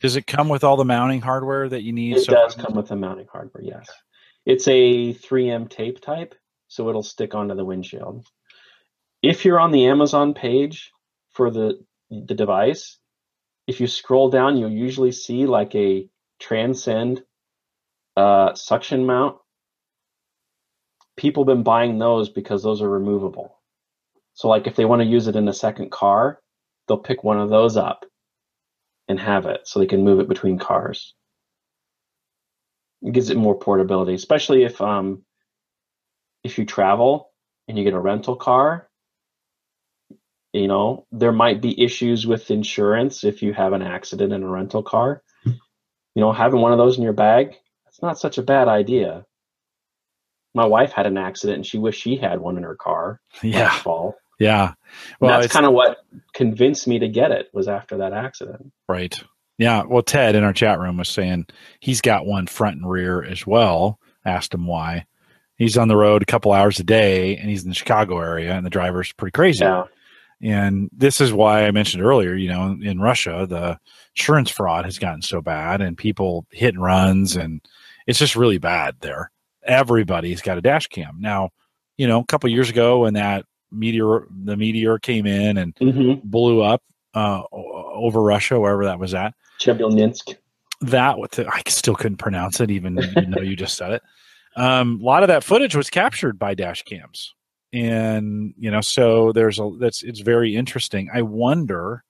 Does 0.00 0.16
it 0.16 0.26
come 0.26 0.48
with 0.48 0.64
all 0.64 0.76
the 0.76 0.84
mounting 0.84 1.20
hardware 1.20 1.68
that 1.68 1.82
you 1.82 1.92
need? 1.92 2.16
It 2.16 2.24
so 2.24 2.32
does 2.32 2.54
come 2.54 2.74
with 2.74 2.88
the 2.88 2.96
mounting 2.96 3.28
hardware, 3.30 3.62
yes. 3.62 3.88
It's 4.44 4.66
a 4.66 5.14
3M 5.14 5.70
tape 5.70 6.00
type, 6.00 6.34
so 6.68 6.88
it'll 6.88 7.02
stick 7.02 7.34
onto 7.34 7.54
the 7.54 7.64
windshield. 7.64 8.26
If 9.22 9.44
you're 9.44 9.60
on 9.60 9.70
the 9.70 9.86
Amazon 9.86 10.34
page 10.34 10.90
for 11.30 11.50
the 11.50 11.84
the 12.10 12.34
device, 12.34 12.98
if 13.66 13.80
you 13.80 13.86
scroll 13.86 14.28
down, 14.28 14.56
you'll 14.56 14.70
usually 14.70 15.12
see 15.12 15.46
like 15.46 15.74
a 15.74 16.08
Transcend 16.40 17.22
uh, 18.16 18.54
suction 18.54 19.06
mount. 19.06 19.36
People 21.16 21.44
have 21.44 21.54
been 21.54 21.62
buying 21.62 21.98
those 21.98 22.28
because 22.28 22.64
those 22.64 22.82
are 22.82 22.90
removable. 22.90 23.61
So, 24.34 24.48
like 24.48 24.66
if 24.66 24.76
they 24.76 24.84
want 24.84 25.00
to 25.02 25.08
use 25.08 25.26
it 25.26 25.36
in 25.36 25.48
a 25.48 25.52
second 25.52 25.90
car, 25.90 26.40
they'll 26.86 26.98
pick 26.98 27.22
one 27.22 27.40
of 27.40 27.50
those 27.50 27.76
up 27.76 28.04
and 29.08 29.18
have 29.18 29.46
it 29.46 29.62
so 29.64 29.78
they 29.78 29.86
can 29.86 30.04
move 30.04 30.20
it 30.20 30.28
between 30.28 30.58
cars. 30.58 31.14
It 33.02 33.12
gives 33.12 33.30
it 33.30 33.36
more 33.36 33.58
portability, 33.58 34.14
especially 34.14 34.64
if 34.64 34.80
um, 34.80 35.24
if 36.44 36.58
you 36.58 36.64
travel 36.64 37.30
and 37.68 37.76
you 37.78 37.84
get 37.84 37.94
a 37.94 38.00
rental 38.00 38.36
car. 38.36 38.88
You 40.52 40.68
know, 40.68 41.06
there 41.10 41.32
might 41.32 41.62
be 41.62 41.82
issues 41.82 42.26
with 42.26 42.50
insurance 42.50 43.24
if 43.24 43.42
you 43.42 43.54
have 43.54 43.72
an 43.72 43.80
accident 43.80 44.34
in 44.34 44.42
a 44.42 44.48
rental 44.48 44.82
car. 44.82 45.22
You 46.14 46.20
know, 46.20 46.32
having 46.32 46.60
one 46.60 46.72
of 46.72 46.78
those 46.78 46.98
in 46.98 47.02
your 47.02 47.14
bag, 47.14 47.56
that's 47.86 48.02
not 48.02 48.18
such 48.18 48.36
a 48.36 48.42
bad 48.42 48.68
idea. 48.68 49.24
My 50.54 50.66
wife 50.66 50.92
had 50.92 51.06
an 51.06 51.16
accident 51.16 51.56
and 51.56 51.66
she 51.66 51.78
wished 51.78 52.02
she 52.02 52.16
had 52.16 52.38
one 52.38 52.58
in 52.58 52.64
her 52.64 52.76
car 52.76 53.20
yeah. 53.42 53.60
last 53.60 53.82
fall. 53.82 54.14
Yeah. 54.42 54.74
Well, 55.20 55.40
that's 55.40 55.52
kind 55.52 55.66
of 55.66 55.72
what 55.72 55.98
convinced 56.34 56.88
me 56.88 56.98
to 56.98 57.08
get 57.08 57.30
it 57.30 57.48
was 57.52 57.68
after 57.68 57.98
that 57.98 58.12
accident. 58.12 58.72
Right. 58.88 59.18
Yeah. 59.58 59.84
Well, 59.84 60.02
Ted 60.02 60.34
in 60.34 60.42
our 60.42 60.52
chat 60.52 60.80
room 60.80 60.96
was 60.96 61.08
saying 61.08 61.46
he's 61.80 62.00
got 62.00 62.26
one 62.26 62.46
front 62.46 62.76
and 62.76 62.90
rear 62.90 63.22
as 63.22 63.46
well. 63.46 63.98
Asked 64.24 64.54
him 64.54 64.66
why. 64.66 65.06
He's 65.56 65.78
on 65.78 65.88
the 65.88 65.96
road 65.96 66.22
a 66.22 66.26
couple 66.26 66.52
hours 66.52 66.80
a 66.80 66.84
day 66.84 67.36
and 67.36 67.48
he's 67.48 67.62
in 67.62 67.68
the 67.68 67.74
Chicago 67.74 68.18
area 68.18 68.52
and 68.52 68.66
the 68.66 68.70
driver's 68.70 69.12
pretty 69.12 69.32
crazy. 69.32 69.64
Yeah. 69.64 69.84
And 70.42 70.90
this 70.92 71.20
is 71.20 71.32
why 71.32 71.66
I 71.66 71.70
mentioned 71.70 72.02
earlier, 72.02 72.34
you 72.34 72.48
know, 72.48 72.76
in 72.82 73.00
Russia, 73.00 73.46
the 73.48 73.78
insurance 74.16 74.50
fraud 74.50 74.84
has 74.86 74.98
gotten 74.98 75.22
so 75.22 75.40
bad 75.40 75.80
and 75.80 75.96
people 75.96 76.46
hit 76.50 76.74
and 76.74 76.82
runs 76.82 77.36
and 77.36 77.60
it's 78.08 78.18
just 78.18 78.34
really 78.34 78.58
bad 78.58 78.96
there. 79.00 79.30
Everybody's 79.62 80.42
got 80.42 80.58
a 80.58 80.62
dash 80.62 80.88
cam. 80.88 81.18
Now, 81.20 81.50
you 81.96 82.08
know, 82.08 82.18
a 82.18 82.26
couple 82.26 82.50
years 82.50 82.70
ago 82.70 83.00
when 83.00 83.14
that 83.14 83.44
meteor 83.72 84.26
the 84.44 84.56
meteor 84.56 84.98
came 84.98 85.26
in 85.26 85.58
and 85.58 85.74
mm-hmm. 85.76 86.26
blew 86.28 86.62
up 86.62 86.82
uh, 87.14 87.42
over 87.52 88.22
Russia, 88.22 88.58
wherever 88.58 88.84
that 88.84 88.98
was 88.98 89.14
at. 89.14 89.34
Chelyabinsk. 89.60 90.36
That 90.80 91.16
I 91.38 91.62
still 91.68 91.94
couldn't 91.94 92.18
pronounce 92.18 92.60
it, 92.60 92.70
even, 92.70 92.98
even 92.98 93.30
though 93.30 93.42
you 93.42 93.54
just 93.54 93.76
said 93.76 93.92
it. 93.92 94.02
Um, 94.56 95.00
a 95.00 95.04
lot 95.04 95.22
of 95.22 95.28
that 95.28 95.44
footage 95.44 95.76
was 95.76 95.90
captured 95.90 96.38
by 96.38 96.54
dash 96.54 96.82
cams, 96.82 97.34
and 97.72 98.52
you 98.58 98.70
know, 98.70 98.80
so 98.80 99.32
there's 99.32 99.58
a 99.58 99.70
that's 99.78 100.02
it's 100.02 100.20
very 100.20 100.56
interesting. 100.56 101.08
I 101.12 101.22
wonder 101.22 102.04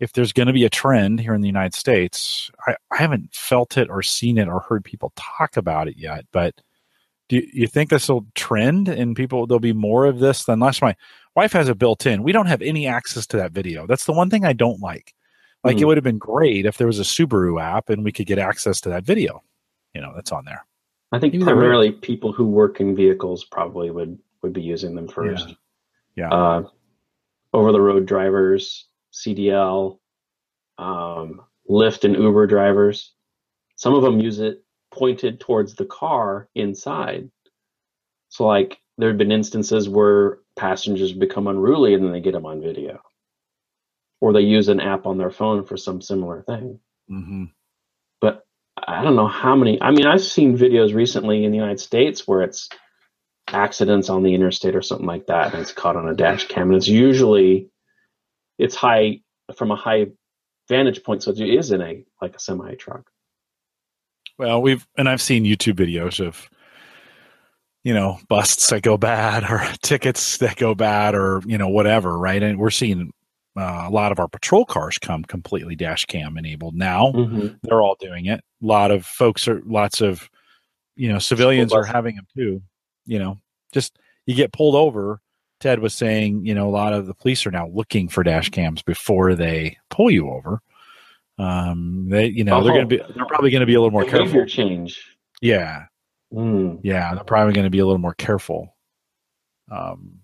if 0.00 0.12
there's 0.12 0.32
going 0.32 0.46
to 0.46 0.52
be 0.52 0.64
a 0.64 0.70
trend 0.70 1.20
here 1.20 1.34
in 1.34 1.40
the 1.40 1.46
United 1.46 1.74
States. 1.74 2.50
I, 2.66 2.74
I 2.90 2.96
haven't 2.96 3.32
felt 3.34 3.76
it 3.76 3.88
or 3.88 4.02
seen 4.02 4.38
it 4.38 4.48
or 4.48 4.60
heard 4.60 4.84
people 4.84 5.12
talk 5.14 5.56
about 5.56 5.88
it 5.88 5.96
yet, 5.96 6.24
but 6.32 6.54
do 7.30 7.36
you, 7.36 7.48
you 7.52 7.66
think 7.66 7.88
this 7.88 8.10
will 8.10 8.26
trend 8.34 8.88
and 8.88 9.16
people 9.16 9.46
there'll 9.46 9.58
be 9.58 9.72
more 9.72 10.04
of 10.04 10.18
this 10.18 10.44
than 10.44 10.60
last? 10.60 10.82
My 10.82 10.94
wife 11.34 11.52
has 11.54 11.70
it 11.70 11.78
built 11.78 12.04
in. 12.04 12.22
We 12.22 12.32
don't 12.32 12.46
have 12.46 12.60
any 12.60 12.86
access 12.86 13.26
to 13.28 13.38
that 13.38 13.52
video. 13.52 13.86
That's 13.86 14.04
the 14.04 14.12
one 14.12 14.28
thing 14.28 14.44
i 14.44 14.52
don't 14.52 14.80
like. 14.80 15.14
Like 15.64 15.78
mm. 15.78 15.80
it 15.80 15.84
would 15.86 15.96
have 15.96 16.04
been 16.04 16.18
great 16.18 16.66
if 16.66 16.76
there 16.76 16.86
was 16.86 17.00
a 17.00 17.04
subaru 17.04 17.62
app 17.62 17.88
and 17.88 18.04
we 18.04 18.12
could 18.12 18.26
get 18.26 18.38
access 18.38 18.80
to 18.82 18.90
that 18.90 19.04
video 19.04 19.42
you 19.94 20.00
know 20.00 20.12
that's 20.14 20.32
on 20.32 20.44
there. 20.44 20.64
I 21.12 21.18
think 21.18 21.34
Maybe 21.34 21.44
primarily 21.44 21.92
people 21.92 22.32
who 22.32 22.46
work 22.46 22.80
in 22.80 22.94
vehicles 22.94 23.44
probably 23.44 23.90
would 23.90 24.18
would 24.42 24.52
be 24.52 24.62
using 24.62 24.94
them 24.94 25.08
first. 25.08 25.48
Yeah, 26.16 26.28
yeah. 26.28 26.30
Uh, 26.30 26.62
over 27.52 27.72
the 27.72 27.80
road 27.80 28.06
drivers 28.06 28.86
cdl 29.12 29.98
um, 30.78 31.40
lyft 31.68 32.04
and 32.04 32.14
uber 32.14 32.46
drivers. 32.46 33.12
Some 33.76 33.94
of 33.94 34.02
them 34.02 34.20
use 34.20 34.38
it 34.38 34.62
pointed 34.90 35.40
towards 35.40 35.74
the 35.74 35.84
car 35.84 36.48
inside. 36.54 37.30
So, 38.28 38.46
like, 38.46 38.78
there 38.98 39.08
have 39.08 39.18
been 39.18 39.32
instances 39.32 39.88
where 39.88 40.38
passengers 40.56 41.12
become 41.12 41.46
unruly 41.46 41.94
and 41.94 42.04
then 42.04 42.12
they 42.12 42.20
get 42.20 42.32
them 42.32 42.46
on 42.46 42.60
video, 42.60 43.00
or 44.20 44.32
they 44.32 44.40
use 44.40 44.68
an 44.68 44.80
app 44.80 45.06
on 45.06 45.18
their 45.18 45.30
phone 45.30 45.64
for 45.64 45.76
some 45.76 46.00
similar 46.00 46.42
thing. 46.42 46.80
Mm-hmm. 47.10 47.44
But 48.20 48.44
I 48.76 49.02
don't 49.02 49.16
know 49.16 49.26
how 49.26 49.56
many. 49.56 49.80
I 49.80 49.90
mean, 49.90 50.06
I've 50.06 50.22
seen 50.22 50.58
videos 50.58 50.94
recently 50.94 51.44
in 51.44 51.50
the 51.50 51.58
United 51.58 51.80
States 51.80 52.28
where 52.28 52.42
it's 52.42 52.68
accidents 53.48 54.10
on 54.10 54.22
the 54.22 54.34
interstate 54.34 54.76
or 54.76 54.82
something 54.82 55.06
like 55.06 55.26
that, 55.26 55.52
and 55.52 55.62
it's 55.62 55.72
caught 55.72 55.96
on 55.96 56.08
a 56.08 56.14
dash 56.14 56.46
cam, 56.48 56.68
and 56.68 56.76
it's 56.76 56.88
usually 56.88 57.70
it's 58.58 58.74
high 58.74 59.20
from 59.56 59.70
a 59.70 59.76
high 59.76 60.06
vantage 60.68 61.02
point, 61.02 61.22
so 61.22 61.32
it 61.32 61.40
is 61.40 61.72
in 61.72 61.80
a 61.80 62.04
like 62.20 62.36
a 62.36 62.40
semi 62.40 62.74
truck. 62.74 63.10
Well, 64.40 64.62
we've 64.62 64.86
and 64.96 65.06
I've 65.06 65.20
seen 65.20 65.44
YouTube 65.44 65.74
videos 65.74 66.18
of 66.18 66.48
you 67.84 67.92
know 67.92 68.18
busts 68.26 68.70
that 68.70 68.80
go 68.80 68.96
bad 68.96 69.44
or 69.44 69.62
tickets 69.82 70.38
that 70.38 70.56
go 70.56 70.74
bad 70.74 71.14
or 71.14 71.42
you 71.44 71.58
know 71.58 71.68
whatever, 71.68 72.18
right? 72.18 72.42
And 72.42 72.58
we're 72.58 72.70
seeing 72.70 73.12
uh, 73.54 73.84
a 73.86 73.90
lot 73.90 74.12
of 74.12 74.18
our 74.18 74.28
patrol 74.28 74.64
cars 74.64 74.96
come 74.96 75.24
completely 75.24 75.76
dash 75.76 76.06
cam 76.06 76.38
enabled 76.38 76.74
now. 76.74 77.12
Mm-hmm. 77.12 77.48
They're 77.62 77.82
all 77.82 77.98
doing 78.00 78.24
it. 78.24 78.40
A 78.62 78.66
lot 78.66 78.90
of 78.90 79.04
folks 79.04 79.46
are 79.46 79.60
lots 79.66 80.00
of 80.00 80.30
you 80.96 81.12
know 81.12 81.18
civilians 81.18 81.74
are 81.74 81.84
having 81.84 82.16
them 82.16 82.26
too. 82.34 82.62
You 83.04 83.18
know, 83.18 83.38
just 83.74 83.98
you 84.24 84.34
get 84.34 84.54
pulled 84.54 84.74
over. 84.74 85.20
Ted 85.60 85.80
was 85.80 85.92
saying, 85.92 86.46
you 86.46 86.54
know, 86.54 86.66
a 86.66 86.72
lot 86.72 86.94
of 86.94 87.06
the 87.06 87.12
police 87.12 87.44
are 87.44 87.50
now 87.50 87.68
looking 87.68 88.08
for 88.08 88.22
dash 88.22 88.48
cams 88.48 88.80
before 88.80 89.34
they 89.34 89.76
pull 89.90 90.10
you 90.10 90.30
over 90.30 90.62
um, 91.38 92.08
they, 92.08 92.26
you 92.26 92.44
know, 92.44 92.58
oh, 92.58 92.64
they're 92.64 92.72
going 92.72 92.88
to 92.88 92.96
be, 92.96 93.02
they're 93.14 93.26
probably 93.26 93.50
going 93.50 93.60
to 93.60 93.66
be 93.66 93.74
a 93.74 93.80
little 93.80 93.92
more 93.92 94.04
careful. 94.04 94.46
change. 94.46 95.02
Yeah. 95.40 95.84
Mm. 96.32 96.80
Yeah. 96.82 97.14
They're 97.14 97.24
probably 97.24 97.54
going 97.54 97.64
to 97.64 97.70
be 97.70 97.78
a 97.78 97.86
little 97.86 97.98
more 97.98 98.14
careful. 98.14 98.76
Um, 99.70 100.20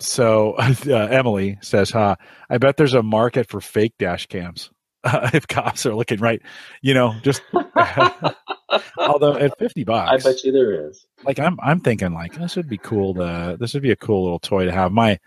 so 0.00 0.52
uh, 0.58 0.74
Emily 0.90 1.58
says, 1.62 1.90
"Huh? 1.90 2.16
I 2.50 2.58
bet 2.58 2.76
there's 2.76 2.94
a 2.94 3.02
market 3.02 3.48
for 3.48 3.60
fake 3.60 3.94
dash 3.98 4.26
cams 4.26 4.70
uh, 5.04 5.30
if 5.34 5.46
cops 5.46 5.86
are 5.86 5.94
looking 5.94 6.20
right. 6.20 6.42
You 6.80 6.94
know, 6.94 7.14
just 7.22 7.42
although 8.98 9.36
at 9.36 9.58
fifty 9.58 9.84
bucks, 9.84 10.26
I 10.26 10.30
bet 10.30 10.44
you 10.44 10.52
there 10.52 10.88
is. 10.88 11.06
Like 11.24 11.38
I'm, 11.38 11.58
I'm 11.62 11.80
thinking 11.80 12.12
like 12.12 12.34
this 12.34 12.56
would 12.56 12.68
be 12.68 12.78
cool 12.78 13.14
to 13.14 13.56
this 13.58 13.74
would 13.74 13.82
be 13.82 13.92
a 13.92 13.96
cool 13.96 14.24
little 14.24 14.38
toy 14.38 14.64
to 14.64 14.72
have. 14.72 14.92
My 14.92 15.18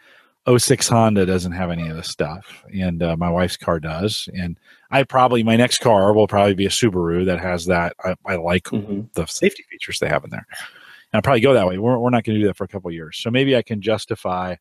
06 0.48 0.88
Honda 0.88 1.26
doesn't 1.26 1.54
have 1.54 1.72
any 1.72 1.88
of 1.88 1.96
this 1.96 2.10
stuff, 2.10 2.64
and 2.74 3.02
uh, 3.02 3.18
my 3.18 3.30
wife's 3.30 3.58
car 3.58 3.80
does. 3.80 4.30
And 4.38 4.60
I 4.92 5.04
probably 5.04 5.42
my 5.44 5.56
next 5.56 5.80
car 5.80 6.14
will 6.14 6.28
probably 6.28 6.54
be 6.54 6.68
a 6.68 6.70
Subaru 6.70 7.26
that 7.26 7.40
has 7.40 7.66
that. 7.66 7.96
I, 8.04 8.16
I 8.26 8.36
like 8.36 8.66
mm-hmm. 8.66 9.02
the 9.14 9.26
safety 9.26 9.64
features 9.70 10.00
they 10.00 10.08
have 10.08 10.24
in 10.24 10.30
there, 10.30 10.46
and 10.50 11.16
I'll 11.16 11.22
probably 11.24 11.42
go 11.42 11.54
that 11.54 11.68
way. 11.68 11.80
We're 11.80 11.98
we're 11.98 12.12
not 12.12 12.24
going 12.24 12.36
to 12.36 12.42
do 12.42 12.48
that 12.48 12.58
for 12.58 12.64
a 12.64 12.68
couple 12.68 12.92
years, 12.92 13.18
so 13.18 13.32
maybe 13.32 13.56
I 13.56 13.64
can 13.64 13.82
justify 13.82 14.56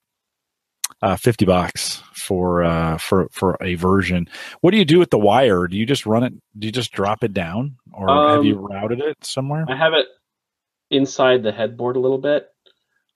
uh, 1.02 1.16
fifty 1.16 1.44
bucks 1.44 2.02
for 2.14 2.64
uh, 2.64 2.96
for 2.96 3.28
for 3.30 3.58
a 3.60 3.74
version. 3.74 4.26
What 4.62 4.70
do 4.70 4.78
you 4.78 4.86
do 4.86 4.98
with 4.98 5.10
the 5.10 5.18
wire? 5.18 5.66
Do 5.66 5.76
you 5.76 5.84
just 5.84 6.06
run 6.06 6.22
it? 6.22 6.32
Do 6.58 6.66
you 6.66 6.72
just 6.72 6.92
drop 6.92 7.22
it 7.22 7.34
down, 7.34 7.76
or 7.92 8.08
um, 8.08 8.36
have 8.36 8.44
you 8.46 8.56
um, 8.56 8.64
routed 8.64 9.00
it 9.00 9.22
somewhere? 9.22 9.66
I 9.68 9.76
have 9.76 9.92
it 9.92 10.06
inside 10.90 11.42
the 11.42 11.52
headboard 11.52 11.96
a 11.96 12.00
little 12.00 12.18
bit 12.18 12.48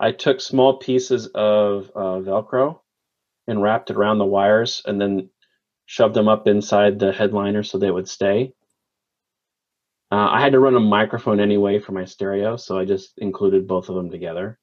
I 0.01 0.13
took 0.13 0.41
small 0.41 0.79
pieces 0.79 1.27
of 1.29 1.91
uh, 1.95 2.21
Velcro 2.21 2.81
and 3.47 3.63
wrapped 3.63 3.91
it 3.91 3.97
around 3.97 4.19
the 4.19 4.27
wires 4.27 4.83
and 4.87 5.01
then 5.01 5.31
shoved 5.87 6.15
them 6.15 6.29
up 6.29 6.47
inside 6.47 6.99
the 6.99 7.13
headliner 7.13 7.63
so 7.63 7.79
they 7.79 7.91
would 7.91 8.09
stay. 8.09 8.53
Uh, 10.11 10.29
I 10.31 10.41
had 10.41 10.53
to 10.53 10.61
run 10.61 10.75
a 10.77 10.81
microphone 10.81 11.41
anyway 11.41 11.79
for 11.81 11.93
my 11.93 12.05
stereo, 12.05 12.57
so 12.57 12.79
I 12.79 12.85
just 12.85 13.19
included 13.19 13.67
both 13.69 13.89
of 13.89 13.95
them 13.97 14.11
together. 14.11 14.59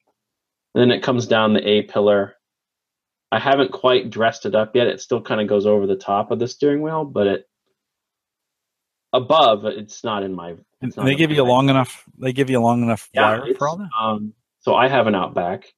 And 0.74 0.82
then 0.82 0.92
it 0.98 1.04
comes 1.04 1.28
down 1.28 1.54
the 1.54 1.68
A 1.68 1.82
pillar. 1.84 2.36
I 3.32 3.40
haven't 3.40 3.72
quite 3.72 4.10
dressed 4.10 4.46
it 4.46 4.56
up 4.56 4.76
yet. 4.76 4.88
It 4.88 5.02
still 5.02 5.22
kind 5.22 5.42
of 5.42 5.48
goes 5.48 5.66
over 5.66 5.86
the 5.88 5.96
top 5.96 6.32
of 6.32 6.40
the 6.40 6.48
steering 6.48 6.82
wheel, 6.82 7.06
but 7.06 7.28
it 7.28 7.50
above. 9.14 9.66
It's 9.66 10.04
not 10.04 10.24
in 10.24 10.34
my. 10.34 10.56
It's 10.82 10.96
not 10.98 11.06
they 11.06 11.12
in 11.12 11.18
give 11.18 11.30
my 11.32 11.36
you 11.38 11.44
a 11.44 11.46
long 11.46 11.70
enough. 11.70 12.04
They 12.20 12.34
give 12.34 12.50
you 12.50 12.60
a 12.60 12.62
long 12.62 12.84
enough 12.84 13.10
Yeah, 13.14 13.40
wire 13.40 13.54
for 13.56 13.68
all 13.68 13.78
that. 13.78 13.90
um, 14.00 14.34
so 14.66 14.74
I 14.74 14.88
have 14.88 15.06
an 15.06 15.14
Outback, 15.14 15.72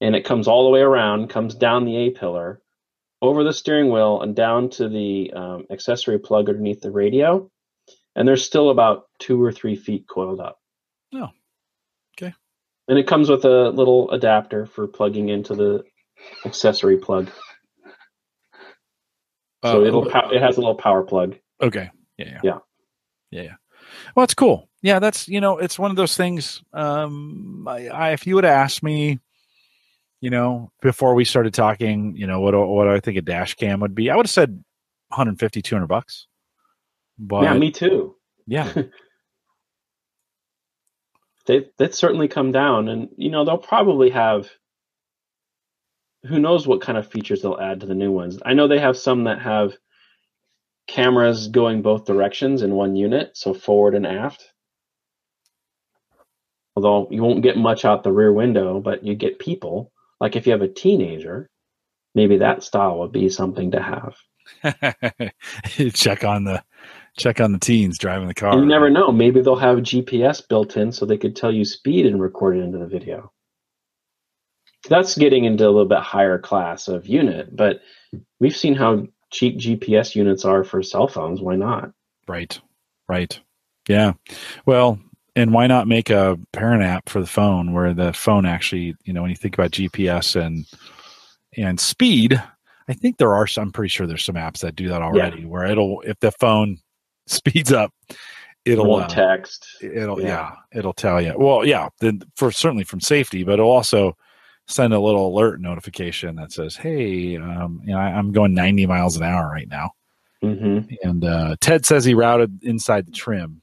and 0.00 0.16
it 0.16 0.24
comes 0.24 0.48
all 0.48 0.64
the 0.64 0.70
way 0.70 0.80
around, 0.80 1.30
comes 1.30 1.54
down 1.54 1.84
the 1.84 1.96
A 1.96 2.10
pillar, 2.10 2.60
over 3.22 3.44
the 3.44 3.52
steering 3.52 3.88
wheel, 3.92 4.20
and 4.20 4.34
down 4.34 4.68
to 4.70 4.88
the 4.88 5.32
um, 5.32 5.66
accessory 5.70 6.18
plug 6.18 6.48
underneath 6.48 6.80
the 6.80 6.90
radio, 6.90 7.48
and 8.16 8.26
there's 8.26 8.44
still 8.44 8.70
about 8.70 9.04
two 9.20 9.40
or 9.40 9.52
three 9.52 9.76
feet 9.76 10.08
coiled 10.08 10.40
up. 10.40 10.58
Oh, 11.14 11.28
okay. 12.20 12.34
And 12.88 12.98
it 12.98 13.06
comes 13.06 13.30
with 13.30 13.44
a 13.44 13.70
little 13.70 14.10
adapter 14.10 14.66
for 14.66 14.88
plugging 14.88 15.28
into 15.28 15.54
the 15.54 15.84
accessory 16.44 16.96
plug. 16.96 17.30
So 19.64 19.82
Uh, 19.82 19.86
it'll 19.86 20.10
pow- 20.10 20.30
it 20.30 20.42
has 20.42 20.56
a 20.56 20.60
little 20.60 20.74
power 20.74 21.04
plug. 21.04 21.36
Okay. 21.62 21.90
Yeah. 22.18 22.26
Yeah. 22.26 22.40
Yeah. 22.42 22.58
Yeah. 23.30 23.42
yeah. 23.42 23.54
Well, 24.16 24.22
that's 24.26 24.34
cool. 24.34 24.68
Yeah, 24.86 25.00
that's 25.00 25.26
you 25.26 25.40
know, 25.40 25.58
it's 25.58 25.80
one 25.80 25.90
of 25.90 25.96
those 25.96 26.16
things. 26.16 26.62
Um, 26.72 27.66
I, 27.66 27.88
I 27.88 28.10
if 28.12 28.24
you 28.24 28.36
would 28.36 28.44
have 28.44 28.52
asked 28.52 28.84
me, 28.84 29.18
you 30.20 30.30
know, 30.30 30.70
before 30.80 31.16
we 31.16 31.24
started 31.24 31.52
talking, 31.52 32.14
you 32.14 32.28
know, 32.28 32.38
what 32.40 32.54
what 32.54 32.86
I 32.86 33.00
think 33.00 33.18
a 33.18 33.22
dash 33.22 33.54
cam 33.54 33.80
would 33.80 33.96
be, 33.96 34.10
I 34.10 34.14
would 34.14 34.26
have 34.26 34.30
said 34.30 34.50
150, 35.08 35.60
200 35.60 35.88
bucks. 35.88 36.28
But 37.18 37.42
yeah, 37.42 37.54
me 37.54 37.72
too. 37.72 38.14
yeah, 38.46 38.72
they 41.46 41.66
they'd 41.78 41.92
certainly 41.92 42.28
come 42.28 42.52
down 42.52 42.88
and 42.88 43.08
you 43.16 43.30
know 43.30 43.44
they'll 43.44 43.58
probably 43.58 44.10
have 44.10 44.48
who 46.28 46.38
knows 46.38 46.64
what 46.64 46.80
kind 46.80 46.96
of 46.96 47.10
features 47.10 47.42
they'll 47.42 47.58
add 47.58 47.80
to 47.80 47.86
the 47.86 47.94
new 47.94 48.12
ones 48.12 48.38
i 48.44 48.52
know 48.52 48.68
they 48.68 48.78
have 48.78 48.96
some 48.96 49.24
that 49.24 49.40
have 49.40 49.76
cameras 50.86 51.48
going 51.48 51.82
both 51.82 52.04
directions 52.04 52.62
in 52.62 52.74
one 52.74 52.94
unit 52.94 53.30
so 53.34 53.52
forward 53.52 53.96
and 53.96 54.06
aft 54.06 54.52
although 56.76 57.08
you 57.10 57.22
won't 57.22 57.42
get 57.42 57.56
much 57.56 57.84
out 57.84 58.02
the 58.02 58.12
rear 58.12 58.32
window 58.32 58.80
but 58.80 59.04
you 59.04 59.14
get 59.14 59.38
people 59.38 59.92
like 60.20 60.36
if 60.36 60.46
you 60.46 60.52
have 60.52 60.62
a 60.62 60.68
teenager 60.68 61.48
maybe 62.14 62.38
that 62.38 62.62
style 62.62 62.98
would 62.98 63.12
be 63.12 63.28
something 63.28 63.70
to 63.70 63.82
have 63.82 64.16
check 65.94 66.24
on 66.24 66.44
the 66.44 66.62
check 67.18 67.40
on 67.40 67.52
the 67.52 67.58
teens 67.58 67.98
driving 67.98 68.28
the 68.28 68.34
car. 68.34 68.52
and 68.52 68.60
you 68.60 68.66
never 68.66 68.90
know 68.90 69.10
maybe 69.10 69.40
they'll 69.40 69.56
have 69.56 69.78
gps 69.78 70.46
built 70.48 70.76
in 70.76 70.92
so 70.92 71.04
they 71.04 71.18
could 71.18 71.34
tell 71.34 71.52
you 71.52 71.64
speed 71.64 72.06
and 72.06 72.20
record 72.20 72.56
it 72.56 72.60
into 72.60 72.78
the 72.78 72.86
video 72.86 73.32
that's 74.88 75.16
getting 75.16 75.44
into 75.44 75.64
a 75.64 75.70
little 75.70 75.88
bit 75.88 75.98
higher 75.98 76.38
class 76.38 76.86
of 76.86 77.06
unit 77.06 77.54
but 77.56 77.80
we've 78.38 78.56
seen 78.56 78.74
how 78.74 79.04
cheap 79.32 79.58
gps 79.58 80.14
units 80.14 80.44
are 80.44 80.62
for 80.62 80.82
cell 80.82 81.08
phones 81.08 81.40
why 81.40 81.56
not 81.56 81.90
Right. 82.28 82.58
Right. 83.08 83.38
Yeah. 83.88 84.14
Well, 84.64 84.98
and 85.36 85.52
why 85.52 85.66
not 85.66 85.86
make 85.86 86.08
a 86.08 86.38
parent 86.52 86.82
app 86.82 87.08
for 87.08 87.20
the 87.20 87.26
phone 87.26 87.72
where 87.74 87.92
the 87.92 88.12
phone 88.14 88.46
actually, 88.46 88.96
you 89.04 89.12
know, 89.12 89.20
when 89.20 89.30
you 89.30 89.36
think 89.36 89.54
about 89.56 89.70
GPS 89.70 90.34
and 90.34 90.64
and 91.56 91.78
speed, 91.78 92.42
I 92.88 92.94
think 92.94 93.18
there 93.18 93.34
are 93.34 93.46
some 93.46 93.64
I'm 93.64 93.72
pretty 93.72 93.90
sure 93.90 94.06
there's 94.06 94.24
some 94.24 94.34
apps 94.34 94.60
that 94.60 94.74
do 94.74 94.88
that 94.88 95.02
already 95.02 95.44
where 95.44 95.66
it'll 95.66 96.00
if 96.00 96.18
the 96.20 96.32
phone 96.32 96.78
speeds 97.26 97.70
up, 97.70 97.92
it'll 98.64 98.96
uh, 98.96 99.08
text 99.08 99.66
it'll 99.82 100.20
yeah. 100.20 100.26
Yeah. 100.26 100.78
it'll 100.78 100.94
tell 100.94 101.20
you. 101.20 101.34
Well, 101.36 101.64
yeah, 101.66 101.90
then 102.00 102.22
for 102.34 102.50
certainly 102.50 102.84
from 102.84 103.00
safety, 103.00 103.44
but 103.44 103.54
it'll 103.54 103.70
also 103.70 104.16
send 104.68 104.92
a 104.94 104.98
little 104.98 105.28
alert 105.28 105.60
notification 105.60 106.36
that 106.36 106.50
says, 106.50 106.76
"Hey, 106.76 107.36
um, 107.36 107.82
you 107.84 107.92
know, 107.92 108.00
I, 108.00 108.06
I'm 108.06 108.32
going 108.32 108.54
90 108.54 108.86
miles 108.86 109.16
an 109.16 109.22
hour 109.22 109.48
right 109.48 109.68
now." 109.68 109.90
hmm 110.42 110.80
And 111.02 111.24
uh, 111.24 111.56
Ted 111.60 111.84
says 111.84 112.04
he 112.04 112.14
routed 112.14 112.62
inside 112.64 113.06
the 113.06 113.12
trim 113.12 113.62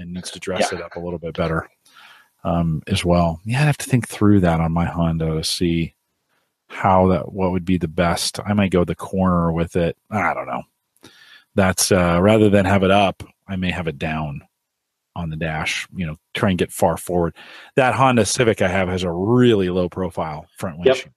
and 0.00 0.12
needs 0.12 0.30
to 0.32 0.40
dress 0.40 0.68
Yeah. 0.72 0.78
it 0.78 0.84
up 0.84 0.96
a 0.96 1.00
little 1.00 1.18
bit 1.18 1.34
better 1.34 1.68
um, 2.44 2.82
as 2.86 3.04
well. 3.04 3.40
Yeah, 3.44 3.60
I'd 3.62 3.66
have 3.66 3.76
to 3.78 3.88
think 3.88 4.08
through 4.08 4.40
that 4.40 4.60
on 4.60 4.72
my 4.72 4.86
Honda 4.86 5.34
to 5.34 5.44
see 5.44 5.94
how 6.68 7.08
that 7.08 7.32
what 7.32 7.50
would 7.52 7.64
be 7.64 7.76
the 7.78 7.88
best. 7.88 8.38
I 8.44 8.52
might 8.54 8.70
go 8.70 8.84
the 8.84 8.94
corner 8.94 9.52
with 9.52 9.76
it. 9.76 9.96
I 10.10 10.32
don't 10.34 10.46
know. 10.46 10.62
That's 11.54 11.90
uh, 11.92 12.18
rather 12.22 12.48
than 12.48 12.64
have 12.64 12.82
it 12.84 12.90
up, 12.90 13.22
I 13.48 13.56
may 13.56 13.70
have 13.72 13.88
it 13.88 13.98
down 13.98 14.42
on 15.16 15.28
the 15.30 15.36
dash. 15.36 15.86
You 15.94 16.06
know, 16.06 16.16
try 16.32 16.50
and 16.50 16.58
get 16.58 16.70
far 16.72 16.96
forward. 16.96 17.34
That 17.76 17.94
Honda 17.94 18.24
Civic 18.24 18.62
I 18.62 18.68
have 18.68 18.88
has 18.88 19.02
a 19.02 19.10
really 19.10 19.68
low 19.68 19.88
profile 19.88 20.46
front 20.56 20.76
Yep. 20.78 20.86
windshield. 20.86 21.14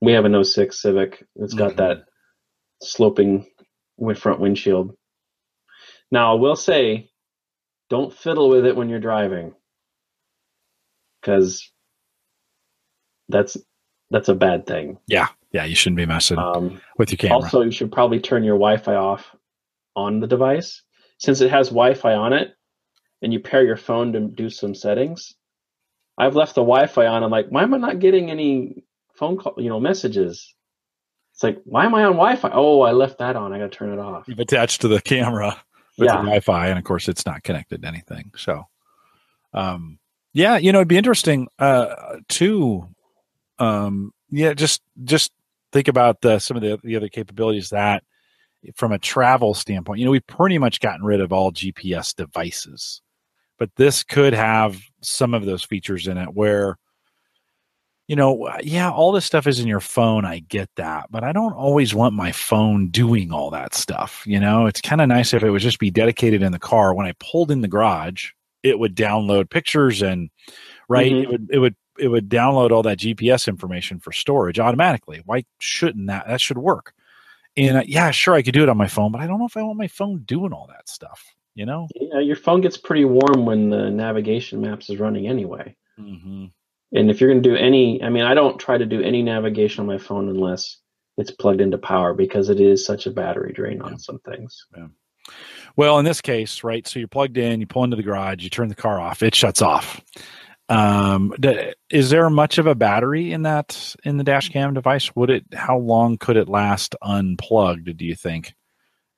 we 0.00 0.12
have 0.12 0.24
an 0.24 0.34
06 0.42 0.80
civic 0.80 1.22
it's 1.36 1.52
got 1.52 1.72
Mhm. 1.72 1.76
that 1.76 2.04
sloping 2.82 3.46
front 4.16 4.40
windshield 4.40 4.96
now 6.10 6.32
i 6.34 6.40
will 6.40 6.56
say 6.56 7.09
don't 7.90 8.14
fiddle 8.14 8.48
with 8.48 8.64
it 8.64 8.76
when 8.76 8.88
you're 8.88 9.00
driving. 9.00 9.54
Because 11.20 11.70
that's 13.28 13.56
that's 14.10 14.28
a 14.28 14.34
bad 14.34 14.66
thing. 14.66 14.98
Yeah, 15.06 15.28
yeah, 15.52 15.64
you 15.64 15.74
shouldn't 15.74 15.98
be 15.98 16.06
messing 16.06 16.38
um, 16.38 16.80
with 16.96 17.10
your 17.10 17.18
camera. 17.18 17.36
also 17.36 17.60
you 17.60 17.70
should 17.70 17.92
probably 17.92 18.20
turn 18.20 18.42
your 18.44 18.56
wi-fi 18.56 18.94
off 18.94 19.26
on 19.94 20.20
the 20.20 20.26
device. 20.26 20.82
Since 21.18 21.42
it 21.42 21.50
has 21.50 21.68
wi-fi 21.68 22.14
on 22.14 22.32
it 22.32 22.54
and 23.20 23.32
you 23.32 23.40
pair 23.40 23.62
your 23.62 23.76
phone 23.76 24.14
to 24.14 24.20
do 24.20 24.48
some 24.48 24.74
settings 24.74 25.34
i've 26.16 26.36
left 26.36 26.54
the 26.54 26.62
wi-fi 26.62 27.06
on. 27.06 27.22
I'm 27.22 27.30
like 27.30 27.48
why 27.48 27.62
am 27.62 27.74
i 27.74 27.78
not 27.78 27.98
getting 27.98 28.30
any 28.30 28.84
phone 29.14 29.36
call 29.36 29.54
you 29.58 29.68
know 29.68 29.80
messages? 29.80 30.54
It's 31.34 31.42
like 31.42 31.58
why 31.64 31.86
am 31.86 31.94
i 31.94 32.04
on 32.04 32.12
wi-fi? 32.12 32.50
Oh 32.52 32.82
i 32.82 32.92
left 32.92 33.18
that 33.18 33.36
on. 33.36 33.52
I 33.52 33.58
gotta 33.58 33.70
turn 33.70 33.92
it 33.92 33.98
off. 33.98 34.24
You've 34.28 34.38
attached 34.38 34.82
to 34.82 34.88
the 34.88 35.00
camera. 35.00 35.60
With 36.00 36.08
Yeah. 36.08 36.16
Wi-Fi, 36.16 36.68
and 36.68 36.78
of 36.78 36.84
course, 36.84 37.08
it's 37.08 37.24
not 37.26 37.42
connected 37.44 37.82
to 37.82 37.88
anything. 37.88 38.32
So, 38.36 38.64
um, 39.54 39.98
yeah, 40.32 40.56
you 40.56 40.72
know, 40.72 40.78
it'd 40.78 40.88
be 40.88 40.96
interesting 40.98 41.46
uh, 41.58 42.16
to, 42.30 42.88
um, 43.58 44.12
yeah, 44.30 44.54
just 44.54 44.82
just 45.04 45.32
think 45.72 45.86
about 45.88 46.20
the, 46.22 46.38
some 46.40 46.56
of 46.56 46.62
the 46.62 46.78
the 46.82 46.96
other 46.96 47.08
capabilities 47.08 47.70
that, 47.70 48.02
from 48.74 48.92
a 48.92 48.98
travel 48.98 49.54
standpoint, 49.54 49.98
you 50.00 50.04
know, 50.04 50.10
we've 50.10 50.26
pretty 50.26 50.58
much 50.58 50.80
gotten 50.80 51.04
rid 51.04 51.20
of 51.20 51.32
all 51.32 51.52
GPS 51.52 52.14
devices, 52.14 53.02
but 53.58 53.70
this 53.76 54.02
could 54.02 54.32
have 54.32 54.80
some 55.02 55.34
of 55.34 55.44
those 55.44 55.62
features 55.64 56.08
in 56.08 56.18
it 56.18 56.34
where. 56.34 56.76
You 58.10 58.16
know, 58.16 58.50
yeah, 58.60 58.90
all 58.90 59.12
this 59.12 59.24
stuff 59.24 59.46
is 59.46 59.60
in 59.60 59.68
your 59.68 59.78
phone. 59.78 60.24
I 60.24 60.40
get 60.40 60.68
that, 60.74 61.06
but 61.12 61.22
I 61.22 61.30
don't 61.30 61.52
always 61.52 61.94
want 61.94 62.12
my 62.12 62.32
phone 62.32 62.88
doing 62.88 63.30
all 63.30 63.50
that 63.50 63.72
stuff. 63.72 64.24
You 64.26 64.40
know, 64.40 64.66
it's 64.66 64.80
kind 64.80 65.00
of 65.00 65.06
nice 65.06 65.32
if 65.32 65.44
it 65.44 65.50
would 65.50 65.62
just 65.62 65.78
be 65.78 65.92
dedicated 65.92 66.42
in 66.42 66.50
the 66.50 66.58
car. 66.58 66.92
When 66.92 67.06
I 67.06 67.12
pulled 67.20 67.52
in 67.52 67.60
the 67.60 67.68
garage, 67.68 68.30
it 68.64 68.80
would 68.80 68.96
download 68.96 69.48
pictures 69.48 70.02
and 70.02 70.28
right, 70.88 71.12
Mhm. 71.12 71.22
it 71.22 71.28
would 71.30 71.48
it 71.52 71.58
would 71.60 71.76
it 72.00 72.08
would 72.08 72.28
download 72.28 72.72
all 72.72 72.82
that 72.82 72.98
GPS 72.98 73.46
information 73.46 74.00
for 74.00 74.10
storage 74.10 74.58
automatically. 74.58 75.22
Why 75.24 75.44
shouldn't 75.60 76.08
that? 76.08 76.26
That 76.26 76.40
should 76.40 76.58
work. 76.58 76.92
And 77.56 77.76
uh, 77.76 77.82
yeah, 77.86 78.10
sure, 78.10 78.34
I 78.34 78.42
could 78.42 78.54
do 78.54 78.64
it 78.64 78.68
on 78.68 78.76
my 78.76 78.88
phone, 78.88 79.12
but 79.12 79.20
I 79.20 79.28
don't 79.28 79.38
know 79.38 79.46
if 79.46 79.56
I 79.56 79.62
want 79.62 79.78
my 79.78 79.86
phone 79.86 80.24
doing 80.24 80.52
all 80.52 80.66
that 80.66 80.88
stuff. 80.88 81.32
You 81.54 81.64
know. 81.66 81.86
yeah 81.94 82.18
your 82.18 82.34
phone 82.36 82.60
gets 82.60 82.76
pretty 82.76 83.04
warm 83.04 83.46
when 83.46 83.70
the 83.70 83.88
navigation 83.88 84.60
maps 84.60 84.90
is 84.90 84.98
running 84.98 85.28
anyway 85.28 85.76
Mm-hmm. 86.00 86.46
And 86.92 87.10
if 87.10 87.20
you're 87.20 87.30
going 87.30 87.42
to 87.42 87.48
do 87.48 87.56
any 87.56 88.02
i 88.02 88.08
mean 88.08 88.24
i 88.24 88.34
don't 88.34 88.58
try 88.58 88.76
to 88.78 88.86
do 88.86 89.00
any 89.02 89.22
navigation 89.22 89.80
on 89.82 89.86
my 89.86 89.98
phone 89.98 90.28
unless 90.28 90.78
it's 91.16 91.30
plugged 91.30 91.60
into 91.60 91.78
power 91.78 92.14
because 92.14 92.48
it 92.48 92.60
is 92.60 92.84
such 92.84 93.06
a 93.06 93.10
battery 93.10 93.52
drain 93.52 93.80
on 93.82 93.92
Yeah. 93.92 93.96
some 93.98 94.18
things 94.20 94.66
Well, 95.76 95.98
in 96.00 96.04
this 96.04 96.20
case, 96.20 96.64
right? 96.64 96.84
So 96.88 96.98
you're 96.98 97.06
plugged 97.08 97.36
in, 97.38 97.60
you 97.60 97.66
pull 97.66 97.84
into 97.84 97.96
the 97.96 98.02
garage, 98.02 98.42
you 98.42 98.50
turn 98.50 98.68
the 98.68 98.74
car 98.74 98.98
off, 99.00 99.22
it 99.22 99.34
shuts 99.34 99.62
off. 99.62 100.00
Um, 100.68 101.32
is 101.90 102.10
there 102.10 102.28
much 102.30 102.58
of 102.58 102.66
a 102.66 102.74
battery 102.74 103.32
in 103.32 103.42
that 103.42 103.94
in 104.04 104.16
the 104.16 104.24
dash 104.24 104.48
cam 104.48 104.74
device? 104.74 105.14
Would 105.14 105.30
it? 105.30 105.44
How 105.54 105.78
long 105.78 106.16
could 106.18 106.36
it 106.36 106.48
last 106.48 106.96
unplugged? 107.02 107.96
Do 107.96 108.04
you 108.04 108.14
think? 108.16 108.54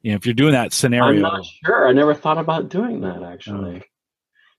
You 0.02 0.10
know, 0.12 0.16
if 0.16 0.26
you're 0.26 0.34
doing 0.34 0.52
that 0.52 0.64
i'm 0.64 0.70
scenario, 0.70 1.20
not 1.20 1.44
sure 1.64 1.88
i 1.88 1.92
never 1.92 2.14
thought 2.14 2.38
about 2.38 2.68
doing 2.68 3.00
that 3.02 3.22
actually 3.22 3.76
Oh. 3.78 3.82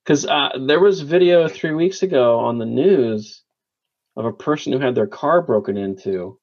Because 0.04 0.26
uh, 0.26 0.50
there 0.68 0.80
was 0.80 1.02
video 1.02 1.48
three 1.48 1.74
weeks 1.74 2.04
ago 2.04 2.40
on 2.40 2.58
the 2.58 2.66
news 2.66 3.44
of 4.16 4.26
a 4.26 4.34
person 4.34 4.74
who 4.74 4.80
had 4.80 4.96
their 4.96 5.08
car 5.08 5.42
broken 5.42 5.78
into 5.78 6.40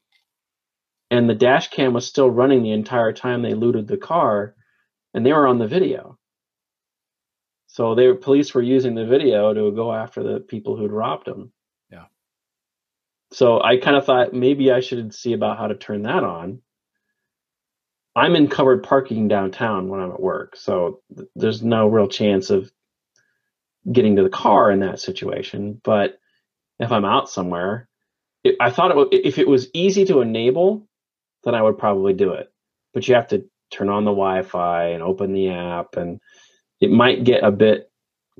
and 1.10 1.28
the 1.28 1.34
dash 1.34 1.68
cam 1.70 1.92
was 1.92 2.06
still 2.06 2.30
running 2.30 2.62
the 2.62 2.72
entire 2.72 3.12
time 3.12 3.42
they 3.42 3.54
looted 3.54 3.86
the 3.88 3.96
car 3.96 4.54
and 5.14 5.26
they 5.26 5.32
were 5.32 5.46
on 5.46 5.58
the 5.58 5.66
video. 5.66 6.18
So 7.66 7.94
they 7.94 8.06
were, 8.08 8.14
police 8.16 8.54
were 8.54 8.62
using 8.62 8.94
the 8.94 9.06
video 9.06 9.52
to 9.54 9.72
go 9.72 9.92
after 9.92 10.22
the 10.22 10.40
people 10.40 10.76
who'd 10.76 10.92
robbed 10.92 11.26
them 11.26 11.52
Yeah. 11.90 12.06
so 13.32 13.62
i 13.62 13.76
kind 13.76 13.96
of 13.96 14.04
thought 14.04 14.32
maybe 14.34 14.72
i 14.72 14.80
should 14.80 15.14
see 15.14 15.32
about 15.34 15.58
how 15.58 15.68
to 15.68 15.76
turn 15.76 16.02
that 16.02 16.24
on. 16.24 16.62
I'm 18.16 18.34
in 18.34 18.48
covered 18.48 18.82
parking 18.82 19.28
downtown 19.28 19.88
when 19.88 20.00
i'm 20.00 20.10
at 20.10 20.20
work 20.20 20.56
so 20.56 21.00
th- 21.16 21.28
there's 21.36 21.62
no 21.62 21.86
real 21.88 22.08
chance 22.08 22.50
of 22.50 22.70
getting 23.90 24.16
to 24.16 24.22
the 24.22 24.28
car 24.28 24.70
in 24.70 24.80
that 24.80 25.00
situation. 25.00 25.80
But 25.82 26.18
if 26.78 26.92
I'm 26.92 27.04
out 27.04 27.30
somewhere, 27.30 27.88
it, 28.44 28.56
I 28.60 28.70
thought 28.70 28.96
it 28.96 29.08
if 29.12 29.38
it 29.38 29.48
was 29.48 29.68
easy 29.74 30.04
to 30.06 30.20
enable, 30.20 30.86
then 31.44 31.54
I 31.54 31.62
would 31.62 31.78
probably 31.78 32.12
do 32.12 32.32
it. 32.32 32.52
But 32.92 33.06
you 33.08 33.14
have 33.14 33.28
to 33.28 33.44
turn 33.70 33.88
on 33.88 34.04
the 34.04 34.10
Wi-Fi 34.10 34.86
and 34.86 35.02
open 35.02 35.32
the 35.32 35.50
app, 35.50 35.96
and 35.96 36.20
it 36.80 36.90
might 36.90 37.24
get 37.24 37.44
a 37.44 37.50
bit 37.50 37.90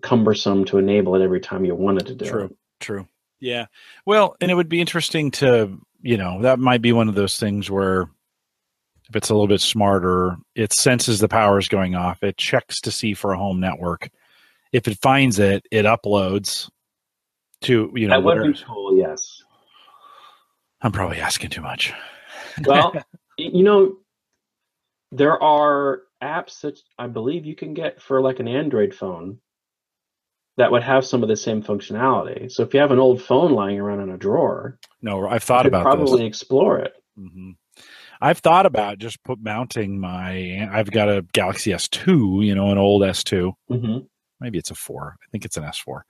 cumbersome 0.03 0.65
to 0.67 0.79
enable 0.79 1.15
it 1.15 1.23
every 1.23 1.41
time 1.41 1.65
you 1.65 1.75
wanted 1.75 2.07
to 2.07 2.15
do 2.15 2.25
True. 2.25 2.45
it. 2.45 2.49
True. 2.49 2.57
True. 2.81 3.09
Yeah. 3.41 3.67
Well, 4.05 4.37
and 4.41 4.51
it 4.51 4.55
would 4.55 4.69
be 4.69 4.81
interesting 4.81 5.31
to, 5.33 5.79
you 6.03 6.17
know, 6.17 6.43
that 6.43 6.59
might 6.59 6.83
be 6.83 6.93
one 6.93 7.09
of 7.09 7.15
those 7.15 7.39
things 7.39 7.71
where 7.71 8.03
if 9.09 9.17
it's 9.17 9.31
a 9.31 9.35
little 9.35 9.49
bit 9.49 9.61
smarter, 9.61 10.37
it 10.55 10.73
senses 10.73 11.19
the 11.19 11.29
power 11.29 11.59
is 11.59 11.69
going 11.69 11.95
off. 11.95 12.23
It 12.23 12.37
checks 12.37 12.81
to 12.83 12.91
see 12.91 13.15
for 13.15 13.33
a 13.33 13.39
home 13.39 13.59
network. 13.59 14.11
If 14.73 14.87
it 14.89 14.99
finds 15.01 15.39
it, 15.39 15.67
it 15.71 15.85
uploads 15.85 16.71
to, 17.63 17.91
you 17.95 18.09
know, 18.09 18.15
That 18.21 18.25
would 18.25 18.43
be 18.53 18.59
cool. 18.67 18.97
Yes. 18.97 19.43
I'm 20.83 20.93
probably 20.93 21.21
asking 21.21 21.51
too 21.51 21.61
much. 21.63 21.93
Well, 22.67 22.93
you 23.39 23.63
know, 23.63 23.97
there 25.13 25.41
are 25.43 26.03
apps 26.23 26.61
that 26.63 26.79
I 26.99 27.07
believe 27.07 27.47
you 27.47 27.55
can 27.55 27.75
get 27.75 28.03
for 28.03 28.21
like 28.21 28.41
an 28.41 28.49
Android 28.49 28.93
phone 28.95 29.39
that 30.57 30.71
would 30.71 30.83
have 30.83 31.07
some 31.07 31.23
of 31.23 31.29
the 31.29 31.37
same 31.37 31.63
functionality. 31.63 32.51
So 32.51 32.63
if 32.65 32.75
you 32.75 32.81
have 32.81 32.91
an 32.91 32.99
old 32.99 33.23
phone 33.23 33.53
lying 33.53 33.79
around 33.79 34.01
in 34.01 34.11
a 34.11 34.19
drawer, 34.19 34.79
No, 35.01 35.27
I've 35.27 35.35
you 35.35 35.39
thought 35.41 35.63
could 35.65 35.69
about 35.69 35.83
probably 35.85 36.27
explore 36.27 36.79
it. 36.81 36.93
this. 37.17 37.29
hmm 37.33 37.51
I've 38.21 38.39
thought 38.39 38.67
about 38.67 38.99
just 38.99 39.23
put 39.25 39.41
mounting 39.43 39.99
my. 39.99 40.69
I've 40.71 40.91
got 40.91 41.09
a 41.09 41.25
Galaxy 41.33 41.71
S2, 41.71 42.45
you 42.45 42.55
know, 42.55 42.71
an 42.71 42.77
old 42.79 43.01
S2. 43.03 43.53
hmm 43.69 43.99
maybe 44.41 44.59
it's 44.59 44.71
a 44.71 44.75
four. 44.75 45.17
I 45.23 45.27
think 45.31 45.45
it's 45.45 45.57
an 45.57 45.65
S4. 45.65 46.03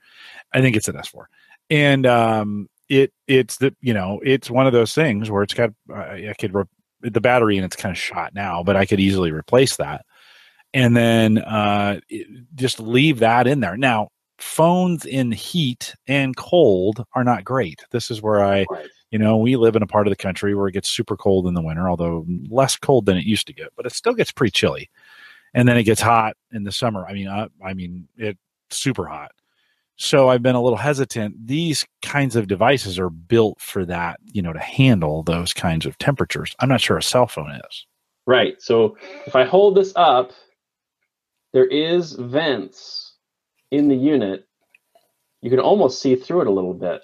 I 0.53 0.61
think 0.61 0.75
it's 0.75 0.87
an 0.87 0.95
S4. 0.95 1.25
And 1.69 2.05
um, 2.05 2.67
it 2.89 3.13
it's 3.27 3.57
the 3.57 3.73
you 3.81 3.93
know 3.93 4.19
it's 4.23 4.49
one 4.51 4.67
of 4.67 4.73
those 4.73 4.93
things 4.93 5.31
where 5.31 5.43
it's 5.43 5.53
got 5.53 5.69
I 5.93 6.29
I 6.29 6.35
could 6.37 6.53
re- 6.53 6.63
the 7.01 7.21
battery 7.21 7.57
and 7.57 7.65
it's 7.65 7.75
kind 7.75 7.91
of 7.91 7.97
shot 7.97 8.33
now, 8.33 8.63
but 8.63 8.75
I 8.75 8.85
could 8.85 8.99
easily 8.99 9.31
replace 9.31 9.77
that, 9.77 10.05
and 10.73 10.95
then 10.95 11.37
uh, 11.39 11.99
just 12.55 12.79
leave 12.79 13.19
that 13.19 13.47
in 13.47 13.61
there. 13.61 13.77
Now 13.77 14.09
phones 14.39 15.05
in 15.05 15.31
heat 15.31 15.95
and 16.07 16.35
cold 16.35 17.05
are 17.13 17.23
not 17.23 17.43
great. 17.43 17.79
This 17.91 18.11
is 18.11 18.21
where 18.21 18.43
I 18.43 18.65
Right. 18.69 18.87
you 19.11 19.19
know 19.19 19.37
we 19.37 19.55
live 19.55 19.75
in 19.77 19.83
a 19.83 19.87
part 19.87 20.07
of 20.07 20.11
the 20.11 20.15
country 20.17 20.53
where 20.53 20.67
it 20.67 20.73
gets 20.73 20.89
super 20.89 21.15
cold 21.15 21.47
in 21.47 21.53
the 21.53 21.61
winter, 21.61 21.89
although 21.89 22.25
less 22.49 22.75
cold 22.75 23.05
than 23.05 23.17
it 23.17 23.23
used 23.23 23.47
to 23.47 23.53
get, 23.53 23.69
but 23.77 23.85
it 23.85 23.93
still 23.93 24.13
gets 24.13 24.31
pretty 24.31 24.51
chilly 24.51 24.89
and 25.53 25.67
then 25.67 25.77
it 25.77 25.83
gets 25.83 26.01
hot 26.01 26.35
in 26.51 26.63
the 26.63 26.71
summer. 26.71 27.05
I 27.05 27.13
mean, 27.13 27.27
uh, 27.27 27.47
I 27.63 27.73
mean, 27.73 28.07
it 28.17 28.37
super 28.69 29.05
hot. 29.05 29.31
So 29.97 30.29
I've 30.29 30.41
been 30.41 30.55
a 30.55 30.61
little 30.61 30.77
hesitant. 30.77 31.47
These 31.47 31.85
kinds 32.01 32.35
of 32.35 32.47
devices 32.47 32.97
are 32.97 33.09
built 33.09 33.61
for 33.61 33.85
that, 33.85 34.19
you 34.23 34.41
know, 34.41 34.53
to 34.53 34.59
handle 34.59 35.21
those 35.23 35.53
kinds 35.53 35.85
of 35.85 35.97
temperatures. 35.99 36.55
I'm 36.59 36.69
not 36.69 36.81
sure 36.81 36.97
a 36.97 37.03
cell 37.03 37.27
phone 37.27 37.51
is. 37.51 37.85
Right. 38.25 38.59
So 38.61 38.97
if 39.27 39.35
I 39.35 39.43
hold 39.43 39.75
this 39.75 39.93
up, 39.95 40.31
there 41.53 41.67
is 41.67 42.13
vents 42.13 43.15
in 43.69 43.89
the 43.89 43.95
unit. 43.95 44.47
You 45.41 45.49
can 45.49 45.59
almost 45.59 46.01
see 46.01 46.15
through 46.15 46.41
it 46.41 46.47
a 46.47 46.51
little 46.51 46.73
bit 46.73 47.01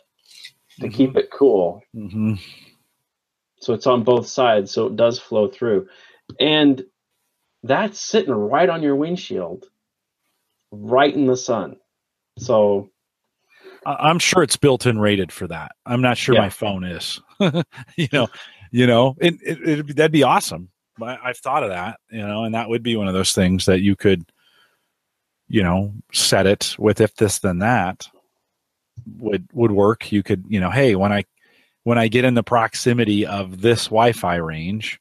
to 0.80 0.90
keep 0.90 1.18
it 1.18 1.30
cool. 1.32 1.82
hmm 1.94 2.36
So 3.60 3.74
it's 3.74 3.88
on 3.88 4.04
both 4.04 4.28
sides, 4.28 4.72
so 4.72 4.88
it 4.88 4.96
does 4.96 5.20
flow 5.20 5.48
through. 5.48 5.88
And 6.40 6.84
that's 7.68 8.00
sitting 8.00 8.34
right 8.34 8.70
on 8.70 8.82
your 8.84 8.96
windshield, 8.96 9.66
right 10.72 11.14
in 11.14 11.26
the 11.26 11.38
sun. 11.38 11.78
So 12.38 12.90
I- 13.86 14.10
I'm 14.10 14.20
sure 14.20 14.44
it's 14.44 14.58
built 14.58 14.86
in 14.86 15.00
rated 15.00 15.32
for 15.32 15.48
that. 15.48 15.72
I'm 15.86 16.02
not 16.02 16.18
sure 16.18 16.36
Yeah. 16.36 16.42
my 16.42 16.50
phone 16.50 16.84
is. 16.84 17.22
you 17.96 18.08
know, 18.12 18.28
you 18.72 18.88
know, 18.88 19.16
it, 19.20 19.36
it, 19.42 19.96
that'd 19.96 20.12
be 20.12 20.24
awesome. 20.24 20.70
I, 21.02 21.18
I've 21.24 21.38
thought 21.38 21.64
of 21.64 21.70
that, 21.70 22.00
you 22.12 22.26
know, 22.26 22.44
and 22.44 22.54
that 22.56 22.70
would 22.70 22.84
be 22.84 22.96
one 22.96 23.08
of 23.08 23.14
those 23.14 23.34
things 23.34 23.66
that 23.66 23.82
you 23.82 23.96
could, 23.96 24.26
you 25.48 25.64
know, 25.64 25.94
set 26.12 26.46
it 26.48 26.76
with 26.78 27.00
if 27.02 27.16
this 27.16 27.40
then 27.40 27.60
that 27.60 28.08
would 29.18 29.48
would 29.54 29.72
work. 29.72 30.12
You 30.12 30.24
could, 30.24 30.44
you 30.50 30.60
know, 30.60 30.72
hey, 30.72 30.96
when 30.96 31.14
I 31.14 31.24
when 31.84 31.98
I 31.98 32.08
get 32.10 32.26
in 32.26 32.34
the 32.34 32.44
proximity 32.44 33.26
of 33.26 33.62
this 33.62 33.86
Wi-Fi 33.86 34.36
range, 34.38 35.00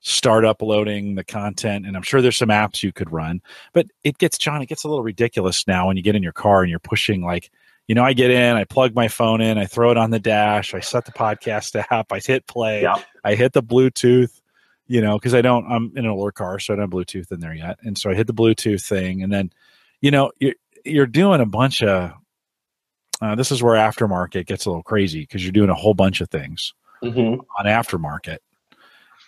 start 0.00 0.44
uploading 0.44 1.14
the 1.14 1.24
content, 1.24 1.86
and 1.86 1.96
I'm 1.96 2.02
sure 2.02 2.22
there's 2.22 2.36
some 2.36 2.48
apps 2.48 2.82
you 2.82 2.92
could 2.92 3.12
run. 3.12 3.40
But 3.72 3.86
it 4.04 4.18
gets 4.18 4.38
Jon, 4.38 4.62
it 4.62 4.66
gets 4.66 4.84
a 4.84 4.88
little 4.88 5.02
ridiculous 5.02 5.66
now 5.66 5.88
when 5.88 5.96
you 5.96 6.02
get 6.02 6.16
in 6.16 6.22
your 6.22 6.32
car 6.32 6.62
and 6.62 6.70
you're 6.70 6.78
pushing 6.78 7.22
like 7.22 7.50
you 7.88 7.94
know, 7.94 8.04
I 8.04 8.12
get 8.12 8.30
in, 8.30 8.54
I 8.54 8.64
plug 8.64 8.94
my 8.94 9.08
phone 9.08 9.40
in, 9.40 9.56
I 9.56 9.64
throw 9.64 9.90
it 9.90 9.96
on 9.96 10.10
the 10.10 10.20
dash, 10.20 10.74
I 10.74 10.80
set 10.80 11.06
the 11.06 11.12
podcast 11.12 11.82
app, 11.90 12.12
I 12.12 12.20
hit 12.20 12.46
play, 12.46 12.82
yeah, 12.82 12.96
I 13.24 13.34
hit 13.34 13.54
the 13.54 13.62
Bluetooth, 13.62 14.40
you 14.86 15.00
know, 15.00 15.18
because 15.18 15.34
I 15.34 15.40
don't, 15.40 15.66
I'm 15.66 15.92
in 15.96 16.04
an 16.04 16.10
older 16.10 16.30
car, 16.30 16.58
so 16.58 16.72
I 16.72 16.76
don't 16.76 16.82
have 16.82 16.90
Bluetooth 16.90 17.32
in 17.32 17.40
there 17.40 17.54
yet. 17.54 17.78
And 17.82 17.96
so 17.96 18.10
I 18.10 18.14
hit 18.14 18.26
the 18.26 18.34
Bluetooth 18.34 18.84
thing, 18.84 19.22
and 19.22 19.32
then, 19.32 19.50
you 20.02 20.10
know, 20.10 20.30
you're, 20.38 20.54
you're 20.84 21.06
doing 21.06 21.40
a 21.40 21.46
bunch 21.46 21.82
of, 21.82 22.12
uh, 23.22 23.34
this 23.34 23.50
is 23.50 23.62
where 23.62 23.74
aftermarket 23.74 24.46
gets 24.46 24.66
a 24.66 24.70
little 24.70 24.82
crazy 24.82 25.20
because 25.20 25.42
you're 25.42 25.50
doing 25.50 25.70
a 25.70 25.74
whole 25.74 25.94
bunch 25.94 26.20
of 26.20 26.28
things 26.30 26.74
hmm 27.02 27.34
on 27.58 27.64
aftermarket. 27.64 28.38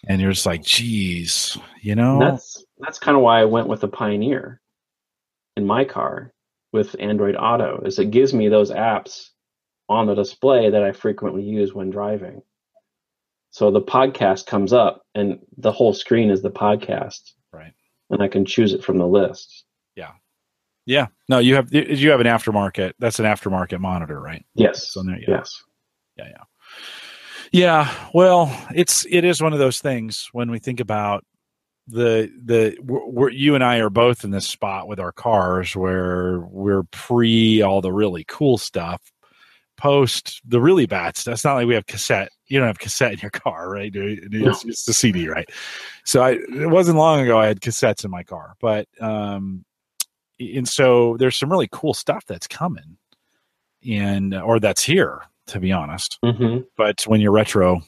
And 0.06 0.20
you're 0.20 0.32
just 0.32 0.46
like, 0.46 0.62
geez, 0.62 1.58
you 1.82 1.94
know, 1.94 2.18
that's 2.20 2.64
that's 2.78 2.98
kind 2.98 3.16
of 3.16 3.22
why 3.22 3.40
I 3.40 3.44
went 3.44 3.68
with 3.68 3.80
the 3.80 3.88
Pioneer 3.88 4.60
in 5.56 5.66
my 5.66 5.84
car 5.84 6.32
with 6.72 6.96
Android 6.98 7.36
Auto. 7.36 7.82
Is 7.84 7.98
it 7.98 8.10
gives 8.10 8.32
me 8.32 8.48
those 8.48 8.70
apps 8.70 9.28
on 9.88 10.06
the 10.06 10.14
display 10.14 10.70
that 10.70 10.82
I 10.82 10.92
frequently 10.92 11.42
use 11.42 11.74
when 11.74 11.90
driving. 11.90 12.42
So 13.50 13.72
the 13.72 13.82
podcast 13.82 14.46
comes 14.46 14.72
up, 14.72 15.02
and 15.16 15.40
the 15.58 15.72
whole 15.72 15.92
screen 15.92 16.30
is 16.30 16.40
the 16.40 16.50
podcast, 16.52 17.32
right. 17.52 17.72
and 18.08 18.22
I 18.22 18.28
can 18.28 18.44
choose 18.44 18.72
it 18.72 18.84
from 18.84 18.98
the 18.98 19.06
list. 19.08 19.64
Yeah. 19.96 20.12
Yeah. 20.86 21.08
No, 21.28 21.40
you 21.40 21.56
have, 21.56 21.74
you 21.74 22.10
have 22.12 22.20
an 22.20 22.28
aftermarket. 22.28 22.92
That's 23.00 23.18
an 23.18 23.24
aftermarket 23.24 23.80
monitor, 23.80 24.20
right? 24.20 24.44
Yes. 24.54 24.92
So 24.92 25.02
there- 25.02 25.18
yeah. 25.18 25.26
Yes. 25.28 25.62
yeah 26.16 26.28
yeah 26.28 26.44
yeah 27.52 27.92
well 28.14 28.54
it's 28.74 29.06
it 29.10 29.24
is 29.24 29.42
one 29.42 29.52
of 29.52 29.58
those 29.58 29.80
things 29.80 30.28
when 30.32 30.50
we 30.50 30.58
think 30.58 30.80
about 30.80 31.24
the 31.86 32.30
the 32.44 32.76
we're, 32.82 33.06
we're, 33.06 33.30
you 33.30 33.54
and 33.54 33.64
i 33.64 33.78
are 33.78 33.90
both 33.90 34.24
in 34.24 34.30
this 34.30 34.46
spot 34.46 34.86
with 34.86 35.00
our 35.00 35.12
cars 35.12 35.74
where 35.74 36.40
we're 36.50 36.84
pre 36.84 37.62
all 37.62 37.80
the 37.80 37.92
really 37.92 38.24
cool 38.28 38.56
stuff 38.56 39.00
post 39.76 40.42
the 40.44 40.60
really 40.60 40.84
bad 40.84 41.16
stuff. 41.16 41.32
It's 41.32 41.44
not 41.44 41.54
like 41.54 41.66
we 41.66 41.74
have 41.74 41.86
cassette 41.86 42.30
you 42.46 42.58
don't 42.58 42.68
have 42.68 42.78
cassette 42.78 43.12
in 43.12 43.18
your 43.20 43.30
car 43.30 43.70
right? 43.70 43.90
It's, 43.94 44.64
it's 44.64 44.84
the 44.84 44.92
cd 44.92 45.26
right? 45.28 45.48
So 46.04 46.22
I, 46.22 46.32
it 46.32 46.70
wasn't 46.70 46.98
long 46.98 47.20
ago 47.20 47.38
i 47.38 47.46
had 47.46 47.60
cassettes 47.60 48.04
in 48.04 48.10
my 48.10 48.22
car 48.22 48.54
but 48.60 48.86
um 49.00 49.64
and 50.38 50.68
so 50.68 51.16
there's 51.18 51.36
some 51.36 51.50
really 51.50 51.68
cool 51.72 51.94
stuff 51.94 52.24
that's 52.26 52.46
coming 52.46 52.96
and 53.88 54.34
or 54.34 54.60
that's 54.60 54.82
here 54.82 55.22
to 55.50 55.60
be 55.60 55.72
honest. 55.72 56.18
Hmm 56.24 56.58
but 56.76 57.02
when 57.02 57.20
you're 57.20 57.32
retro 57.32 57.82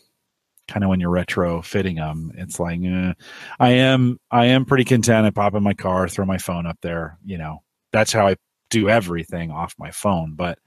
kind 0.69 0.85
of 0.85 0.91
when 0.91 1.01
you're 1.01 1.11
retro 1.11 1.61
fitting 1.63 1.97
them 1.97 2.31
it's 2.37 2.61
like 2.61 2.81
eh, 2.85 3.13
i 3.59 3.71
am 3.71 4.19
i 4.31 4.47
am 4.47 4.65
pretty 4.65 4.85
content. 4.85 5.27
I 5.27 5.31
pop 5.31 5.55
in 5.55 5.63
my 5.63 5.75
car 5.75 6.09
throw 6.09 6.25
my 6.25 6.39
phone 6.39 6.67
up 6.67 6.79
there 6.83 7.19
you 7.25 7.39
know. 7.39 7.63
That's 7.93 8.13
how 8.13 8.27
i 8.29 8.37
do 8.71 8.89
everything 8.89 9.51
off 9.51 9.75
my 9.79 9.91
phone. 9.91 10.35
But 10.35 10.59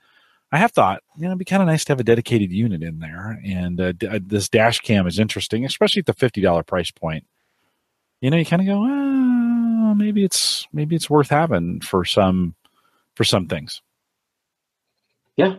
i 0.52 0.58
have 0.58 0.72
thought 0.72 1.02
you 1.16 1.24
know 1.24 1.30
it'd 1.30 1.40
be 1.40 1.46
kind 1.46 1.62
of 1.62 1.68
nice 1.68 1.86
to 1.86 1.92
have 1.92 2.00
a 2.00 2.04
dedicated 2.04 2.52
unit 2.52 2.84
in 2.84 3.00
there. 3.00 3.40
And 3.46 3.80
uh, 3.80 3.92
d- 3.94 4.08
uh, 4.08 4.20
this 4.26 4.50
dash 4.50 4.80
cam 4.80 5.08
is 5.08 5.20
interesting 5.20 5.66
especially 5.66 6.02
at 6.02 6.06
the 6.06 6.14
$50 6.14 6.66
price 6.68 6.92
point. 6.92 7.26
You 8.22 8.30
know 8.30 8.38
you 8.38 8.46
kind 8.46 8.62
of 8.62 8.68
go 8.68 8.80
maybe 9.96 10.24
it's 10.24 10.68
maybe 10.72 10.96
it's 10.96 11.10
worth 11.10 11.30
having 11.30 11.82
for 11.82 12.06
some 12.06 12.56
for 13.16 13.24
some 13.24 13.48
things. 13.48 13.82
Yeah. 15.38 15.56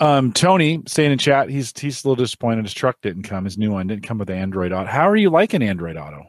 Um, 0.00 0.32
Tony 0.32 0.82
staying 0.86 1.12
in 1.12 1.18
chat. 1.18 1.50
He's 1.50 1.72
he's 1.76 2.04
a 2.04 2.08
little 2.08 2.22
disappointed 2.22 2.64
his 2.64 2.74
truck 2.74 3.00
didn't 3.02 3.24
come. 3.24 3.44
His 3.44 3.58
new 3.58 3.72
one 3.72 3.88
didn't 3.88 4.04
come 4.04 4.18
with 4.18 4.30
Android 4.30 4.72
Auto. 4.72 4.88
How 4.88 5.08
are 5.08 5.16
you 5.16 5.30
liking 5.30 5.62
Android 5.62 5.96
Auto? 5.96 6.26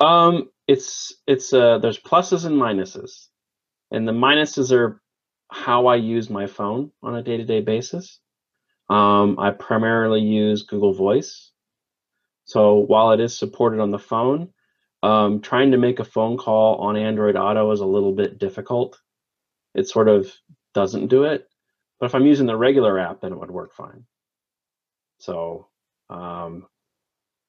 Um, 0.00 0.50
it's 0.66 1.14
it's 1.26 1.52
uh 1.52 1.78
there's 1.78 2.00
pluses 2.00 2.44
and 2.44 2.56
minuses, 2.56 3.28
and 3.92 4.08
the 4.08 4.12
minuses 4.12 4.72
are 4.72 5.00
how 5.50 5.86
I 5.86 5.96
use 5.96 6.28
my 6.28 6.46
phone 6.46 6.90
on 7.02 7.14
a 7.14 7.22
day 7.22 7.36
to 7.36 7.44
day 7.44 7.60
basis. 7.60 8.18
Um, 8.90 9.38
I 9.38 9.50
primarily 9.50 10.20
use 10.20 10.64
Google 10.64 10.92
Voice, 10.92 11.52
so 12.44 12.74
while 12.74 13.12
it 13.12 13.20
is 13.20 13.38
supported 13.38 13.80
on 13.80 13.92
the 13.92 13.98
phone, 13.98 14.50
um, 15.02 15.40
trying 15.40 15.70
to 15.70 15.78
make 15.78 16.00
a 16.00 16.04
phone 16.04 16.36
call 16.36 16.76
on 16.76 16.96
Android 16.96 17.36
Auto 17.36 17.70
is 17.70 17.80
a 17.80 17.86
little 17.86 18.12
bit 18.12 18.38
difficult. 18.38 19.00
It 19.74 19.88
sort 19.88 20.08
of 20.08 20.30
doesn't 20.74 21.06
do 21.06 21.24
it, 21.24 21.48
but 22.00 22.06
if 22.06 22.14
I'm 22.14 22.26
using 22.26 22.46
the 22.46 22.56
regular 22.56 22.98
app, 22.98 23.20
then 23.20 23.32
it 23.32 23.38
would 23.40 23.50
work 23.50 23.74
fine. 23.74 24.06
So 25.18 25.68
um, 26.10 26.66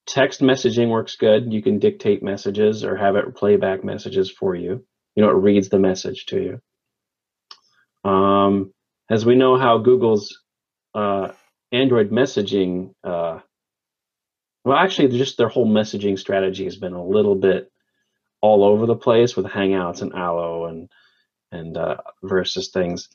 text 0.06 0.40
messaging 0.40 0.88
works 0.88 1.16
good. 1.16 1.52
You 1.52 1.62
can 1.62 1.78
dictate 1.78 2.22
messages 2.22 2.84
or 2.84 2.96
have 2.96 3.16
it 3.16 3.36
play 3.36 3.56
back 3.56 3.84
messages 3.84 4.30
for 4.30 4.54
you. 4.54 4.84
You 5.16 5.22
know, 5.24 5.30
it 5.30 5.34
reads 5.34 5.68
the 5.68 5.78
message 5.78 6.26
to 6.26 6.60
you. 8.04 8.10
Um, 8.10 8.72
as 9.10 9.26
we 9.26 9.34
know 9.36 9.58
how 9.58 9.78
Google's 9.78 10.40
uh, 10.94 11.32
Android 11.72 12.10
messaging 12.10 12.94
uh, 13.04 13.40
Well, 14.64 14.76
actually, 14.76 15.16
just 15.16 15.38
their 15.38 15.48
whole 15.48 15.66
messaging 15.66 16.18
strategy 16.18 16.64
has 16.64 16.76
been 16.76 16.92
a 16.94 17.04
little 17.04 17.36
bit 17.36 17.70
all 18.40 18.64
over 18.64 18.86
the 18.86 18.96
place 18.96 19.36
with 19.36 19.46
Hangouts 19.46 20.02
and 20.02 20.14
Allo 20.14 20.66
and 20.66 20.90
and 21.52 21.76
uh, 21.76 21.98
versus 22.22 22.70
things. 22.70 23.08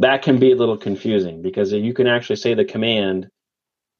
That 0.00 0.22
can 0.22 0.38
be 0.38 0.52
a 0.52 0.56
little 0.56 0.76
confusing 0.76 1.42
because 1.42 1.72
you 1.72 1.94
can 1.94 2.06
actually 2.06 2.36
say 2.36 2.54
the 2.54 2.64
command 2.64 3.28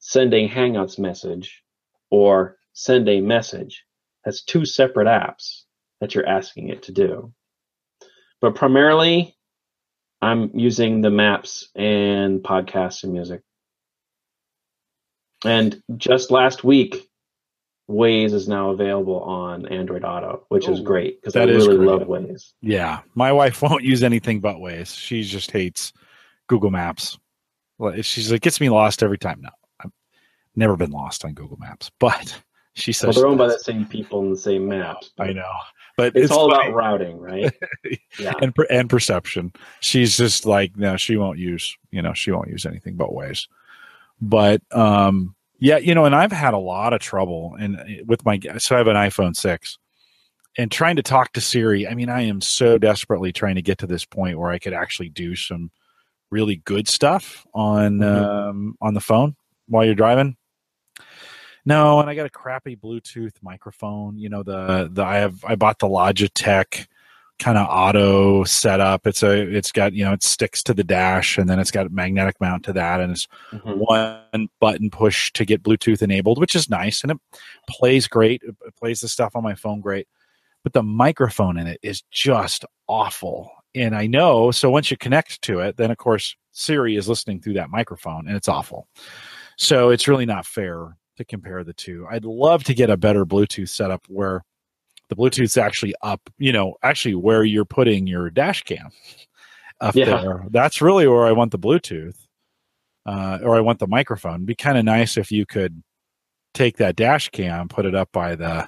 send 0.00 0.34
a 0.34 0.48
Hangouts 0.48 0.98
message 0.98 1.62
or 2.10 2.56
send 2.72 3.08
a 3.08 3.20
message. 3.20 3.84
That's 4.24 4.42
two 4.42 4.64
separate 4.64 5.06
apps 5.06 5.62
that 6.00 6.14
you're 6.14 6.28
asking 6.28 6.68
it 6.68 6.84
to 6.84 6.92
do. 6.92 7.32
But 8.40 8.54
primarily, 8.54 9.36
I'm 10.20 10.50
using 10.54 11.00
the 11.00 11.10
maps 11.10 11.68
and 11.74 12.40
podcasts 12.40 13.04
and 13.04 13.12
music. 13.12 13.42
And 15.44 15.80
just 15.96 16.30
last 16.30 16.64
week, 16.64 17.08
Waze 17.88 18.32
is 18.32 18.48
now 18.48 18.70
available 18.70 19.20
on 19.20 19.66
Android 19.68 20.04
Auto, 20.04 20.44
which 20.48 20.68
is 20.68 20.80
great 20.80 21.20
because 21.20 21.36
I 21.36 21.44
really 21.44 21.76
great. 21.76 21.86
love 21.86 22.02
Waze. 22.02 22.52
Yeah, 22.62 23.00
my 23.14 23.30
wife 23.30 23.60
won't 23.62 23.84
use 23.84 24.02
anything 24.02 24.40
but 24.40 24.56
Waze. 24.56 24.96
She 24.98 25.22
just 25.22 25.50
hates 25.50 25.92
Google 26.46 26.70
Maps. 26.70 27.18
She's 28.02 28.32
like, 28.32 28.40
gets 28.40 28.60
me 28.60 28.70
lost 28.70 29.02
every 29.02 29.18
time. 29.18 29.40
No, 29.42 29.50
I've 29.80 29.92
never 30.56 30.76
been 30.76 30.92
lost 30.92 31.24
on 31.24 31.34
Google 31.34 31.58
Maps, 31.58 31.90
but 31.98 32.40
she 32.72 32.92
says 32.92 33.08
well, 33.08 33.22
they're 33.22 33.26
owned 33.28 33.38
by 33.38 33.48
the 33.48 33.58
same 33.58 33.84
people 33.84 34.20
and 34.20 34.32
the 34.32 34.40
same 34.40 34.66
maps. 34.66 35.12
I 35.18 35.32
know, 35.34 35.52
but 35.98 36.16
it's, 36.16 36.24
it's 36.24 36.32
all 36.32 36.50
funny. 36.50 36.68
about 36.68 36.76
routing, 36.76 37.18
right? 37.18 37.52
yeah, 38.18 38.32
and 38.40 38.54
and 38.70 38.88
perception. 38.88 39.52
She's 39.80 40.16
just 40.16 40.46
like, 40.46 40.74
no, 40.76 40.96
she 40.96 41.18
won't 41.18 41.38
use, 41.38 41.76
you 41.90 42.00
know, 42.00 42.14
she 42.14 42.30
won't 42.30 42.48
use 42.48 42.64
anything 42.64 42.96
but 42.96 43.10
Waze. 43.10 43.46
But 44.22 44.62
um, 44.72 45.34
yeah, 45.58 45.78
you 45.78 45.94
know, 45.94 46.04
and 46.04 46.14
I've 46.14 46.32
had 46.32 46.54
a 46.54 46.58
lot 46.58 46.92
of 46.92 47.00
trouble 47.00 47.56
and 47.58 48.02
with 48.06 48.24
my 48.24 48.40
so 48.58 48.74
I 48.74 48.78
have 48.78 48.88
an 48.88 48.96
iPhone 48.96 49.36
six, 49.36 49.78
and 50.58 50.70
trying 50.70 50.96
to 50.96 51.02
talk 51.02 51.32
to 51.32 51.40
Siri. 51.40 51.86
I 51.86 51.94
mean, 51.94 52.08
I 52.08 52.22
am 52.22 52.40
so 52.40 52.78
desperately 52.78 53.32
trying 53.32 53.54
to 53.56 53.62
get 53.62 53.78
to 53.78 53.86
this 53.86 54.04
point 54.04 54.38
where 54.38 54.50
I 54.50 54.58
could 54.58 54.74
actually 54.74 55.08
do 55.08 55.36
some 55.36 55.70
really 56.30 56.56
good 56.56 56.88
stuff 56.88 57.46
on 57.54 57.98
mm-hmm. 57.98 58.04
um, 58.04 58.76
on 58.80 58.94
the 58.94 59.00
phone 59.00 59.36
while 59.68 59.84
you're 59.84 59.94
driving 59.94 60.36
no, 61.66 62.00
and 62.00 62.10
I 62.10 62.14
got 62.14 62.26
a 62.26 62.30
crappy 62.30 62.76
Bluetooth 62.76 63.34
microphone. 63.42 64.18
You 64.18 64.28
know 64.28 64.42
the 64.42 64.88
the 64.92 65.02
I 65.02 65.16
have 65.16 65.44
I 65.44 65.56
bought 65.56 65.78
the 65.78 65.88
Logitech 65.88 66.86
kind 67.38 67.58
of 67.58 67.66
auto 67.68 68.44
setup. 68.44 69.06
It's 69.06 69.22
a 69.22 69.32
it's 69.32 69.72
got 69.72 69.92
you 69.92 70.04
know 70.04 70.12
it 70.12 70.22
sticks 70.22 70.62
to 70.64 70.74
the 70.74 70.84
dash 70.84 71.36
and 71.36 71.48
then 71.48 71.58
it's 71.58 71.70
got 71.70 71.86
a 71.86 71.90
magnetic 71.90 72.40
mount 72.40 72.64
to 72.64 72.72
that 72.74 73.00
and 73.00 73.12
it's 73.12 73.26
mm-hmm. 73.52 73.70
one 73.78 74.48
button 74.60 74.90
push 74.90 75.32
to 75.32 75.44
get 75.44 75.62
Bluetooth 75.62 76.02
enabled, 76.02 76.38
which 76.38 76.54
is 76.54 76.70
nice 76.70 77.02
and 77.02 77.12
it 77.12 77.18
plays 77.68 78.06
great. 78.06 78.42
It 78.44 78.76
plays 78.76 79.00
the 79.00 79.08
stuff 79.08 79.34
on 79.34 79.42
my 79.42 79.54
phone 79.54 79.80
great, 79.80 80.06
but 80.62 80.72
the 80.72 80.82
microphone 80.82 81.58
in 81.58 81.66
it 81.66 81.80
is 81.82 82.02
just 82.10 82.64
awful. 82.88 83.50
And 83.74 83.96
I 83.96 84.06
know 84.06 84.50
so 84.50 84.70
once 84.70 84.90
you 84.90 84.96
connect 84.96 85.42
to 85.42 85.60
it, 85.60 85.76
then 85.76 85.90
of 85.90 85.98
course 85.98 86.36
Siri 86.52 86.96
is 86.96 87.08
listening 87.08 87.40
through 87.40 87.54
that 87.54 87.70
microphone 87.70 88.28
and 88.28 88.36
it's 88.36 88.48
awful. 88.48 88.86
So 89.56 89.90
it's 89.90 90.08
really 90.08 90.26
not 90.26 90.46
fair 90.46 90.96
to 91.16 91.24
compare 91.24 91.64
the 91.64 91.72
two. 91.72 92.06
I'd 92.10 92.24
love 92.24 92.64
to 92.64 92.74
get 92.74 92.90
a 92.90 92.96
better 92.96 93.24
Bluetooth 93.24 93.68
setup 93.68 94.04
where 94.08 94.44
the 95.14 95.22
Bluetooth's 95.22 95.56
actually 95.56 95.94
up, 96.02 96.20
you 96.38 96.52
know, 96.52 96.74
actually 96.82 97.14
where 97.14 97.44
you're 97.44 97.64
putting 97.64 98.06
your 98.06 98.30
dash 98.30 98.62
cam 98.62 98.90
up 99.80 99.94
yeah. 99.94 100.04
there. 100.06 100.44
That's 100.50 100.80
really 100.80 101.06
where 101.06 101.26
I 101.26 101.32
want 101.32 101.52
the 101.52 101.58
Bluetooth. 101.58 102.16
Uh, 103.06 103.38
or 103.42 103.54
I 103.54 103.60
want 103.60 103.80
the 103.80 103.86
microphone. 103.86 104.36
It'd 104.36 104.46
be 104.46 104.54
kind 104.54 104.78
of 104.78 104.84
nice 104.86 105.18
if 105.18 105.30
you 105.30 105.44
could 105.44 105.82
take 106.54 106.78
that 106.78 106.96
dash 106.96 107.28
cam, 107.28 107.68
put 107.68 107.84
it 107.84 107.94
up 107.94 108.10
by 108.12 108.34
the, 108.34 108.66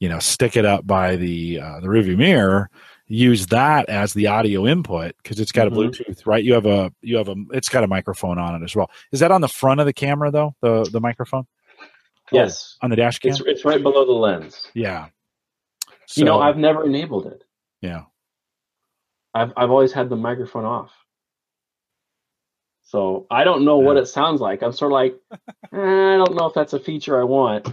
you 0.00 0.08
know, 0.08 0.18
stick 0.18 0.56
it 0.56 0.64
up 0.64 0.86
by 0.86 1.16
the 1.16 1.60
uh, 1.60 1.80
the 1.80 1.88
rearview 1.88 2.16
mirror, 2.16 2.70
use 3.06 3.48
that 3.48 3.90
as 3.90 4.14
the 4.14 4.28
audio 4.28 4.66
input 4.66 5.14
because 5.22 5.38
it's 5.40 5.52
got 5.52 5.68
mm-hmm. 5.68 5.78
a 5.78 5.90
Bluetooth, 5.90 6.26
right? 6.26 6.42
You 6.42 6.54
have 6.54 6.64
a 6.64 6.90
you 7.02 7.18
have 7.18 7.28
a 7.28 7.34
it's 7.50 7.68
got 7.68 7.84
a 7.84 7.86
microphone 7.86 8.38
on 8.38 8.54
it 8.54 8.64
as 8.64 8.74
well. 8.74 8.90
Is 9.12 9.20
that 9.20 9.30
on 9.30 9.42
the 9.42 9.48
front 9.48 9.80
of 9.80 9.84
the 9.84 9.92
camera 9.92 10.30
though? 10.30 10.54
The 10.62 10.88
the 10.90 11.00
microphone? 11.00 11.46
Yes, 12.32 12.78
on 12.80 12.88
the 12.88 12.96
dash 12.96 13.18
cam. 13.18 13.32
It's, 13.32 13.42
it's 13.42 13.64
right 13.66 13.82
below 13.82 14.06
the 14.06 14.12
lens. 14.12 14.68
Yeah. 14.72 15.08
So, 16.06 16.20
you 16.20 16.24
know, 16.24 16.40
I've 16.40 16.56
never 16.56 16.84
enabled 16.84 17.26
it. 17.26 17.44
Yeah. 17.80 18.02
I've 19.34 19.52
I've 19.56 19.70
always 19.70 19.92
had 19.92 20.08
the 20.08 20.16
microphone 20.16 20.64
off. 20.64 20.92
So 22.84 23.26
I 23.30 23.44
don't 23.44 23.64
know 23.64 23.80
yeah. 23.80 23.86
what 23.86 23.96
it 23.96 24.06
sounds 24.06 24.40
like. 24.40 24.62
I'm 24.62 24.72
sort 24.72 24.92
of 24.92 24.94
like, 24.94 25.16
eh, 25.32 25.76
I 25.76 26.16
don't 26.16 26.34
know 26.36 26.46
if 26.46 26.54
that's 26.54 26.72
a 26.72 26.80
feature 26.80 27.20
I 27.20 27.24
want. 27.24 27.66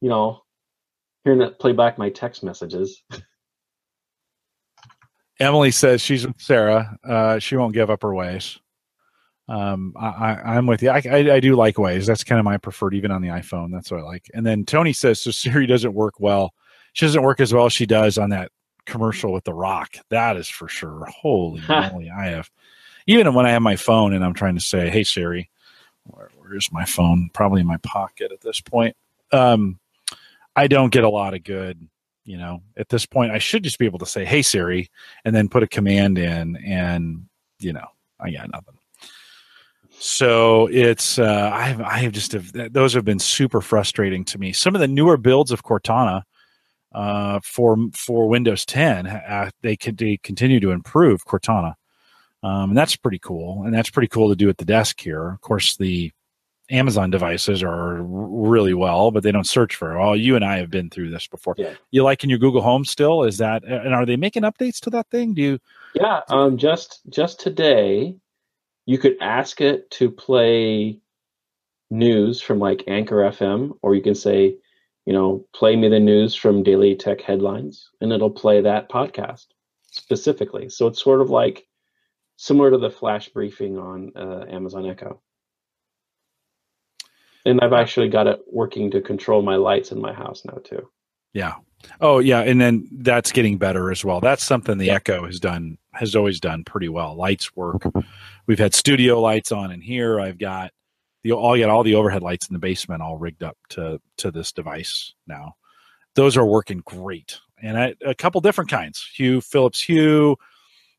You 0.00 0.08
know, 0.10 0.42
hearing 1.24 1.40
it 1.40 1.58
play 1.58 1.72
back 1.72 1.98
my 1.98 2.10
text 2.10 2.42
messages. 2.42 3.02
Emily 5.40 5.70
says 5.70 6.00
she's 6.00 6.26
with 6.26 6.40
Sarah. 6.40 6.96
Uh, 7.04 7.38
she 7.38 7.56
won't 7.56 7.74
give 7.74 7.90
up 7.90 8.02
her 8.02 8.10
Waze. 8.10 8.58
Um, 9.48 9.92
I, 9.96 10.34
I, 10.44 10.56
am 10.56 10.66
with 10.66 10.82
you. 10.82 10.90
I, 10.90 11.02
I, 11.04 11.16
I, 11.34 11.40
do 11.40 11.54
like 11.54 11.74
Waze. 11.74 12.06
That's 12.06 12.24
kind 12.24 12.38
of 12.38 12.44
my 12.44 12.56
preferred, 12.56 12.94
even 12.94 13.10
on 13.10 13.20
the 13.20 13.28
iPhone. 13.28 13.70
That's 13.70 13.90
what 13.90 14.00
I 14.00 14.02
like. 14.02 14.30
And 14.32 14.46
then 14.46 14.64
Tony 14.64 14.94
says, 14.94 15.20
so 15.20 15.30
Siri 15.30 15.66
doesn't 15.66 15.92
work 15.92 16.18
well. 16.18 16.54
She 16.94 17.04
doesn't 17.04 17.22
work 17.22 17.40
as 17.40 17.52
well 17.52 17.66
as 17.66 17.72
she 17.72 17.86
does 17.86 18.18
on 18.18 18.30
that 18.30 18.50
commercial 18.86 19.32
with 19.32 19.44
The 19.44 19.52
Rock. 19.52 19.96
That 20.10 20.36
is 20.36 20.48
for 20.48 20.68
sure. 20.68 21.06
Holy 21.06 21.60
moly. 21.68 22.10
I 22.10 22.26
have, 22.26 22.50
even 23.06 23.34
when 23.34 23.46
I 23.46 23.50
have 23.50 23.62
my 23.62 23.76
phone 23.76 24.14
and 24.14 24.24
I'm 24.24 24.32
trying 24.32 24.54
to 24.54 24.60
say, 24.60 24.88
hey, 24.88 25.04
Siri, 25.04 25.50
where, 26.04 26.30
where's 26.38 26.72
my 26.72 26.84
phone? 26.84 27.30
Probably 27.34 27.60
in 27.60 27.66
my 27.66 27.78
pocket 27.78 28.32
at 28.32 28.40
this 28.40 28.60
point. 28.60 28.96
Um, 29.32 29.78
I 30.54 30.68
don't 30.68 30.92
get 30.92 31.04
a 31.04 31.08
lot 31.08 31.34
of 31.34 31.42
good, 31.42 31.88
you 32.24 32.38
know, 32.38 32.62
at 32.76 32.88
this 32.88 33.06
point. 33.06 33.32
I 33.32 33.38
should 33.38 33.64
just 33.64 33.78
be 33.78 33.86
able 33.86 33.98
to 33.98 34.06
say, 34.06 34.24
hey, 34.24 34.42
Siri, 34.42 34.88
and 35.24 35.34
then 35.34 35.48
put 35.48 35.64
a 35.64 35.68
command 35.68 36.16
in 36.16 36.56
and, 36.56 37.26
you 37.58 37.72
know, 37.72 37.88
I 38.20 38.30
got 38.30 38.50
nothing. 38.52 38.78
So 39.98 40.68
it's 40.70 41.18
uh, 41.18 41.50
I 41.52 41.62
have 41.62 41.80
I 41.80 41.98
have 41.98 42.12
just 42.12 42.32
have, 42.32 42.52
those 42.72 42.92
have 42.94 43.04
been 43.04 43.20
super 43.20 43.60
frustrating 43.60 44.24
to 44.26 44.38
me. 44.38 44.52
Some 44.52 44.74
of 44.74 44.80
the 44.80 44.88
newer 44.88 45.16
builds 45.16 45.50
of 45.50 45.62
Cortana 45.62 46.24
uh, 46.94 47.40
for 47.42 47.76
for 47.92 48.28
Windows 48.28 48.64
10 48.64 49.06
uh, 49.06 49.50
they 49.62 49.76
could 49.76 49.98
they 49.98 50.18
continue 50.18 50.60
to 50.60 50.70
improve 50.70 51.24
Cortana, 51.24 51.74
um, 52.42 52.70
and 52.70 52.78
that's 52.78 52.96
pretty 52.96 53.18
cool. 53.18 53.62
And 53.64 53.74
that's 53.74 53.90
pretty 53.90 54.08
cool 54.08 54.28
to 54.28 54.36
do 54.36 54.48
at 54.48 54.58
the 54.58 54.64
desk 54.64 55.00
here. 55.00 55.30
Of 55.30 55.40
course, 55.40 55.76
the 55.76 56.12
Amazon 56.70 57.10
devices 57.10 57.62
are 57.62 58.02
really 58.02 58.74
well, 58.74 59.10
but 59.10 59.22
they 59.22 59.32
don't 59.32 59.46
search 59.46 59.76
very 59.76 59.98
well. 59.98 60.16
You 60.16 60.36
and 60.36 60.44
I 60.44 60.58
have 60.58 60.70
been 60.70 60.88
through 60.88 61.10
this 61.10 61.26
before. 61.26 61.54
Yeah. 61.58 61.74
You 61.90 62.02
like 62.04 62.24
in 62.24 62.30
your 62.30 62.38
Google 62.38 62.62
Home 62.62 62.84
still? 62.84 63.24
Is 63.24 63.38
that 63.38 63.64
and 63.64 63.94
are 63.94 64.06
they 64.06 64.16
making 64.16 64.44
updates 64.44 64.80
to 64.80 64.90
that 64.90 65.08
thing? 65.10 65.34
Do 65.34 65.42
you? 65.42 65.58
Yeah, 65.94 66.20
um, 66.28 66.56
just 66.56 67.02
just 67.08 67.40
today 67.40 68.16
you 68.86 68.98
could 68.98 69.16
ask 69.20 69.60
it 69.60 69.90
to 69.92 70.10
play 70.10 70.98
news 71.90 72.40
from 72.40 72.58
like 72.58 72.84
Anchor 72.86 73.16
FM, 73.16 73.78
or 73.82 73.94
you 73.94 74.02
can 74.02 74.14
say, 74.14 74.56
you 75.06 75.12
know, 75.12 75.46
play 75.54 75.76
me 75.76 75.88
the 75.88 76.00
news 76.00 76.34
from 76.34 76.62
Daily 76.62 76.96
Tech 76.96 77.20
Headlines, 77.20 77.90
and 78.00 78.12
it'll 78.12 78.30
play 78.30 78.60
that 78.62 78.88
podcast 78.88 79.46
specifically. 79.90 80.68
So 80.68 80.86
it's 80.86 81.02
sort 81.02 81.20
of 81.20 81.30
like 81.30 81.66
similar 82.36 82.70
to 82.70 82.78
the 82.78 82.90
flash 82.90 83.28
briefing 83.28 83.78
on 83.78 84.12
uh, 84.16 84.44
Amazon 84.48 84.88
Echo. 84.88 85.20
And 87.46 87.60
I've 87.60 87.74
actually 87.74 88.08
got 88.08 88.26
it 88.26 88.40
working 88.50 88.90
to 88.92 89.02
control 89.02 89.42
my 89.42 89.56
lights 89.56 89.92
in 89.92 90.00
my 90.00 90.12
house 90.12 90.42
now 90.46 90.58
too. 90.64 90.88
Yeah. 91.34 91.54
Oh 92.00 92.18
yeah, 92.18 92.40
and 92.40 92.58
then 92.58 92.88
that's 92.90 93.30
getting 93.30 93.58
better 93.58 93.90
as 93.90 94.04
well. 94.04 94.20
That's 94.20 94.42
something 94.42 94.78
the 94.78 94.90
Echo 94.90 95.26
has 95.26 95.38
done 95.38 95.76
has 95.92 96.16
always 96.16 96.40
done 96.40 96.64
pretty 96.64 96.88
well. 96.88 97.14
Lights 97.14 97.54
work. 97.54 97.82
We've 98.46 98.58
had 98.58 98.74
studio 98.74 99.20
lights 99.20 99.52
on 99.52 99.70
in 99.70 99.82
here. 99.82 100.18
I've 100.18 100.38
got 100.38 100.72
the 101.24 101.32
all 101.32 101.58
got 101.58 101.70
all 101.70 101.82
the 101.82 101.96
overhead 101.96 102.22
lights 102.22 102.48
in 102.48 102.52
the 102.52 102.60
basement 102.60 103.02
all 103.02 103.16
rigged 103.16 103.42
up 103.42 103.56
to 103.70 104.00
to 104.18 104.30
this 104.30 104.52
device 104.52 105.14
now. 105.26 105.54
Those 106.14 106.36
are 106.36 106.46
working 106.46 106.82
great, 106.84 107.40
and 107.60 107.76
I, 107.76 107.94
a 108.04 108.14
couple 108.14 108.40
different 108.40 108.70
kinds. 108.70 109.04
Hue 109.16 109.40
Philips 109.40 109.80
Hue. 109.80 110.36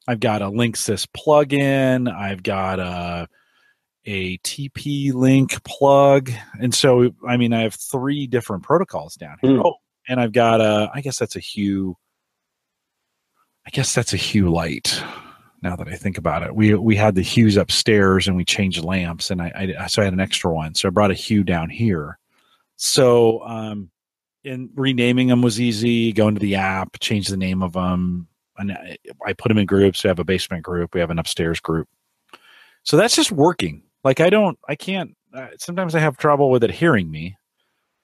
I've 0.07 0.19
got 0.19 0.43
a 0.43 0.45
Linksys 0.45 1.07
plug-in. 1.13 2.07
I've 2.07 2.43
got 2.43 2.79
a 2.79 3.27
a 4.05 4.37
TP 4.39 5.13
Link 5.13 5.63
plug, 5.63 6.31
and 6.59 6.73
so 6.73 7.11
I 7.27 7.37
mean 7.37 7.53
I 7.53 7.61
have 7.61 7.75
three 7.75 8.27
different 8.27 8.63
protocols 8.63 9.15
down 9.15 9.37
here. 9.41 9.51
Mm. 9.51 9.65
Oh, 9.65 9.75
and 10.07 10.19
I've 10.19 10.33
got 10.33 10.59
a 10.59 10.89
I 10.93 11.01
guess 11.01 11.19
that's 11.19 11.35
a 11.35 11.39
Hue. 11.39 11.95
I 13.65 13.69
guess 13.69 13.93
that's 13.95 14.13
a 14.13 14.17
Hue 14.17 14.49
light 14.51 15.01
now 15.65 15.75
that 15.75 15.87
I 15.87 15.95
think 15.95 16.19
about 16.19 16.43
it. 16.43 16.55
We 16.55 16.75
we 16.75 16.95
had 16.95 17.15
the 17.15 17.23
hues 17.23 17.57
upstairs 17.57 18.27
and 18.27 18.37
we 18.37 18.45
changed 18.45 18.83
lamps, 18.83 19.31
and 19.31 19.41
I, 19.41 19.75
I 19.81 19.87
so 19.87 20.01
I 20.01 20.05
had 20.05 20.13
an 20.13 20.19
extra 20.19 20.53
one, 20.53 20.75
so 20.75 20.87
I 20.87 20.91
brought 20.91 21.11
a 21.11 21.15
hue 21.15 21.43
down 21.43 21.69
here. 21.71 22.19
So 22.77 23.41
um, 23.41 23.89
in 24.43 24.69
renaming 24.75 25.27
them 25.29 25.41
was 25.41 25.59
easy. 25.59 26.13
Go 26.13 26.27
into 26.27 26.39
the 26.39 26.55
app, 26.55 26.99
change 26.99 27.27
the 27.29 27.37
name 27.37 27.63
of 27.63 27.73
them, 27.73 28.27
and 28.57 28.71
I, 28.73 28.97
I 29.25 29.33
put 29.33 29.49
them 29.49 29.57
in 29.57 29.65
groups. 29.65 30.03
We 30.03 30.07
have 30.09 30.19
a 30.19 30.23
basement 30.23 30.63
group, 30.63 30.93
we 30.93 30.99
have 31.01 31.11
an 31.11 31.19
upstairs 31.19 31.59
group. 31.59 31.89
So 32.83 32.97
that's 32.97 33.15
just 33.15 33.31
working. 33.31 33.83
Like 34.03 34.19
I 34.19 34.29
don't, 34.29 34.59
I 34.69 34.75
can't. 34.75 35.15
Uh, 35.33 35.47
sometimes 35.57 35.95
I 35.95 35.99
have 35.99 36.17
trouble 36.17 36.49
with 36.51 36.63
it 36.63 36.71
hearing 36.71 37.09
me, 37.11 37.37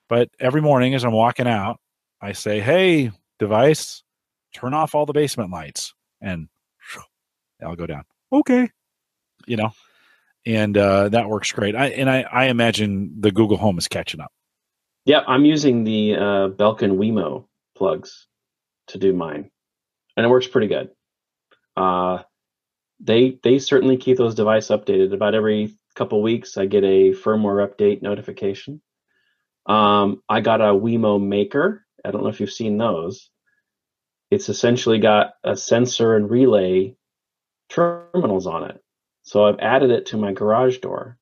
But 0.10 0.30
every 0.40 0.62
morning 0.62 0.96
as 0.96 1.04
I'm 1.06 1.14
walking 1.14 1.48
out, 1.48 1.80
I 2.22 2.34
say, 2.34 2.60
"Hey, 2.60 3.12
device, 3.40 4.04
turn 4.54 4.74
off 4.74 4.96
all 4.96 5.06
the 5.06 5.14
basement 5.14 5.52
lights," 5.52 5.94
and 6.22 6.50
they'll 7.62 7.76
go 7.76 7.86
down. 7.86 8.04
Okay, 8.34 8.70
you 9.46 9.58
know, 9.58 9.72
and 10.46 10.78
uh, 10.78 11.10
that 11.10 11.30
works 11.30 11.52
great. 11.52 11.76
I 11.76 11.88
and 11.88 12.10
I, 12.10 12.22
I 12.22 12.46
imagine 12.46 13.14
the 13.20 13.32
Google 13.32 13.58
Home 13.58 13.78
is 13.78 13.88
catching 13.88 14.20
up. 14.20 14.32
Yeah, 15.06 15.22
I'm 15.28 15.46
using 15.46 15.84
the 15.84 16.16
uh, 16.16 16.50
Belkin 16.50 16.98
Wemo 16.98 17.46
plugs 17.76 18.28
to 18.88 18.98
do 18.98 19.14
mine, 19.14 19.50
and 20.18 20.26
it 20.26 20.30
works 20.30 20.48
pretty 20.48 20.68
good. 20.68 20.90
Uh, 21.76 22.20
they 23.00 23.40
they 23.44 23.60
certainly 23.60 23.98
keep 23.98 24.18
those 24.18 24.36
devices 24.36 24.70
updated. 24.72 25.14
About 25.14 25.36
every 25.36 25.76
couple 25.96 26.22
weeks, 26.22 26.58
I 26.58 26.66
get 26.66 26.84
a 26.84 27.12
firmware 27.12 27.68
update 27.68 28.02
notification. 28.02 28.82
Um, 29.66 30.22
I 30.28 30.42
got 30.42 30.62
a 30.62 30.66
Wemo 30.66 31.22
Maker. 31.22 31.86
I 32.04 32.12
don't 32.12 32.24
know 32.24 32.30
if 32.30 32.40
you've 32.40 32.52
seen 32.52 32.78
those. 32.78 33.30
It's 34.32 34.50
essentially 34.50 35.00
got 35.00 35.34
a 35.44 35.56
sensor 35.58 36.16
and 36.16 36.30
relay 36.30 36.96
terminals 37.72 38.48
on 38.48 38.66
it. 38.72 38.82
So 39.24 39.46
I've 39.46 39.60
added 39.60 39.92
it 39.92 40.08
to 40.08 40.18
my 40.18 40.34
garage 40.34 40.80
door. 40.80 41.18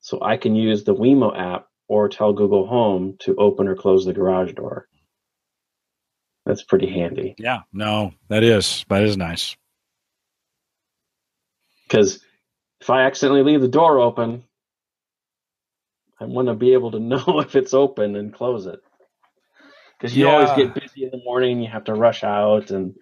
So 0.00 0.20
I 0.22 0.38
can 0.38 0.56
use 0.56 0.84
the 0.84 0.94
Wemo 0.94 1.36
app 1.38 1.68
or 1.88 2.08
tell 2.08 2.32
Google 2.34 2.66
Home 2.66 3.16
to 3.20 3.36
open 3.36 3.68
or 3.68 3.76
close 3.76 4.06
the 4.06 4.14
garage 4.14 4.54
door. 4.54 4.88
That's 6.46 6.64
pretty 6.64 6.90
handy. 6.92 7.38
Yeah, 7.38 7.60
no, 7.72 8.12
that 8.28 8.42
is 8.44 8.84
that 8.88 9.02
is 9.04 9.16
nice. 9.16 9.56
Because 11.84 12.20
if 12.80 12.90
I 12.90 13.02
accidentally 13.04 13.42
leave 13.44 13.60
the 13.62 13.68
door 13.68 14.00
open, 14.00 14.44
I 16.20 16.24
want 16.26 16.48
to 16.48 16.54
be 16.54 16.72
able 16.74 16.92
to 16.92 17.00
know 17.00 17.40
if 17.40 17.56
it's 17.56 17.74
open 17.74 18.16
and 18.16 18.34
close 18.34 18.66
it. 18.66 18.80
Because 19.98 20.16
you 20.16 20.26
Yeah. 20.26 20.30
always 20.30 20.52
get 20.52 20.74
busy 20.74 21.04
in 21.04 21.10
the 21.10 21.22
morning, 21.24 21.60
you 21.62 21.68
have 21.70 21.84
to 21.84 21.94
rush 21.94 22.24
out, 22.24 22.70
and 22.70 22.94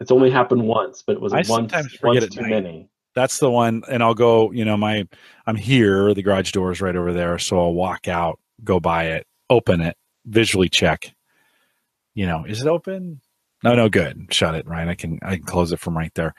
it's 0.00 0.10
only 0.10 0.30
happened 0.30 0.62
once, 0.66 1.02
but 1.06 1.16
it 1.16 1.20
was 1.20 1.32
I 1.32 1.38
once, 1.38 1.48
sometimes 1.48 1.92
forget 1.94 2.22
once 2.22 2.34
too 2.34 2.42
night. 2.42 2.50
many. 2.50 2.88
That's 3.14 3.38
the 3.38 3.50
one, 3.50 3.82
and 3.90 4.02
I'll 4.02 4.14
go. 4.14 4.50
You 4.52 4.64
know, 4.64 4.76
my 4.76 5.08
I'm 5.46 5.56
here. 5.56 6.12
The 6.12 6.22
garage 6.22 6.52
door 6.52 6.70
is 6.70 6.80
right 6.80 6.94
over 6.94 7.12
there, 7.12 7.38
so 7.38 7.58
I'll 7.58 7.72
walk 7.72 8.08
out, 8.08 8.38
go 8.62 8.78
by 8.78 9.06
it, 9.06 9.26
open 9.48 9.80
it, 9.80 9.96
visually 10.26 10.68
check. 10.68 11.14
You 12.14 12.26
know, 12.26 12.44
is 12.44 12.60
it 12.60 12.66
open? 12.66 13.20
No, 13.64 13.74
no, 13.74 13.88
good. 13.88 14.28
Shut 14.30 14.54
it. 14.54 14.66
Right, 14.68 14.86
I 14.86 14.94
can 14.94 15.18
I 15.22 15.36
can 15.36 15.44
close 15.44 15.72
it 15.72 15.80
from 15.80 15.96
right 15.96 16.12
there. 16.14 16.34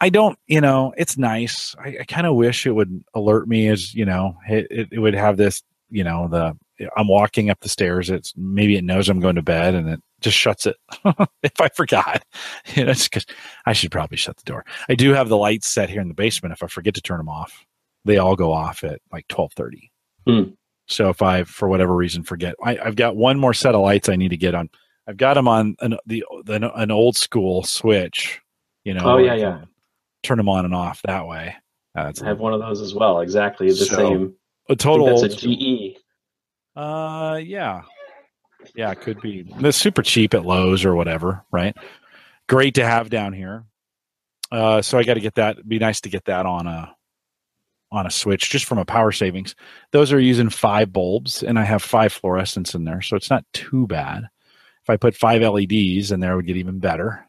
I 0.00 0.08
don't. 0.08 0.38
You 0.46 0.62
know, 0.62 0.94
it's 0.96 1.18
nice. 1.18 1.74
I, 1.78 1.98
I 2.00 2.04
kind 2.04 2.26
of 2.26 2.34
wish 2.34 2.66
it 2.66 2.72
would 2.72 3.04
alert 3.14 3.46
me 3.46 3.68
as 3.68 3.94
you 3.94 4.06
know 4.06 4.36
it, 4.48 4.66
it, 4.70 4.88
it 4.92 4.98
would 4.98 5.14
have 5.14 5.36
this. 5.36 5.62
You 5.90 6.02
know, 6.02 6.28
the 6.28 6.56
I'm 6.96 7.08
walking 7.08 7.50
up 7.50 7.60
the 7.60 7.68
stairs. 7.68 8.08
It's 8.08 8.32
maybe 8.36 8.76
it 8.76 8.84
knows 8.84 9.08
I'm 9.08 9.20
going 9.20 9.36
to 9.36 9.42
bed, 9.42 9.74
and 9.74 9.88
it 9.88 10.02
just 10.20 10.36
shuts 10.36 10.66
it 10.66 10.76
if 11.42 11.60
I 11.60 11.68
forgot. 11.68 12.24
You 12.74 12.84
know, 12.84 12.90
it's 12.90 13.04
because 13.08 13.26
I 13.64 13.72
should 13.72 13.90
probably 13.92 14.16
shut 14.16 14.36
the 14.36 14.42
door. 14.42 14.64
I 14.88 14.94
do 14.96 15.12
have 15.12 15.28
the 15.28 15.36
lights 15.36 15.66
set 15.68 15.88
here 15.88 16.00
in 16.00 16.08
the 16.08 16.14
basement. 16.14 16.52
If 16.52 16.62
I 16.62 16.66
forget 16.66 16.94
to 16.94 17.00
turn 17.00 17.18
them 17.18 17.28
off, 17.28 17.64
they 18.04 18.18
all 18.18 18.36
go 18.36 18.52
off 18.52 18.82
at 18.84 19.00
like 19.12 19.26
twelve 19.28 19.52
thirty. 19.52 19.90
Hmm. 20.26 20.50
So 20.88 21.08
if 21.08 21.22
I, 21.22 21.44
for 21.44 21.68
whatever 21.68 21.94
reason, 21.94 22.22
forget, 22.22 22.54
I, 22.62 22.78
I've 22.78 22.96
got 22.96 23.16
one 23.16 23.38
more 23.38 23.54
set 23.54 23.74
of 23.74 23.80
lights 23.80 24.08
I 24.08 24.16
need 24.16 24.30
to 24.30 24.36
get 24.36 24.54
on. 24.54 24.68
I've 25.08 25.16
got 25.16 25.34
them 25.34 25.48
on 25.48 25.76
an, 25.80 25.96
the, 26.06 26.24
the 26.44 26.70
an 26.74 26.90
old 26.90 27.16
school 27.16 27.62
switch. 27.62 28.40
You 28.84 28.94
know. 28.94 29.02
Oh, 29.04 29.18
yeah, 29.18 29.34
yeah. 29.34 29.64
Turn 30.22 30.36
them 30.38 30.48
on 30.48 30.64
and 30.64 30.74
off 30.74 31.00
that 31.02 31.26
way. 31.26 31.54
Uh, 31.96 32.12
I 32.22 32.24
have 32.26 32.40
one 32.40 32.52
of 32.52 32.60
those 32.60 32.80
as 32.80 32.94
well. 32.94 33.20
Exactly 33.20 33.68
the 33.68 33.74
So, 33.76 33.96
same. 33.96 34.34
A 34.68 34.76
total. 34.76 35.20
that's 35.20 35.22
a. 35.22 35.36
GE. 35.36 35.96
Uh, 36.76 37.40
yeah, 37.42 37.82
yeah, 38.74 38.90
it 38.90 39.00
could 39.00 39.20
be. 39.20 39.44
It's 39.58 39.76
super 39.76 40.02
cheap 40.02 40.34
at 40.34 40.44
Lowe's 40.44 40.84
or 40.84 40.94
whatever, 40.94 41.44
right? 41.50 41.76
Great 42.48 42.74
to 42.74 42.84
have 42.84 43.10
down 43.10 43.32
here. 43.32 43.64
Uh, 44.50 44.82
so 44.82 44.98
I 44.98 45.02
got 45.04 45.14
to 45.14 45.20
get 45.20 45.34
that. 45.34 45.56
It'd 45.56 45.68
be 45.68 45.78
nice 45.78 46.00
to 46.02 46.08
get 46.08 46.24
that 46.26 46.46
on 46.46 46.66
a 46.66 46.94
on 47.92 48.06
a 48.06 48.10
switch 48.10 48.50
just 48.50 48.64
from 48.64 48.78
a 48.78 48.84
power 48.84 49.12
savings. 49.12 49.54
Those 49.92 50.12
are 50.12 50.20
using 50.20 50.50
five 50.50 50.92
bulbs, 50.92 51.42
and 51.42 51.58
I 51.58 51.64
have 51.64 51.82
five 51.82 52.12
fluorescents 52.12 52.74
in 52.74 52.84
there, 52.84 53.00
so 53.00 53.16
it's 53.16 53.30
not 53.30 53.44
too 53.52 53.86
bad. 53.86 54.24
If 54.82 54.90
I 54.90 54.96
put 54.96 55.16
five 55.16 55.42
LEDs 55.42 56.12
in 56.12 56.20
there, 56.20 56.32
it 56.32 56.36
would 56.36 56.46
get 56.46 56.56
even 56.56 56.78
better. 56.78 57.26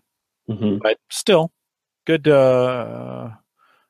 hmm 0.48 0.78
But 0.78 0.98
still, 1.10 1.52
good. 2.06 2.28
Uh, 2.28 3.30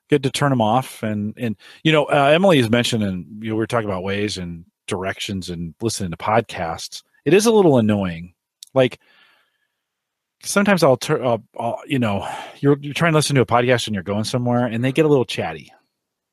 good 0.08 0.22
to 0.22 0.30
turn 0.30 0.50
them 0.50 0.62
off 0.62 1.02
and 1.02 1.34
and 1.36 1.56
you 1.84 1.92
know 1.92 2.04
uh, 2.06 2.30
emily 2.32 2.56
has 2.56 2.70
mentioned 2.70 3.02
and 3.02 3.26
you 3.42 3.50
know, 3.50 3.54
we 3.54 3.58
were 3.58 3.66
talking 3.66 3.88
about 3.88 4.02
Waze 4.02 4.40
and 4.42 4.64
directions 4.86 5.50
and 5.50 5.74
listening 5.80 6.10
to 6.10 6.16
podcasts 6.16 7.02
it 7.28 7.34
is 7.34 7.46
a 7.46 7.52
little 7.52 7.76
annoying 7.78 8.32
like 8.74 8.98
sometimes 10.42 10.82
i'll 10.82 10.96
turn 10.96 11.24
uh, 11.24 11.38
I'll, 11.58 11.80
you 11.86 11.98
know 11.98 12.26
you're, 12.60 12.78
you're 12.80 12.94
trying 12.94 13.12
to 13.12 13.18
listen 13.18 13.36
to 13.36 13.42
a 13.42 13.46
podcast 13.46 13.86
and 13.86 13.94
you're 13.94 14.02
going 14.02 14.24
somewhere 14.24 14.66
and 14.66 14.84
they 14.84 14.92
get 14.92 15.04
a 15.04 15.08
little 15.08 15.24
chatty 15.24 15.70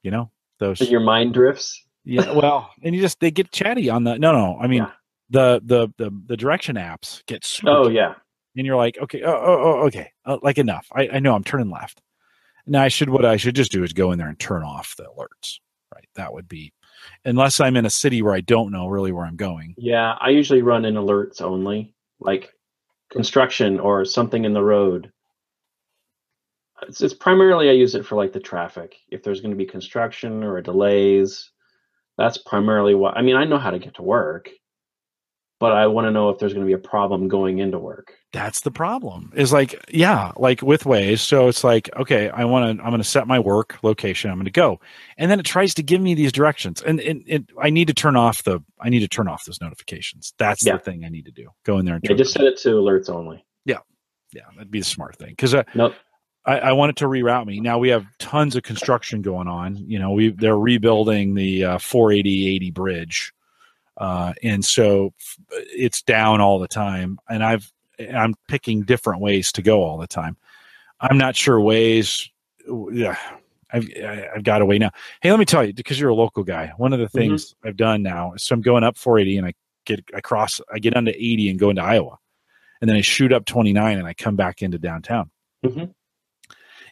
you 0.03 0.11
know 0.11 0.31
those 0.59 0.79
So 0.79 0.85
your 0.85 0.99
mind 1.01 1.33
drifts. 1.33 1.83
yeah 2.03 2.31
well 2.31 2.71
and 2.83 2.95
you 2.95 3.01
just 3.01 3.19
they 3.19 3.31
get 3.31 3.51
chatty 3.51 3.89
on 3.89 4.03
the 4.03 4.17
no 4.17 4.31
no 4.31 4.57
i 4.61 4.67
mean 4.67 4.83
Yeah. 4.83 4.91
the, 5.29 5.61
the 5.65 5.93
the 5.97 6.11
the 6.27 6.37
direction 6.37 6.75
apps 6.75 7.25
get 7.25 7.45
Oh 7.65 7.89
yeah. 7.89 8.13
and 8.55 8.65
you're 8.65 8.77
like, 8.77 8.97
okay, 9.01 9.21
oh, 9.23 9.33
oh, 9.33 9.61
oh 9.63 9.85
okay, 9.87 10.11
uh, 10.25 10.37
like 10.41 10.57
enough. 10.57 10.87
I, 10.93 11.09
I 11.13 11.19
know 11.19 11.35
I'm 11.35 11.43
turning 11.43 11.69
left. 11.69 12.01
Now 12.67 12.83
I 12.83 12.87
should 12.89 13.09
what 13.09 13.25
I 13.25 13.35
should 13.37 13.55
just 13.55 13.71
do 13.71 13.83
is 13.83 13.91
go 13.91 14.11
in 14.13 14.17
there 14.19 14.29
and 14.29 14.39
turn 14.39 14.63
off 14.63 14.95
the 14.97 15.03
alerts. 15.05 15.59
Right, 15.93 16.07
that 16.15 16.31
would 16.33 16.47
be, 16.47 16.71
unless 17.25 17.59
I'm 17.59 17.75
in 17.75 17.85
a 17.85 17.89
city 17.89 18.21
where 18.21 18.33
I 18.33 18.41
don't 18.41 18.71
know 18.71 18.87
really 18.87 19.11
where 19.11 19.25
I'm 19.25 19.35
going. 19.35 19.75
Yeah, 19.77 20.15
I 20.19 20.29
usually 20.29 20.61
run 20.61 20.85
in 20.85 20.95
alerts 20.95 21.41
only, 21.41 21.93
like 22.19 22.53
construction 23.11 23.79
or 23.79 24.05
something 24.05 24.45
in 24.45 24.53
the 24.53 24.63
road. 24.63 25.11
It's, 26.81 27.01
it's 27.01 27.13
primarily 27.13 27.69
I 27.69 27.73
use 27.73 27.95
it 27.95 28.05
for 28.05 28.15
like 28.15 28.33
the 28.33 28.39
traffic. 28.39 28.95
If 29.09 29.23
there's 29.23 29.41
going 29.41 29.51
to 29.51 29.57
be 29.57 29.65
construction 29.65 30.43
or 30.43 30.61
delays, 30.61 31.51
that's 32.17 32.37
primarily 32.37 32.95
what 32.95 33.17
I 33.17 33.21
mean. 33.21 33.35
I 33.35 33.45
know 33.45 33.57
how 33.57 33.71
to 33.71 33.79
get 33.79 33.95
to 33.95 34.03
work, 34.03 34.49
but 35.59 35.71
I 35.71 35.87
want 35.87 36.05
to 36.07 36.11
know 36.11 36.29
if 36.29 36.37
there's 36.39 36.53
going 36.53 36.65
to 36.65 36.67
be 36.67 36.73
a 36.73 36.77
problem 36.77 37.27
going 37.27 37.59
into 37.59 37.79
work. 37.79 38.13
That's 38.33 38.61
the 38.61 38.71
problem. 38.71 39.31
Is 39.35 39.53
like, 39.53 39.73
yeah, 39.89 40.31
like 40.35 40.61
with 40.61 40.83
Waze. 40.83 41.19
So 41.19 41.47
it's 41.47 41.63
like, 41.63 41.89
okay, 41.95 42.29
I 42.29 42.43
want 42.45 42.77
to, 42.77 42.83
I'm 42.83 42.89
going 42.91 43.01
to 43.01 43.07
set 43.07 43.27
my 43.27 43.39
work 43.39 43.77
location. 43.81 44.29
I'm 44.29 44.37
going 44.37 44.45
to 44.45 44.51
go, 44.51 44.79
and 45.17 45.31
then 45.31 45.39
it 45.39 45.45
tries 45.45 45.73
to 45.75 45.83
give 45.83 46.01
me 46.01 46.13
these 46.15 46.31
directions, 46.33 46.81
and 46.81 46.99
and 46.99 47.23
it, 47.25 47.49
I 47.61 47.69
need 47.69 47.87
to 47.87 47.93
turn 47.93 48.15
off 48.15 48.43
the, 48.43 48.59
I 48.81 48.89
need 48.89 48.99
to 48.99 49.07
turn 49.07 49.27
off 49.27 49.45
those 49.45 49.61
notifications. 49.61 50.33
That's 50.37 50.65
Yeah. 50.65 50.73
the 50.73 50.79
thing 50.79 51.05
I 51.05 51.09
need 51.09 51.25
to 51.25 51.31
do. 51.31 51.47
Go 51.63 51.79
in 51.79 51.85
there 51.85 51.95
and 51.95 52.03
I 52.09 52.13
just 52.13 52.33
set 52.33 52.43
it 52.43 52.57
to 52.59 52.69
alerts 52.69 53.09
only. 53.09 53.45
yeah, 53.65 53.77
yeah, 54.33 54.41
that'd 54.55 54.71
be 54.71 54.79
the 54.79 54.85
smart 54.85 55.15
thing 55.15 55.29
because 55.29 55.55
Nope. 55.73 55.93
I, 56.45 56.59
I 56.59 56.71
want 56.73 56.91
it 56.91 56.97
to 56.97 57.05
reroute 57.05 57.45
me. 57.47 57.59
Now 57.59 57.79
we 57.79 57.89
have 57.89 58.05
tons 58.19 58.55
of 58.55 58.61
construction 58.63 59.21
going 59.23 59.47
on. 59.47 59.77
You 59.77 59.97
know, 59.97 60.11
we 60.11 60.29
they're 60.29 60.57
rebuilding 60.57 61.33
the 61.35 61.63
uh, 61.65 61.77
480 61.79 62.47
80 62.55 62.71
bridge, 62.71 63.33
uh, 63.97 64.33
and 64.43 64.63
so 64.63 65.13
it's 65.51 66.01
down 66.01 66.41
all 66.41 66.59
the 66.59 66.67
time. 66.67 67.19
And 67.29 67.43
I've 67.43 67.71
I'm 68.13 68.33
picking 68.47 68.81
different 68.83 69.21
ways 69.21 69.51
to 69.53 69.61
go 69.61 69.81
all 69.83 69.97
the 69.97 70.07
time. 70.07 70.35
I'm 70.99 71.17
not 71.17 71.35
sure 71.35 71.59
Waze. 71.59 72.29
Yeah, 72.91 73.17
I've 73.71 73.87
I've 74.35 74.43
got 74.43 74.61
a 74.61 74.65
way 74.65 74.77
now. 74.77 74.91
Hey, 75.21 75.31
let 75.31 75.39
me 75.39 75.45
tell 75.45 75.63
you, 75.63 75.73
because 75.73 75.99
you're 75.99 76.09
a 76.09 76.15
local 76.15 76.43
guy. 76.43 76.73
One 76.77 76.93
of 76.93 76.99
the 76.99 77.09
things 77.09 77.55
I've 77.63 77.77
done 77.77 78.01
now 78.03 78.33
is 78.33 78.43
so 78.43 78.53
I'm 78.55 78.61
going 78.61 78.83
up 78.83 78.97
480 78.97 79.37
and 79.37 79.47
I 79.47 79.53
get 79.85 80.03
I 80.15 80.21
cross 80.21 80.59
I 80.73 80.79
get 80.79 80.95
onto 80.95 81.11
80 81.11 81.49
and 81.51 81.59
go 81.59 81.69
into 81.69 81.81
Iowa, 81.83 82.17
and 82.81 82.89
then 82.89 82.97
I 82.97 83.01
shoot 83.01 83.31
up 83.31 83.45
29 83.45 83.97
and 83.97 84.07
I 84.07 84.13
come 84.13 84.35
back 84.35 84.61
into 84.61 84.79
downtown 84.79 85.29
Mhm. 85.63 85.93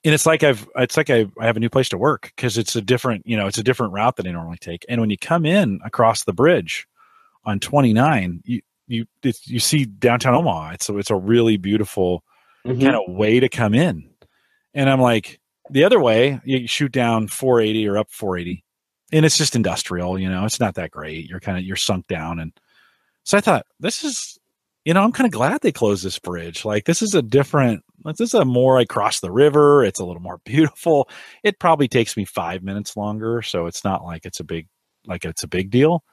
and 0.06 0.14
it's 0.14 0.26
like 0.26 0.44
I've 0.44 0.68
it's 0.76 0.96
like 0.98 1.10
I, 1.10 1.26
I 1.40 1.46
have 1.46 1.58
a 1.58 1.60
new 1.60 1.70
place 1.70 1.90
to 1.90 1.98
work 1.98 2.32
because 2.36 2.58
it's 2.58 2.76
a 2.76 2.82
different 2.82 3.26
you 3.26 3.36
know 3.36 3.48
it's 3.48 3.58
a 3.58 3.64
different 3.64 3.94
route 3.94 4.16
that 4.18 4.28
I 4.28 4.32
normally 4.32 4.58
take. 4.60 4.86
And 4.90 5.02
when 5.02 5.10
you 5.10 5.18
come 5.18 5.46
in 5.46 5.80
across 5.84 6.24
the 6.24 6.34
bridge 6.34 6.88
on 7.46 7.60
29, 7.60 8.42
you 8.46 8.62
you 8.88 9.06
it's, 9.24 9.48
you 9.48 9.60
see 9.60 9.86
downtown 9.86 10.36
Omaha. 10.36 10.72
It's 10.74 10.90
a, 10.90 10.98
it's 10.98 11.10
a 11.10 11.16
really 11.16 11.58
beautiful 11.58 12.24
Mhm. 12.66 12.82
kind 12.82 12.96
of 12.96 13.02
way 13.08 13.40
to 13.42 13.50
come 13.50 13.74
in. 13.74 14.10
And 14.74 14.90
I'm 14.90 15.02
like 15.02 15.40
the 15.70 15.84
other 15.84 16.00
way, 16.00 16.40
you 16.46 16.68
shoot 16.68 16.92
down 16.92 17.28
480 17.28 17.88
or 17.88 17.98
up 17.98 18.10
480, 18.12 18.64
and 19.12 19.26
it's 19.26 19.38
just 19.38 19.56
industrial. 19.56 20.20
You 20.20 20.30
know, 20.30 20.46
it's 20.46 20.60
not 20.60 20.76
that 20.76 20.92
great. 20.92 21.28
You're 21.30 21.40
kind 21.40 21.58
of 21.58 21.64
you're 21.64 21.76
sunk 21.78 22.08
down, 22.08 22.40
and 22.40 22.52
so 23.24 23.38
I 23.38 23.42
thought 23.42 23.66
this 23.80 24.04
is 24.04 24.38
you 24.86 24.94
know, 24.94 25.02
I'm 25.02 25.14
kind 25.14 25.26
of 25.26 25.32
glad 25.32 25.62
they 25.62 25.72
closed 25.72 26.04
this 26.04 26.20
bridge. 26.20 26.66
Like 26.66 26.84
this 26.86 27.02
is 27.02 27.16
a 27.16 27.22
different, 27.22 27.84
this 28.04 28.20
is 28.20 28.34
a 28.34 28.44
more 28.44 28.78
I 28.78 28.84
cross 28.84 29.22
the 29.22 29.32
river. 29.32 29.82
It's 29.86 30.00
a 30.02 30.06
little 30.06 30.22
more 30.22 30.40
beautiful. 30.46 31.08
It 31.44 31.58
probably 31.60 31.88
takes 31.88 32.18
me 32.18 32.26
five 32.26 32.64
minutes 32.64 32.98
longer, 32.98 33.42
so 33.42 33.66
it's 33.66 33.86
not 33.86 34.04
like 34.04 34.26
it's 34.26 34.42
a 34.42 34.44
big, 34.44 34.68
like 35.06 35.24
it's 35.24 35.44
a 35.44 35.48
big 35.48 35.70
deal. 35.70 36.04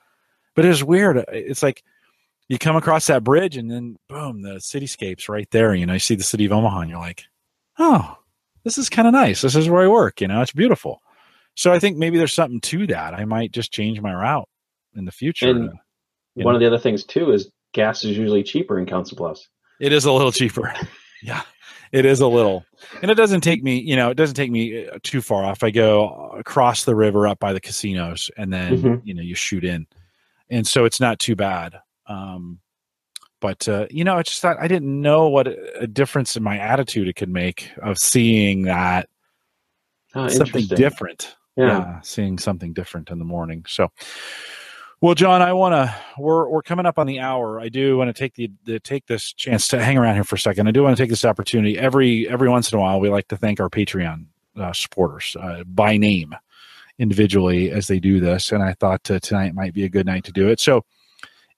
But 0.61 0.68
it's 0.68 0.82
weird. 0.82 1.24
It's 1.28 1.62
like 1.62 1.82
you 2.50 2.58
come 2.58 2.76
across 2.76 3.06
that 3.06 3.24
bridge 3.24 3.56
and 3.56 3.70
then 3.70 3.96
boom, 4.11 4.42
the 4.42 4.56
cityscape's 4.56 5.26
right 5.26 5.50
there. 5.52 5.74
You 5.74 5.86
know, 5.86 5.94
you 5.94 5.98
see 5.98 6.16
the 6.16 6.22
city 6.22 6.44
of 6.44 6.52
Omaha, 6.52 6.80
and 6.80 6.90
you're 6.90 6.98
like, 6.98 7.24
oh, 7.78 8.18
this 8.62 8.76
is 8.76 8.90
kind 8.90 9.08
of 9.08 9.14
nice. 9.14 9.40
This 9.40 9.56
is 9.56 9.70
where 9.70 9.82
I 9.82 9.88
work. 9.88 10.20
You 10.20 10.28
know, 10.28 10.42
it's 10.42 10.52
beautiful. 10.52 11.00
So 11.56 11.72
I 11.72 11.78
think 11.78 11.96
maybe 11.96 12.18
there's 12.18 12.34
something 12.34 12.61
to 12.61 12.86
that. 12.88 13.14
I 13.14 13.24
might 13.24 13.52
just 13.52 13.72
change 13.72 14.02
my 14.02 14.12
route 14.12 14.50
in 14.94 15.06
the 15.06 15.12
future. 15.12 15.48
And 15.48 15.70
one 16.34 16.44
know. 16.44 16.50
of 16.56 16.61
the 16.61 16.66
other 16.66 16.78
things 16.78 17.04
too 17.04 17.32
is 17.32 17.50
gas 17.72 18.04
is 18.04 18.18
usually 18.18 18.42
cheaper 18.42 18.78
in 18.78 18.84
Council 18.84 19.16
Bluffs. 19.16 19.48
It 19.80 19.94
is 19.94 20.04
a 20.04 20.12
little 20.12 20.30
cheaper. 20.30 20.74
yeah, 21.22 21.40
it 21.90 22.04
is 22.04 22.20
a 22.20 22.26
little, 22.26 22.66
and 23.00 23.11
it 23.11 23.14
doesn't 23.14 23.40
take 23.40 23.62
me, 23.62 23.80
you 23.80 23.96
know, 23.96 24.11
it 24.11 24.16
doesn't 24.18 24.36
take 24.36 24.50
me 24.50 24.86
uh, 24.86 24.98
too 25.02 25.22
far 25.22 25.42
off. 25.42 25.62
I 25.62 25.70
go 25.70 26.34
across 26.38 26.84
the 26.84 26.94
river 26.94 27.26
up 27.26 27.38
by 27.38 27.54
the 27.54 27.61
casinos, 27.61 28.30
and 28.36 28.52
then 28.52 28.76
mm-hmm. 28.76 29.06
you 29.08 29.14
know 29.14 29.22
you 29.22 29.34
shoot 29.34 29.64
in, 29.64 29.86
and 30.51 30.66
so 30.66 30.84
it's 30.84 31.01
not 31.01 31.18
too 31.18 31.36
bad. 31.36 31.80
Um, 32.07 32.61
but 33.40 33.66
uh, 33.68 33.86
you 33.90 34.05
know, 34.05 34.16
I 34.16 34.22
just 34.22 34.40
thought 34.40 34.59
I 34.61 34.68
didn't 34.68 35.01
know 35.01 35.28
what 35.28 35.48
a 35.48 35.86
difference 35.86 36.36
in 36.36 36.42
my 36.42 36.59
attitude 36.59 37.09
it 37.09 37.16
could 37.16 37.30
make 37.30 37.70
of 37.82 37.98
seeing 37.98 38.62
that 38.62 39.09
oh, 40.14 40.28
something 40.28 40.66
different. 40.66 41.34
Yeah. 41.57 41.66
yeah, 41.66 42.01
seeing 42.03 42.38
something 42.38 42.72
different 42.72 43.11
in 43.11 43.18
the 43.18 43.24
morning. 43.24 43.64
So, 43.66 43.90
well, 45.01 45.14
Jon, 45.14 45.42
I 45.42 45.53
want 45.53 45.72
to. 45.72 45.94
We're 46.18 46.48
we're 46.48 46.62
coming 46.62 46.86
up 46.86 46.98
on 46.98 47.07
the 47.07 47.20
hour. 47.20 47.61
I 47.61 47.68
do 47.68 47.96
want 47.96 48.09
to 48.09 48.18
take 48.18 48.34
the, 48.34 48.51
the 48.64 48.78
take 48.78 49.07
this 49.07 49.32
chance 49.32 49.68
to 49.68 49.82
hang 49.82 49.98
around 49.98 50.14
here 50.14 50.24
for 50.24 50.36
a 50.36 50.38
second. 50.38 50.68
I 50.68 50.70
do 50.70 50.82
want 50.82 50.96
to 50.96 51.03
take 51.03 51.11
this 51.11 51.24
opportunity 51.24 51.78
every 51.78 52.28
every 52.28 52.48
once 52.48 52.70
in 52.72 52.78
a 52.78 52.80
while. 52.80 53.01
We 53.01 53.09
like 53.09 53.28
to 53.28 53.36
thank 53.36 53.61
our 53.61 53.70
Patreon 53.70 54.26
uh, 54.57 54.72
supporters 54.72 55.36
uh, 55.40 55.64
by 55.64 55.96
name, 55.96 56.34
individually 57.01 57.70
as 57.70 57.88
they 57.88 57.98
do 57.98 58.20
this. 58.20 58.53
And 58.53 58.62
I 58.62 58.74
thought 58.74 59.11
uh, 59.11 59.18
tonight 59.18 59.55
might 59.55 59.74
be 59.74 59.84
a 59.84 59.88
good 59.88 60.07
night 60.07 60.24
to 60.24 60.32
do 60.32 60.48
it. 60.48 60.61
So, 60.61 60.84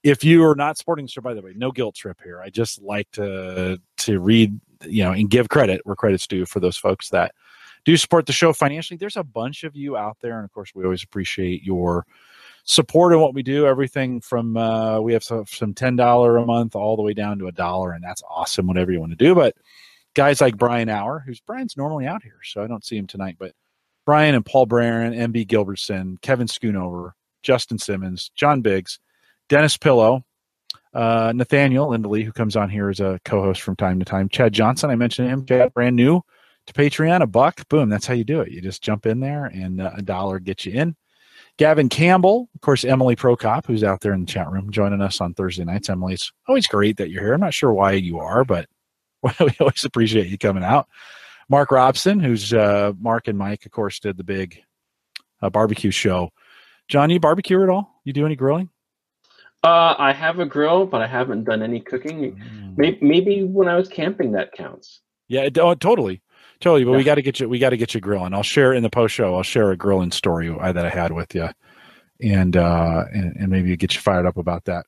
if 0.02 0.24
you 0.24 0.44
are 0.44 0.56
not 0.56 0.78
supporting 0.78 1.04
the 1.04 1.10
show, 1.10 1.20
by 1.20 1.34
the 1.34 1.42
way, 1.42 1.52
no 1.54 1.70
guilt 1.70 1.94
trip 1.94 2.18
here. 2.24 2.40
I 2.40 2.50
just 2.50 2.82
like 2.82 3.10
to 3.12 3.78
to 3.98 4.20
read, 4.20 4.58
you 4.84 5.04
know, 5.04 5.12
and 5.12 5.30
give 5.30 5.48
credit 5.48 5.80
where 5.84 5.94
credit's 5.94 6.26
due 6.26 6.46
for 6.46 6.58
those 6.58 6.76
folks 6.76 7.10
that 7.10 7.32
do 7.84 7.96
support 7.96 8.26
the 8.26 8.32
show 8.32 8.52
financially. 8.52 8.96
There's 8.96 9.16
a 9.16 9.24
bunch 9.24 9.64
of 9.64 9.76
you 9.76 9.96
out 9.96 10.16
there, 10.20 10.36
and 10.36 10.44
of 10.44 10.52
course, 10.52 10.72
we 10.74 10.84
always 10.84 11.02
appreciate 11.04 11.62
your 11.62 12.06
support 12.64 13.12
in 13.12 13.20
what 13.20 13.34
we 13.34 13.42
do. 13.42 13.66
Everything 13.66 14.20
from 14.20 14.56
uh, 14.56 15.00
we 15.00 15.12
have 15.12 15.24
some, 15.24 15.46
some 15.46 15.74
ten 15.74 15.96
dollar 15.96 16.36
a 16.36 16.46
month 16.46 16.74
all 16.74 16.96
the 16.96 17.02
way 17.02 17.14
down 17.14 17.38
to 17.38 17.46
a 17.46 17.52
dollar, 17.52 17.92
and 17.92 18.02
that's 18.02 18.22
awesome. 18.28 18.66
Whatever 18.66 18.92
you 18.92 19.00
want 19.00 19.12
to 19.12 19.16
do, 19.16 19.34
but 19.34 19.54
guys 20.14 20.40
like 20.40 20.56
Brian 20.56 20.88
Hour, 20.88 21.22
who's 21.24 21.40
Brian's 21.40 21.76
normally 21.76 22.06
out 22.06 22.22
here, 22.22 22.40
so 22.44 22.62
I 22.62 22.66
don't 22.66 22.84
see 22.84 22.96
him 22.96 23.06
tonight, 23.06 23.36
but 23.38 23.54
Brian 24.04 24.34
and 24.34 24.44
Paul 24.44 24.66
Barron, 24.66 25.12
MB 25.12 25.46
Gilbertson, 25.46 26.20
Kevin 26.22 26.46
Schoonover, 26.46 27.12
Justin 27.42 27.78
Simmons, 27.78 28.30
John 28.34 28.60
Biggs, 28.60 28.98
Dennis 29.48 29.76
Pillow, 29.76 30.24
uh, 30.94 31.32
Nathaniel 31.34 31.90
Lindley, 31.90 32.22
who 32.22 32.32
comes 32.32 32.56
on 32.56 32.68
here 32.68 32.88
as 32.88 33.00
a 33.00 33.20
co-host 33.24 33.62
from 33.62 33.76
time 33.76 33.98
to 33.98 34.04
time, 34.04 34.28
Chad 34.28 34.52
Johnson, 34.52 34.90
I 34.90 34.96
mentioned 34.96 35.28
him, 35.28 35.46
Chad, 35.46 35.72
brand 35.72 35.96
new 35.96 36.22
to 36.66 36.72
Patreon, 36.72 37.22
a 37.22 37.26
buck, 37.26 37.66
boom, 37.68 37.88
that's 37.88 38.06
how 38.06 38.14
you 38.14 38.24
do 38.24 38.40
it. 38.40 38.50
You 38.50 38.60
just 38.60 38.82
jump 38.82 39.06
in 39.06 39.20
there, 39.20 39.46
and 39.46 39.80
uh, 39.80 39.92
a 39.96 40.02
dollar 40.02 40.38
gets 40.38 40.66
you 40.66 40.72
in. 40.72 40.96
Gavin 41.58 41.88
Campbell, 41.88 42.48
of 42.54 42.60
course, 42.60 42.84
Emily 42.84 43.14
Prokop, 43.14 43.66
who's 43.66 43.84
out 43.84 44.00
there 44.00 44.14
in 44.14 44.20
the 44.20 44.26
chat 44.26 44.50
room 44.50 44.70
joining 44.70 45.02
us 45.02 45.20
on 45.20 45.34
Thursday 45.34 45.64
nights. 45.64 45.90
Emily, 45.90 46.14
it's 46.14 46.32
always 46.48 46.66
great 46.66 46.96
that 46.96 47.10
you're 47.10 47.22
here. 47.22 47.34
I'm 47.34 47.40
not 47.40 47.54
sure 47.54 47.72
why 47.72 47.92
you 47.92 48.18
are, 48.20 48.44
but 48.44 48.66
we 49.22 49.50
always 49.60 49.84
appreciate 49.84 50.28
you 50.28 50.38
coming 50.38 50.64
out. 50.64 50.88
Mark 51.48 51.70
Robson, 51.70 52.20
who's 52.20 52.52
uh, 52.52 52.92
Mark 53.00 53.28
and 53.28 53.38
Mike, 53.38 53.66
of 53.66 53.72
course, 53.72 53.98
did 54.00 54.16
the 54.16 54.24
big 54.24 54.62
uh, 55.40 55.50
barbecue 55.50 55.90
show. 55.90 56.30
Jon, 56.88 57.10
you 57.10 57.20
barbecue 57.20 57.62
at 57.62 57.68
all? 57.68 58.00
You 58.04 58.12
do 58.12 58.26
any 58.26 58.36
grilling? 58.36 58.70
Uh, 59.64 59.94
I 59.96 60.12
have 60.12 60.40
a 60.40 60.46
grill, 60.46 60.86
but 60.86 61.02
I 61.02 61.06
haven't 61.06 61.44
done 61.44 61.62
any 61.62 61.80
cooking. 61.80 62.36
Mm. 62.36 62.76
Maybe, 62.76 62.98
maybe, 63.00 63.44
when 63.44 63.68
I 63.68 63.76
was 63.76 63.88
camping, 63.88 64.32
that 64.32 64.52
counts. 64.52 65.00
Yeah, 65.28 65.42
it, 65.42 65.56
oh, 65.58 65.74
totally. 65.74 66.20
Totally, 66.60 66.84
but 66.84 66.92
yeah. 66.92 66.96
we 66.96 67.04
got 67.04 67.14
to 67.16 67.22
get 67.22 67.40
you. 67.40 67.48
We 67.48 67.58
got 67.58 67.70
to 67.70 67.76
get 67.76 67.94
you 67.94 68.00
grilling. 68.00 68.34
I'll 68.34 68.42
share 68.42 68.72
in 68.72 68.82
the 68.82 68.90
post 68.90 69.14
show. 69.14 69.34
I'll 69.34 69.42
share 69.42 69.70
a 69.72 69.76
grilling 69.76 70.12
story 70.12 70.48
that 70.48 70.76
I 70.76 70.88
had 70.88 71.10
with 71.10 71.34
you, 71.34 71.48
and 72.20 72.56
uh, 72.56 73.04
and, 73.12 73.34
and 73.36 73.48
maybe 73.48 73.76
get 73.76 73.94
you 73.94 74.00
fired 74.00 74.26
up 74.26 74.36
about 74.36 74.64
that. 74.66 74.86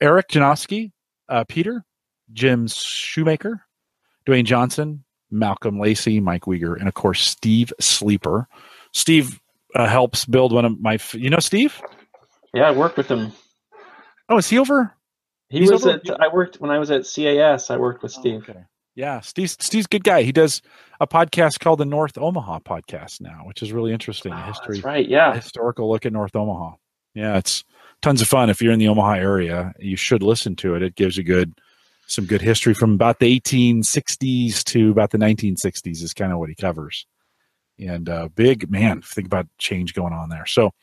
Eric 0.00 0.28
Janowski, 0.28 0.92
uh, 1.28 1.42
Peter, 1.48 1.84
Jim 2.32 2.68
Shoemaker, 2.68 3.62
Dwayne 4.26 4.44
Johnson, 4.44 5.02
Malcolm 5.32 5.80
Lacey, 5.80 6.20
Mike 6.20 6.42
Wieger, 6.42 6.76
and 6.78 6.86
of 6.88 6.94
course 6.94 7.22
Steve 7.22 7.72
Sleeper. 7.80 8.46
Steve 8.92 9.40
uh, 9.74 9.86
helps 9.86 10.24
build 10.24 10.52
one 10.52 10.64
of 10.64 10.80
my. 10.80 10.98
You 11.12 11.30
know 11.30 11.38
Steve? 11.40 11.80
Yeah, 12.54 12.68
I 12.68 12.72
worked 12.72 12.96
with 12.96 13.10
him. 13.10 13.32
Oh, 14.28 14.38
is 14.38 14.48
he 14.48 14.58
over? 14.58 14.94
He 15.48 15.60
He's 15.60 15.70
was 15.70 15.86
over? 15.86 16.00
at. 16.04 16.20
I 16.20 16.28
worked 16.32 16.60
when 16.60 16.70
I 16.70 16.78
was 16.78 16.90
at 16.90 17.04
CAS. 17.04 17.70
I 17.70 17.76
worked 17.76 18.02
with 18.02 18.12
Steve. 18.12 18.44
Oh, 18.48 18.50
okay. 18.50 18.60
Yeah, 18.94 19.20
Steve, 19.20 19.48
Steve's 19.48 19.86
good 19.86 20.04
guy. 20.04 20.22
He 20.22 20.32
does 20.32 20.60
a 21.00 21.06
podcast 21.06 21.60
called 21.60 21.78
the 21.80 21.86
North 21.86 22.18
Omaha 22.18 22.58
Podcast 22.60 23.22
now, 23.22 23.40
which 23.46 23.62
is 23.62 23.72
really 23.72 23.90
interesting. 23.90 24.34
Oh, 24.34 24.42
history, 24.42 24.80
right? 24.80 25.08
Yeah, 25.08 25.34
historical 25.34 25.90
look 25.90 26.04
at 26.04 26.12
North 26.12 26.36
Omaha. 26.36 26.76
Yeah, 27.14 27.38
it's 27.38 27.64
tons 28.02 28.20
of 28.20 28.28
fun. 28.28 28.50
If 28.50 28.60
you're 28.60 28.72
in 28.72 28.78
the 28.78 28.88
Omaha 28.88 29.14
area, 29.14 29.72
you 29.78 29.96
should 29.96 30.22
listen 30.22 30.56
to 30.56 30.74
it. 30.74 30.82
It 30.82 30.94
gives 30.94 31.16
a 31.16 31.22
good, 31.22 31.54
some 32.12 32.26
good 32.26 32.42
history 32.42 32.74
from 32.74 32.92
about 32.92 33.18
the 33.18 33.40
1860s 33.40 34.62
to 34.64 34.90
about 34.90 35.10
the 35.10 35.18
1960s 35.18 36.02
is 36.02 36.12
kind 36.12 36.32
of 36.32 36.38
what 36.38 36.50
he 36.50 36.54
covers. 36.54 37.06
And 37.78 38.08
uh, 38.08 38.28
big 38.28 38.70
man, 38.70 39.00
think 39.00 39.26
about 39.26 39.46
change 39.58 39.94
going 39.94 40.12
on 40.12 40.28
there. 40.28 40.44
So, 40.44 40.74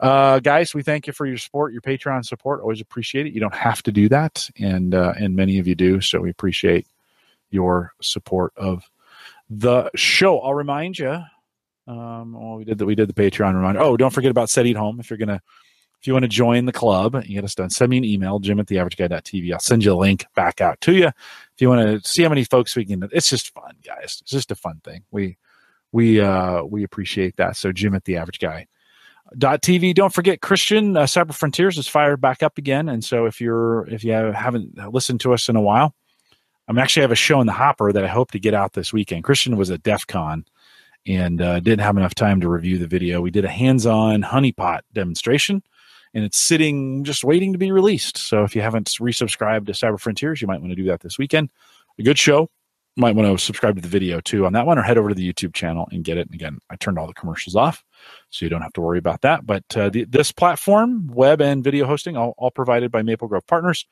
uh, 0.00 0.40
guys, 0.40 0.74
we 0.74 0.82
thank 0.82 1.06
you 1.06 1.12
for 1.12 1.26
your 1.26 1.36
support, 1.36 1.72
your 1.72 1.82
Patreon 1.82 2.24
support. 2.24 2.62
Always 2.62 2.80
appreciate 2.80 3.26
it. 3.26 3.34
You 3.34 3.40
don't 3.40 3.54
have 3.54 3.82
to 3.82 3.92
do 3.92 4.08
that, 4.08 4.48
and 4.58 4.94
uh, 4.94 5.12
and 5.18 5.36
many 5.36 5.58
of 5.58 5.68
you 5.68 5.74
do. 5.74 6.00
So 6.00 6.20
we 6.20 6.30
appreciate 6.30 6.86
your 7.50 7.92
support 8.00 8.54
of 8.56 8.82
the 9.50 9.90
show. 9.94 10.40
I'll 10.40 10.54
remind 10.54 10.98
you. 10.98 11.22
Um, 11.86 12.32
well, 12.32 12.56
we 12.56 12.64
did 12.64 12.78
that. 12.78 12.86
We 12.86 12.94
did 12.94 13.10
the 13.10 13.14
Patreon 13.14 13.54
reminder. 13.54 13.80
Oh, 13.80 13.96
don't 13.98 14.12
forget 14.12 14.30
about 14.30 14.48
SETI@home. 14.48 15.00
If 15.00 15.10
you're 15.10 15.18
gonna, 15.18 15.42
if 16.02 16.08
you 16.08 16.14
want 16.14 16.24
to 16.24 16.28
join 16.28 16.64
the 16.64 16.72
club, 16.72 17.14
you 17.24 17.36
get 17.36 17.44
us 17.44 17.54
done. 17.54 17.70
Send 17.70 17.90
me 17.90 17.98
an 17.98 18.04
email, 18.04 18.40
Jim 18.40 18.58
at 18.58 18.66
theaverageguy.tv. 18.66 19.52
I'll 19.52 19.60
send 19.60 19.84
you 19.84 19.92
a 19.92 19.94
link 19.94 20.26
back 20.34 20.60
out 20.60 20.80
to 20.80 20.92
you. 20.92 21.06
If 21.06 21.60
you 21.60 21.68
want 21.68 22.02
to 22.02 22.08
see 22.08 22.24
how 22.24 22.28
many 22.28 22.42
folks 22.42 22.74
we 22.74 22.84
can, 22.84 23.08
it's 23.12 23.30
just 23.30 23.54
fun, 23.54 23.76
guys. 23.86 24.18
It's 24.20 24.32
just 24.32 24.50
a 24.50 24.56
fun 24.56 24.80
thing. 24.82 25.04
We, 25.12 25.36
we, 25.92 26.20
uh, 26.20 26.64
we 26.64 26.82
appreciate 26.82 27.36
that. 27.36 27.56
So 27.56 27.70
Jim 27.70 27.94
at 27.94 28.04
the 28.04 28.16
Average 28.16 28.40
Guy. 28.40 28.66
Dot 29.38 29.62
TV. 29.62 29.94
Don't 29.94 30.12
forget, 30.12 30.42
Christian 30.42 30.96
uh, 30.96 31.04
Cyber 31.04 31.32
Frontiers 31.32 31.78
is 31.78 31.86
fired 31.86 32.20
back 32.20 32.42
up 32.42 32.58
again. 32.58 32.88
And 32.88 33.02
so 33.02 33.24
if 33.24 33.40
you're 33.40 33.88
if 33.88 34.04
you 34.04 34.12
haven't 34.12 34.76
listened 34.92 35.20
to 35.20 35.32
us 35.32 35.48
in 35.48 35.56
a 35.56 35.60
while, 35.60 35.94
I'm 36.68 36.78
actually 36.78 37.02
have 37.02 37.12
a 37.12 37.14
show 37.14 37.40
in 37.40 37.46
the 37.46 37.52
hopper 37.54 37.92
that 37.92 38.04
I 38.04 38.08
hope 38.08 38.32
to 38.32 38.38
get 38.38 38.52
out 38.52 38.74
this 38.74 38.92
weekend. 38.92 39.24
Christian 39.24 39.56
was 39.56 39.70
at 39.70 39.82
DEF 39.84 40.06
CON 40.06 40.44
and 41.06 41.40
uh, 41.40 41.60
didn't 41.60 41.80
have 41.80 41.96
enough 41.96 42.14
time 42.14 42.40
to 42.40 42.48
review 42.48 42.78
the 42.78 42.86
video. 42.86 43.20
We 43.20 43.30
did 43.30 43.44
a 43.44 43.48
hands-on 43.48 44.22
honeypot 44.22 44.80
demonstration, 44.92 45.62
and 46.14 46.24
it's 46.24 46.38
sitting 46.38 47.04
just 47.04 47.24
waiting 47.24 47.52
to 47.52 47.58
be 47.58 47.72
released. 47.72 48.18
So 48.18 48.44
if 48.44 48.54
you 48.54 48.62
haven't 48.62 48.88
resubscribed 48.88 49.66
to 49.66 49.72
Cyber 49.72 49.98
Frontiers, 49.98 50.40
you 50.40 50.48
might 50.48 50.60
want 50.60 50.70
to 50.70 50.76
do 50.76 50.84
that 50.84 51.00
this 51.00 51.18
weekend. 51.18 51.50
A 51.98 52.02
good 52.02 52.18
show. 52.18 52.50
Might 52.94 53.16
want 53.16 53.26
to 53.38 53.42
subscribe 53.42 53.76
to 53.76 53.80
the 53.80 53.88
video 53.88 54.20
too 54.20 54.44
on 54.44 54.52
that 54.52 54.66
one, 54.66 54.78
or 54.78 54.82
head 54.82 54.98
over 54.98 55.08
to 55.08 55.14
the 55.14 55.32
YouTube 55.32 55.54
channel 55.54 55.88
and 55.90 56.04
get 56.04 56.18
it. 56.18 56.26
And 56.26 56.34
again, 56.34 56.58
I 56.68 56.76
turned 56.76 56.98
all 56.98 57.06
the 57.06 57.14
commercials 57.14 57.56
off, 57.56 57.82
so 58.28 58.44
you 58.44 58.50
don't 58.50 58.60
have 58.60 58.74
to 58.74 58.82
worry 58.82 58.98
about 58.98 59.22
that. 59.22 59.46
But 59.46 59.64
uh, 59.74 59.88
the, 59.88 60.04
this 60.04 60.30
platform, 60.30 61.06
web 61.06 61.40
and 61.40 61.64
video 61.64 61.86
hosting, 61.86 62.18
all, 62.18 62.34
all 62.36 62.50
provided 62.50 62.90
by 62.90 63.00
Maple 63.00 63.28
Grove 63.28 63.46
Partners. 63.46 63.86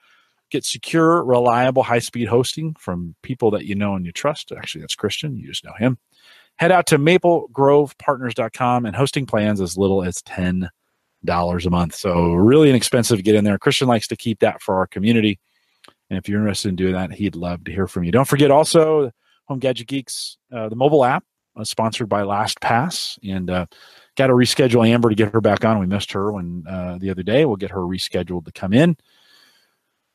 Get 0.50 0.66
secure, 0.66 1.24
reliable, 1.24 1.82
high 1.82 2.00
speed 2.00 2.28
hosting 2.28 2.74
from 2.74 3.14
people 3.22 3.52
that 3.52 3.64
you 3.64 3.74
know 3.74 3.94
and 3.94 4.04
you 4.04 4.12
trust. 4.12 4.52
Actually, 4.52 4.82
that's 4.82 4.96
Christian. 4.96 5.38
You 5.38 5.46
just 5.46 5.64
know 5.64 5.72
him. 5.78 5.96
Head 6.56 6.72
out 6.72 6.86
to 6.88 6.98
maplegrovepartners.com 6.98 8.84
and 8.84 8.94
hosting 8.94 9.24
plans 9.24 9.62
as 9.62 9.78
little 9.78 10.02
as 10.02 10.20
$10 10.22 10.68
a 11.28 11.70
month. 11.70 11.94
So, 11.94 12.32
really 12.34 12.70
inexpensive 12.70 13.18
to 13.18 13.22
get 13.22 13.34
in 13.34 13.44
there. 13.44 13.58
Christian 13.58 13.88
likes 13.88 14.08
to 14.08 14.16
keep 14.16 14.40
that 14.40 14.62
for 14.62 14.76
our 14.76 14.86
community. 14.86 15.38
And 16.08 16.18
if 16.18 16.28
you're 16.28 16.40
interested 16.40 16.68
in 16.68 16.76
doing 16.76 16.94
that, 16.94 17.12
he'd 17.12 17.36
love 17.36 17.64
to 17.64 17.72
hear 17.72 17.86
from 17.86 18.04
you. 18.04 18.12
Don't 18.12 18.28
forget 18.28 18.50
also 18.50 19.12
Home 19.46 19.58
Gadget 19.58 19.86
Geeks, 19.86 20.36
uh, 20.52 20.68
the 20.68 20.76
mobile 20.76 21.04
app, 21.04 21.24
uh, 21.56 21.64
sponsored 21.64 22.08
by 22.08 22.22
LastPass. 22.22 23.18
And 23.28 23.50
uh, 23.50 23.66
got 24.16 24.28
to 24.28 24.32
reschedule 24.32 24.88
Amber 24.88 25.08
to 25.08 25.14
get 25.14 25.32
her 25.32 25.40
back 25.40 25.64
on. 25.64 25.78
We 25.78 25.86
missed 25.86 26.12
her 26.12 26.32
when 26.32 26.64
uh, 26.68 26.98
the 26.98 27.10
other 27.10 27.22
day. 27.22 27.44
We'll 27.44 27.56
get 27.56 27.70
her 27.70 27.80
rescheduled 27.80 28.44
to 28.46 28.52
come 28.52 28.72
in. 28.72 28.96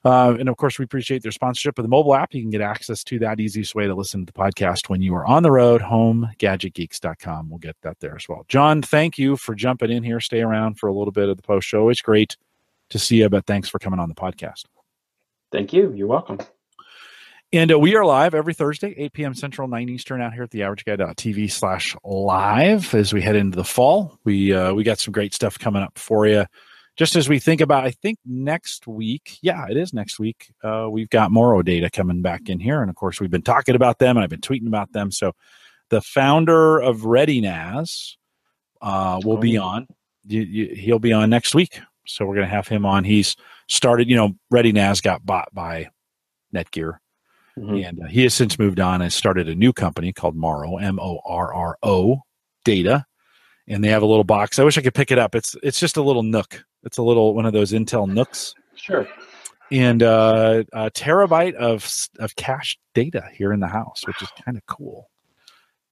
Uh, 0.05 0.37
and 0.39 0.47
of 0.47 0.55
course, 0.55 0.77
we 0.77 0.85
appreciate 0.85 1.23
their 1.23 1.31
sponsorship 1.31 1.79
of 1.79 1.83
the 1.83 1.89
mobile 1.89 2.13
app. 2.13 2.31
You 2.35 2.41
can 2.43 2.51
get 2.51 2.61
access 2.61 3.03
to 3.05 3.17
that 3.19 3.39
easiest 3.39 3.73
way 3.73 3.87
to 3.87 3.95
listen 3.95 4.23
to 4.23 4.31
the 4.31 4.39
podcast 4.39 4.87
when 4.87 5.01
you 5.01 5.15
are 5.15 5.25
on 5.25 5.41
the 5.41 5.51
road, 5.51 5.81
homegadgetgeeks.com. 5.81 7.49
We'll 7.49 7.57
get 7.57 7.75
that 7.81 7.99
there 8.01 8.15
as 8.15 8.29
well. 8.29 8.45
Jon, 8.47 8.83
thank 8.83 9.17
you 9.17 9.35
for 9.35 9.55
jumping 9.55 9.91
in 9.91 10.03
here. 10.03 10.19
Stay 10.19 10.41
around 10.41 10.75
for 10.75 10.87
a 10.87 10.93
little 10.93 11.11
bit 11.11 11.27
of 11.27 11.37
the 11.37 11.43
post 11.43 11.67
show. 11.67 11.89
It's 11.89 12.01
great 12.01 12.37
to 12.89 12.99
see 12.99 13.17
you, 13.17 13.29
but 13.29 13.47
thanks 13.47 13.67
for 13.67 13.79
coming 13.79 13.99
on 13.99 14.07
the 14.07 14.15
podcast. 14.15 14.65
Thank 15.51 15.73
you. 15.73 15.91
You're 15.95 16.07
welcome. 16.07 16.37
And 17.51 17.71
uh, 17.71 17.79
we 17.79 17.95
are 17.95 18.05
live 18.05 18.35
every 18.35 18.53
Thursday, 18.53 18.93
8 18.95 19.13
p.m. 19.13 19.33
Central, 19.33 19.67
9 19.67 19.89
Eastern, 19.89 20.21
out 20.21 20.33
here 20.33 20.43
at 20.43 20.51
the 20.51 20.59
averageguy.tv 20.59 21.51
slash 21.51 21.95
live 22.03 22.93
as 22.93 23.11
we 23.11 23.23
head 23.23 23.35
into 23.35 23.55
the 23.55 23.63
fall. 23.63 24.19
We 24.23 24.53
uh, 24.53 24.73
we 24.73 24.83
got 24.83 24.99
some 24.99 25.13
great 25.13 25.33
stuff 25.33 25.57
coming 25.57 25.81
up 25.81 25.97
for 25.97 26.27
you 26.27 26.45
just 26.95 27.15
as 27.15 27.27
we 27.27 27.39
think 27.39 27.61
about, 27.61 27.83
I 27.83 27.91
think 27.91 28.19
next 28.25 28.87
week, 28.87 29.37
yeah, 29.41 29.65
it 29.69 29.77
is 29.77 29.93
next 29.93 30.19
week. 30.19 30.51
Uh, 30.63 30.87
we've 30.89 31.09
got 31.09 31.31
Morro 31.31 31.61
data 31.61 31.89
coming 31.89 32.21
back 32.21 32.49
in 32.49 32.59
here, 32.59 32.81
and 32.81 32.89
of 32.89 32.95
course, 32.95 33.19
we've 33.19 33.31
been 33.31 33.41
talking 33.41 33.75
about 33.75 33.99
them, 33.99 34.17
and 34.17 34.23
I've 34.23 34.29
been 34.29 34.41
tweeting 34.41 34.67
about 34.67 34.93
them. 34.93 35.11
So, 35.11 35.33
the 35.89 36.01
founder 36.01 36.79
of 36.79 37.01
ReadyNAS 37.01 38.15
uh, 38.81 39.19
will 39.23 39.37
oh. 39.37 39.41
be 39.41 39.57
on. 39.57 39.87
You, 40.25 40.41
you, 40.41 40.75
he'll 40.75 40.99
be 40.99 41.13
on 41.13 41.29
next 41.29 41.53
week. 41.53 41.79
So 42.07 42.25
we're 42.25 42.35
going 42.35 42.47
to 42.47 42.53
have 42.53 42.67
him 42.67 42.85
on. 42.85 43.03
He's 43.03 43.35
started, 43.67 44.09
you 44.09 44.15
know, 44.15 44.33
ReadyNAS 44.53 45.01
got 45.01 45.25
bought 45.25 45.53
by 45.53 45.89
Netgear. 46.53 46.97
Mm-hmm. 47.57 47.75
And 47.75 48.03
uh, 48.03 48.07
he 48.07 48.23
has 48.23 48.33
since 48.33 48.59
moved 48.59 48.79
on 48.79 49.01
and 49.01 49.11
started 49.11 49.47
a 49.47 49.55
new 49.55 49.73
company 49.73 50.11
called 50.11 50.35
Morro, 50.35 50.77
M 50.77 50.99
O 50.99 51.19
R 51.25 51.53
R 51.53 51.77
O 51.83 52.21
Data. 52.63 53.05
And 53.67 53.83
they 53.83 53.89
have 53.89 54.03
a 54.03 54.05
little 54.05 54.23
box. 54.23 54.59
I 54.59 54.63
wish 54.63 54.77
I 54.77 54.81
could 54.81 54.93
pick 54.93 55.11
it 55.11 55.17
up. 55.17 55.33
It's 55.33 55.55
it's 55.63 55.79
just 55.79 55.97
a 55.97 56.01
little 56.01 56.23
NUC. 56.23 56.63
It's 56.83 56.97
a 56.97 57.03
little 57.03 57.33
one 57.33 57.45
of 57.45 57.53
those 57.53 57.71
Intel 57.71 58.07
NUCs. 58.07 58.53
Sure. 58.75 59.07
And 59.71 60.03
uh, 60.03 60.63
a 60.71 60.91
terabyte 60.91 61.55
of 61.55 61.91
of 62.19 62.35
cached 62.35 62.79
data 62.93 63.27
here 63.33 63.51
in 63.51 63.59
the 63.59 63.67
house, 63.67 64.03
which 64.05 64.21
is 64.21 64.29
kind 64.43 64.57
of 64.57 64.65
cool 64.67 65.09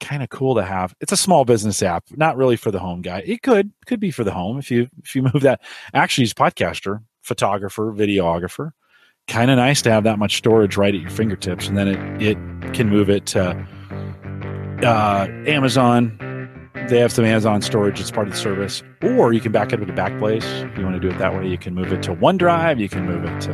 kind 0.03 0.21
of 0.21 0.29
cool 0.29 0.55
to 0.55 0.63
have. 0.63 0.93
It's 0.99 1.11
a 1.11 1.17
small 1.17 1.45
business 1.45 1.81
app, 1.81 2.03
not 2.11 2.37
really 2.37 2.57
for 2.57 2.71
the 2.71 2.79
home 2.79 3.01
guy. 3.01 3.23
It 3.25 3.41
could 3.41 3.71
could 3.85 3.99
be 3.99 4.11
for 4.11 4.23
the 4.23 4.31
home 4.31 4.59
if 4.59 4.69
you 4.69 4.89
if 5.03 5.15
you 5.15 5.23
move 5.33 5.41
that. 5.41 5.61
Actually, 5.93 6.23
he's 6.23 6.33
podcaster, 6.33 7.01
photographer, 7.21 7.91
videographer. 7.91 8.71
Kind 9.27 9.49
of 9.49 9.57
nice 9.57 9.81
to 9.83 9.91
have 9.91 10.03
that 10.03 10.19
much 10.19 10.37
storage 10.37 10.75
right 10.75 10.93
at 10.93 10.99
your 10.99 11.09
fingertips, 11.09 11.67
and 11.67 11.77
then 11.77 11.87
it 11.87 12.21
it 12.21 12.73
can 12.73 12.89
move 12.89 13.09
it 13.09 13.25
to 13.27 13.51
uh, 14.83 15.27
Amazon. 15.47 16.32
They 16.89 16.99
have 16.99 17.11
some 17.11 17.25
Amazon 17.25 17.61
storage; 17.61 17.99
it's 17.99 18.11
part 18.11 18.27
of 18.27 18.33
the 18.33 18.39
service. 18.39 18.83
Or 19.01 19.33
you 19.33 19.39
can 19.41 19.51
back 19.51 19.71
it 19.71 19.81
up 19.81 19.87
to 19.87 19.93
Backblaze 19.93 20.71
if 20.71 20.77
you 20.77 20.83
want 20.83 20.95
to 20.95 20.99
do 20.99 21.13
it 21.13 21.17
that 21.17 21.33
way. 21.33 21.47
You 21.47 21.57
can 21.57 21.73
move 21.73 21.91
it 21.91 22.03
to 22.03 22.15
OneDrive. 22.15 22.79
You 22.79 22.89
can 22.89 23.05
move 23.05 23.23
it 23.23 23.41
to 23.41 23.51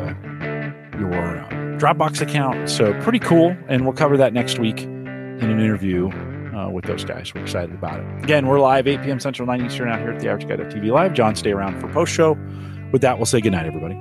your 0.99 1.13
uh, 1.13 1.49
Dropbox 1.80 2.21
account. 2.21 2.69
So 2.69 2.93
pretty 3.01 3.19
cool, 3.19 3.55
and 3.67 3.84
we'll 3.84 3.93
cover 3.93 4.17
that 4.17 4.34
next 4.34 4.59
week 4.59 4.82
in 4.82 5.43
an 5.43 5.59
interview 5.59 6.09
uh, 6.55 6.69
with 6.69 6.86
those 6.86 7.05
guys. 7.05 7.34
We're 7.34 7.41
excited 7.41 7.73
about 7.73 7.99
it. 7.99 8.23
Again, 8.23 8.47
we're 8.47 8.59
live 8.59 8.88
8 8.88 9.01
p.m. 9.03 9.19
Central, 9.19 9.47
9 9.47 9.65
Eastern 9.65 9.89
out 9.89 9.99
here 9.99 10.11
at 10.11 10.19
the 10.19 10.27
Average 10.27 10.47
Guy 10.47 10.55
TV 10.65 10.91
Live. 10.91 11.13
Jon, 11.13 11.36
stay 11.36 11.51
around 11.51 11.80
for 11.80 11.88
post 11.88 12.13
show. 12.13 12.38
With 12.91 13.01
that, 13.01 13.17
we'll 13.17 13.25
say 13.25 13.39
goodnight, 13.39 13.65
everybody. 13.65 13.95